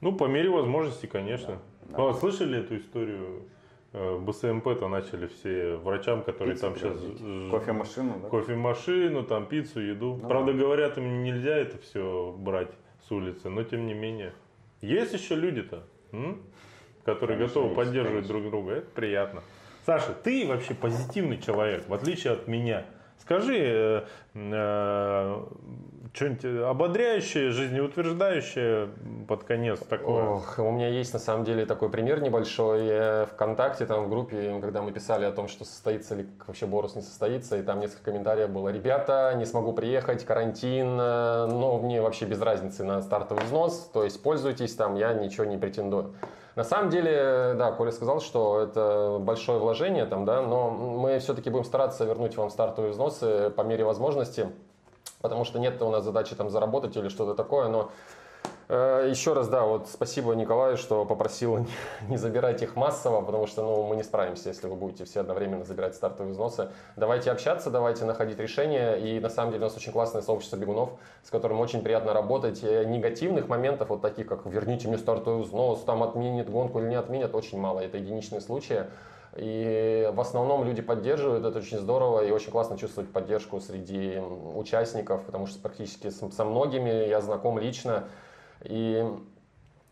Ну, 0.00 0.14
по 0.14 0.24
мере 0.24 0.48
возможности, 0.48 1.06
конечно. 1.06 1.58
Да, 1.82 1.96
А 1.96 2.00
вот 2.02 2.20
слышали 2.20 2.60
эту 2.60 2.76
историю? 2.76 3.48
Э, 3.92 4.18
БСМП-то 4.18 4.88
начали 4.88 5.26
все 5.26 5.76
врачам, 5.76 6.22
которые 6.22 6.54
Пиццу 6.54 6.66
там 6.66 6.76
сейчас... 6.76 6.98
привозить. 6.98 7.50
Кофемашину, 7.50 8.20
да? 8.22 8.28
Кофемашину, 8.28 9.22
там 9.24 9.46
пиццу, 9.46 9.80
еду. 9.80 10.18
Ну 10.20 10.28
Правда, 10.28 10.52
да. 10.52 10.58
говорят, 10.58 10.98
им 10.98 11.22
нельзя 11.22 11.56
это 11.56 11.78
все 11.78 12.34
брать 12.36 12.70
с 13.06 13.10
улицы, 13.10 13.48
но 13.48 13.62
тем 13.62 13.86
не 13.86 13.94
менее. 13.94 14.34
Есть 14.82 15.14
еще 15.14 15.34
люди-то, 15.36 15.84
м? 16.12 16.42
которые 17.04 17.38
Конечно, 17.38 17.62
готовы 17.62 17.66
есть, 17.68 17.76
поддерживать 17.76 18.26
конечно. 18.26 18.34
друг 18.40 18.50
друга. 18.50 18.72
Это 18.72 18.90
приятно. 18.90 19.42
Саша, 19.86 20.12
ты 20.12 20.46
вообще 20.46 20.74
позитивный 20.74 21.38
человек, 21.40 21.88
в 21.88 21.94
отличие 21.94 22.34
от 22.34 22.46
меня. 22.46 22.84
Скажи, 23.16 23.56
э, 23.56 24.04
э, 24.34 25.44
что-нибудь 26.12 26.44
ободряющее, 26.64 27.50
жизнеутверждающее 27.50 28.88
под 29.26 29.44
конец 29.44 29.80
такое? 29.80 30.24
Ох, 30.24 30.58
у 30.58 30.70
меня 30.70 30.88
есть 30.88 31.12
на 31.12 31.18
самом 31.18 31.44
деле 31.44 31.66
такой 31.66 31.90
пример 31.90 32.20
небольшой. 32.20 32.86
Я 32.86 33.26
ВКонтакте, 33.32 33.86
там 33.86 34.04
в 34.04 34.08
группе, 34.08 34.58
когда 34.60 34.82
мы 34.82 34.92
писали 34.92 35.24
о 35.24 35.32
том, 35.32 35.48
что 35.48 35.64
состоится 35.64 36.14
ли 36.14 36.26
вообще 36.46 36.66
Борус 36.66 36.94
не 36.94 37.02
состоится, 37.02 37.56
и 37.56 37.62
там 37.62 37.80
несколько 37.80 38.04
комментариев 38.04 38.50
было. 38.50 38.68
Ребята, 38.70 39.34
не 39.36 39.44
смогу 39.44 39.72
приехать, 39.72 40.24
карантин, 40.24 40.98
э, 41.00 41.46
но 41.46 41.78
мне 41.78 42.00
вообще 42.02 42.24
без 42.24 42.40
разницы 42.40 42.84
на 42.84 43.02
стартовый 43.02 43.44
взнос, 43.44 43.90
то 43.92 44.04
есть 44.04 44.22
пользуйтесь 44.22 44.74
там, 44.74 44.94
я 44.94 45.12
ничего 45.12 45.44
не 45.44 45.56
претендую. 45.56 46.14
На 46.58 46.64
самом 46.64 46.90
деле, 46.90 47.54
да, 47.56 47.70
Коля 47.70 47.92
сказал, 47.92 48.20
что 48.20 48.60
это 48.60 49.18
большое 49.20 49.60
вложение 49.60 50.06
там, 50.06 50.24
да, 50.24 50.42
но 50.42 50.70
мы 50.70 51.20
все-таки 51.20 51.50
будем 51.50 51.64
стараться 51.64 52.04
вернуть 52.04 52.36
вам 52.36 52.50
стартовые 52.50 52.90
взносы 52.90 53.50
по 53.50 53.62
мере 53.62 53.84
возможности, 53.84 54.48
потому 55.20 55.44
что 55.44 55.58
нет 55.58 55.80
у 55.82 55.90
нас 55.90 56.04
задачи 56.04 56.34
там 56.34 56.50
заработать 56.50 56.96
или 56.96 57.08
что-то 57.08 57.34
такое, 57.34 57.68
но 57.68 57.90
Э, 58.68 59.06
Еще 59.08 59.32
раз, 59.32 59.48
да, 59.48 59.64
вот 59.64 59.88
спасибо 59.88 60.34
Николаю, 60.34 60.76
что 60.76 61.04
попросил 61.06 61.66
не 62.08 62.18
забирать 62.18 62.62
их 62.62 62.76
массово, 62.76 63.22
потому 63.22 63.46
что 63.46 63.62
ну, 63.62 63.86
мы 63.86 63.96
не 63.96 64.02
справимся, 64.02 64.50
если 64.50 64.66
вы 64.68 64.76
будете 64.76 65.04
все 65.04 65.20
одновременно 65.20 65.64
забирать 65.64 65.94
стартовые 65.94 66.32
взносы. 66.32 66.68
Давайте 66.96 67.30
общаться, 67.30 67.70
давайте 67.70 68.04
находить 68.04 68.38
решения. 68.38 68.96
И 68.96 69.20
на 69.20 69.30
самом 69.30 69.52
деле 69.52 69.64
у 69.64 69.68
нас 69.68 69.76
очень 69.76 69.92
классное 69.92 70.20
сообщество 70.20 70.56
бегунов, 70.56 70.90
с 71.22 71.30
которым 71.30 71.60
очень 71.60 71.82
приятно 71.82 72.12
работать. 72.12 72.62
Э, 72.62 72.84
негативных 72.84 73.48
моментов, 73.48 73.88
вот 73.88 74.02
таких 74.02 74.26
как 74.26 74.44
«верните 74.44 74.86
мне 74.88 74.98
стартовый 74.98 75.44
взнос», 75.44 75.82
там 75.84 76.02
отменят 76.02 76.50
гонку 76.50 76.78
или 76.80 76.88
не 76.88 76.96
отменят, 76.96 77.34
очень 77.34 77.58
мало. 77.58 77.80
Это 77.80 77.96
единичные 77.96 78.42
случаи. 78.42 78.84
И 79.36 80.10
в 80.12 80.20
основном 80.20 80.64
люди 80.64 80.82
поддерживают, 80.82 81.44
это 81.44 81.58
очень 81.58 81.78
здорово 81.78 82.24
и 82.24 82.30
очень 82.30 82.50
классно 82.50 82.78
чувствовать 82.78 83.12
поддержку 83.12 83.60
среди 83.60 84.18
участников, 84.18 85.24
потому 85.24 85.46
что 85.46 85.60
практически 85.60 86.10
со 86.10 86.44
многими 86.44 87.08
я 87.08 87.20
знаком 87.20 87.58
лично, 87.58 88.04
и 88.64 89.06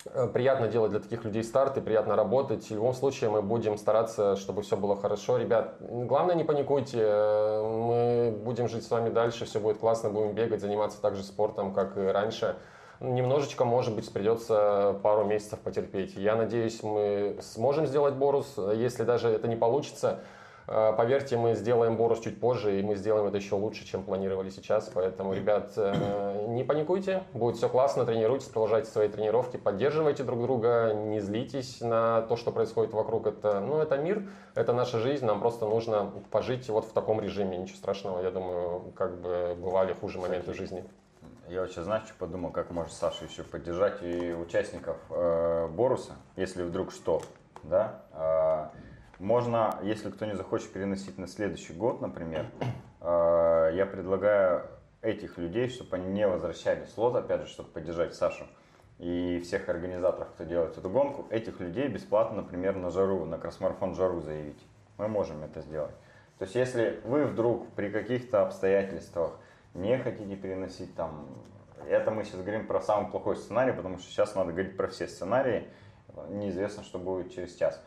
э, 0.07 0.29
приятно 0.33 0.69
делать 0.69 0.91
для 0.91 1.01
таких 1.01 1.25
людей 1.25 1.45
старт 1.45 1.77
и 1.77 1.81
приятно 1.81 2.17
работать. 2.17 2.67
В 2.67 2.75
любом 2.75 2.95
случае 2.95 3.31
мы 3.31 3.43
будем 3.43 3.77
стараться, 3.77 4.37
чтобы 4.37 4.63
все 4.63 4.77
было 4.77 4.97
хорошо. 4.97 5.37
Ребят, 5.37 5.77
главное 5.81 6.35
не 6.35 6.45
паникуйте, 6.45 6.99
мы 6.99 8.37
будем 8.43 8.69
жить 8.69 8.85
с 8.85 8.91
вами 8.91 9.11
дальше, 9.11 9.45
все 9.45 9.61
будет 9.61 9.79
классно, 9.79 10.11
будем 10.11 10.33
бегать, 10.33 10.61
заниматься 10.61 11.01
так 11.01 11.15
же 11.15 11.23
спортом, 11.23 11.75
как 11.75 11.97
и 11.99 12.01
раньше. 12.01 12.57
Немножечко, 13.01 13.65
может 13.65 13.95
быть, 13.95 14.11
придется 14.11 14.99
пару 15.03 15.25
месяцев 15.25 15.59
потерпеть. 15.59 16.17
Я 16.17 16.35
надеюсь, 16.35 16.83
мы 16.83 17.37
сможем 17.43 17.87
сделать 17.87 18.15
Борус. 18.15 18.57
Если 18.75 19.05
даже 19.05 19.29
это 19.29 19.49
не 19.49 19.57
получится, 19.57 20.21
э, 20.67 20.95
Поверьте, 20.97 21.37
мы 21.37 21.55
сделаем 21.55 21.97
Борус 21.97 22.21
чуть 22.21 22.41
позже, 22.41 22.81
и 22.81 22.83
мы 22.83 22.97
сделаем 22.97 23.27
это 23.27 23.37
еще 23.37 23.55
лучше, 23.55 23.85
чем 23.85 24.03
планировали 24.03 24.49
сейчас. 24.49 24.91
Поэтому, 24.95 25.35
ребят, 25.35 25.73
э, 25.77 26.47
не 26.49 26.65
паникуйте, 26.65 27.23
будет 27.35 27.57
все 27.57 27.69
классно, 27.69 28.07
тренируйтесь, 28.07 28.47
продолжайте 28.47 28.91
свои 28.91 29.09
тренировки, 29.09 29.59
поддерживайте 29.59 30.25
друг 30.25 30.41
друга, 30.41 30.95
не 30.95 31.21
злитесь 31.21 31.83
на 31.83 32.23
то, 32.23 32.37
что 32.37 32.51
происходит 32.51 32.95
вокруг. 32.95 33.27
Это, 33.27 33.61
ну, 33.61 33.79
это 33.79 33.99
мир, 33.99 34.27
это 34.55 34.73
наша 34.73 35.01
жизнь, 35.01 35.27
нам 35.27 35.41
просто 35.41 35.67
нужно 35.67 36.13
пожить 36.31 36.69
вот 36.71 36.87
в 36.87 36.93
таком 36.93 37.21
режиме. 37.21 37.59
Ничего 37.59 37.77
страшного, 37.77 38.23
я 38.23 38.31
думаю, 38.31 38.93
как 38.97 39.21
бы 39.21 39.55
бывали 39.59 39.93
хуже 39.93 40.19
моменты 40.19 40.55
жизни. 40.55 40.83
Я 41.49 41.61
вообще, 41.61 41.83
знаешь, 41.83 42.05
что 42.07 42.15
подумал, 42.15 42.51
как 42.51 42.73
может 42.73 42.93
Саша 42.93 43.25
еще 43.25 43.45
поддержать 43.45 44.03
и 44.03 44.33
участников 44.33 44.97
э, 45.11 45.69
Боруса, 45.69 46.15
если 46.35 46.65
вдруг 46.65 46.91
что, 46.91 47.23
да? 47.63 48.03
Э, 48.13 48.77
можно, 49.21 49.79
если 49.85 50.11
кто 50.11 50.25
не 50.27 50.35
захочет 50.35 50.73
переносить 50.73 51.19
на 51.19 51.29
следующий 51.29 51.73
год, 51.73 52.01
например, 52.01 52.47
э, 53.01 53.71
я 53.75 53.87
предлагаю 53.87 54.67
этих 55.03 55.39
людей, 55.39 55.69
чтобы 55.69 55.95
они 55.95 56.09
не 56.09 56.27
возвращали 56.27 56.85
слот, 56.87 57.15
опять 57.15 57.43
же, 57.43 57.47
чтобы 57.47 57.69
поддержать 57.69 58.17
Сашу 58.17 58.45
и 58.99 59.41
всех 59.45 59.69
организаторов, 59.69 60.29
кто 60.35 60.43
делает 60.43 60.77
эту 60.77 60.91
гонку, 60.91 61.27
этих 61.31 61.61
людей 61.61 61.87
бесплатно, 61.87 62.39
например, 62.43 62.75
на 62.75 62.91
жару, 62.91 63.25
на 63.25 63.39
кросс-марафон 63.39 63.95
жару 63.95 64.21
заявить. 64.21 64.61
Мы 64.99 65.07
можем 65.07 65.45
это 65.45 65.61
сделать. 65.61 65.95
То 66.39 66.45
есть, 66.45 66.57
если 66.57 67.01
вы 67.05 67.25
вдруг 67.25 67.69
при 67.75 67.89
каких-то 67.89 68.43
обстоятельствах 68.43 69.39
не 69.77 69.99
хотите 69.99 70.37
переносить 70.37 70.95
там. 70.95 71.27
Это 71.89 72.11
мы 72.11 72.25
сейчас 72.25 72.41
говорим 72.41 72.67
про 72.67 72.81
самый 72.81 73.11
плохой 73.11 73.37
сценарий, 73.37 73.73
потому 73.73 73.99
что 73.99 74.09
сейчас 74.11 74.35
надо 74.35 74.53
говорить 74.53 74.77
про 74.77 74.89
все 74.89 75.07
сценарии. 75.07 75.69
Неизвестно, 76.31 76.83
что 76.83 76.99
будет 76.99 77.33
через 77.33 77.55
час. 77.55 77.81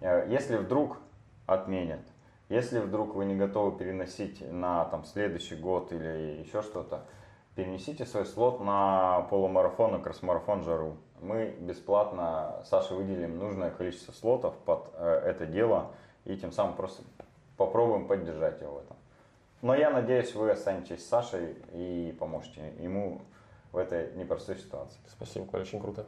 Э, 0.00 0.26
если 0.28 0.56
вдруг 0.56 0.98
отменят, 1.46 2.00
если 2.48 2.80
вдруг 2.80 3.14
вы 3.14 3.24
не 3.24 3.36
готовы 3.36 3.78
переносить 3.78 4.40
на 4.52 4.84
там, 4.86 5.04
следующий 5.04 5.56
год 5.56 5.92
или 5.92 6.40
еще 6.44 6.62
что-то, 6.62 7.06
перенесите 7.54 8.04
свой 8.04 8.26
слот 8.26 8.60
на 8.60 9.22
полумарафон 9.30 9.96
и 9.96 10.02
кросс-марафон 10.02 10.62
Жару. 10.62 10.96
Мы 11.20 11.56
бесплатно 11.58 12.62
Саше 12.64 12.94
выделим 12.94 13.38
нужное 13.38 13.70
количество 13.70 14.12
слотов 14.12 14.54
под 14.58 14.90
э, 14.94 15.22
это 15.24 15.46
дело 15.46 15.92
и 16.24 16.36
тем 16.36 16.52
самым 16.52 16.76
просто 16.76 17.02
попробуем 17.56 18.06
поддержать 18.06 18.60
его 18.60 18.74
в 18.74 18.78
этом. 18.78 18.95
Но 19.62 19.74
я 19.74 19.90
надеюсь, 19.90 20.34
вы 20.34 20.50
останетесь 20.50 21.04
с 21.04 21.08
Сашей 21.08 21.56
и 21.72 22.14
поможете 22.18 22.72
ему 22.80 23.22
в 23.72 23.78
этой 23.78 24.12
непростой 24.14 24.56
ситуации. 24.56 24.98
Спасибо, 25.08 25.46
Коля, 25.46 25.62
очень 25.62 25.80
круто. 25.80 26.06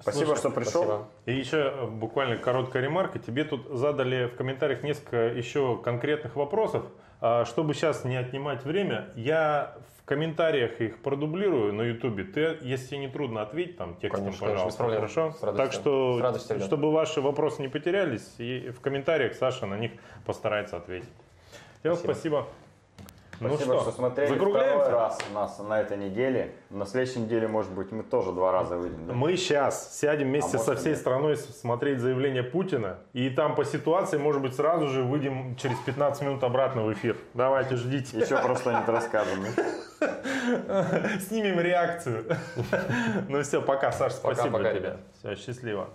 Спасибо, 0.00 0.26
Слушай, 0.26 0.38
что 0.38 0.50
пришел. 0.50 0.84
Спасибо. 0.84 1.08
И 1.26 1.32
еще 1.34 1.58
э, 1.58 1.86
буквально 1.86 2.38
короткая 2.38 2.82
ремарка. 2.82 3.18
Тебе 3.18 3.44
тут 3.44 3.68
задали 3.68 4.24
в 4.26 4.36
комментариях 4.36 4.82
несколько 4.82 5.28
еще 5.28 5.78
конкретных 5.82 6.34
вопросов. 6.34 6.84
А, 7.20 7.44
Чтобы 7.44 7.74
сейчас 7.74 8.04
не 8.04 8.16
отнимать 8.16 8.64
время, 8.64 9.10
я 9.16 9.76
в 9.98 10.04
комментариях 10.06 10.80
их 10.80 11.02
продублирую 11.02 11.74
на 11.74 11.82
ютубе. 11.82 12.24
Ты, 12.24 12.58
если 12.62 12.86
тебе 12.88 12.98
не 13.00 13.08
трудно 13.08 13.42
ответить 13.42 13.76
там 13.76 13.94
текстом, 13.96 14.24
Конечно, 14.24 14.46
конечно, 14.46 14.46
пожалуйста. 14.48 14.78
проблем. 14.78 15.00
Хорошо? 15.00 15.32
С 15.32 15.42
радостью. 15.42 15.64
Так 15.66 15.72
что, 15.72 16.18
С 16.18 16.20
радостью, 16.22 16.60
чтобы 16.60 16.90
ваши 16.90 17.20
вопросы 17.20 17.60
не 17.62 17.68
потерялись, 17.68 18.34
и 18.38 18.70
в 18.70 18.80
комментариях 18.80 19.34
Саша 19.34 19.66
на 19.66 19.78
них 19.78 19.92
постарается 20.24 20.78
ответить. 20.78 21.10
Всем 21.82 21.96
Спасибо. 21.96 22.12
спасибо. 22.14 22.46
Ну 23.40 23.48
Спасибо, 23.56 23.80
что, 23.80 23.90
смотрели 23.90 24.34
второй 24.36 24.88
раз 24.88 25.18
нас 25.34 25.58
на 25.58 25.80
этой 25.80 25.96
неделе. 25.96 26.52
На 26.70 26.86
следующей 26.86 27.18
неделе, 27.18 27.48
может 27.48 27.72
быть, 27.72 27.90
мы 27.90 28.04
тоже 28.04 28.30
два 28.30 28.52
раза 28.52 28.76
выйдем. 28.76 29.04
да? 29.08 29.14
Мы 29.14 29.36
сейчас 29.36 29.98
сядем 29.98 30.28
вместе 30.28 30.58
А 30.58 30.60
со 30.60 30.76
всей 30.76 30.90
нет? 30.90 30.98
страной 30.98 31.36
смотреть 31.36 31.98
заявление 31.98 32.44
Путина. 32.44 32.98
И 33.14 33.30
там 33.30 33.56
по 33.56 33.64
ситуации, 33.64 34.16
может 34.16 34.40
быть, 34.42 34.54
сразу 34.54 34.86
же 34.86 35.02
выйдем 35.02 35.56
через 35.56 35.76
15 35.78 36.22
минут 36.22 36.44
обратно 36.44 36.84
в 36.84 36.92
эфир. 36.92 37.16
Давайте, 37.34 37.74
ждите. 37.74 38.16
Еще 38.16 38.36
просто 38.40 38.70
не 38.70 38.92
расскажем. 38.92 39.44
Снимем 41.20 41.58
реакцию. 41.58 42.24
Ну 43.28 43.42
все, 43.42 43.60
пока, 43.60 43.90
Саш, 43.90 44.12
спасибо 44.12 44.58
тебе. 44.58 44.98
Все, 45.18 45.34
счастливо. 45.34 45.88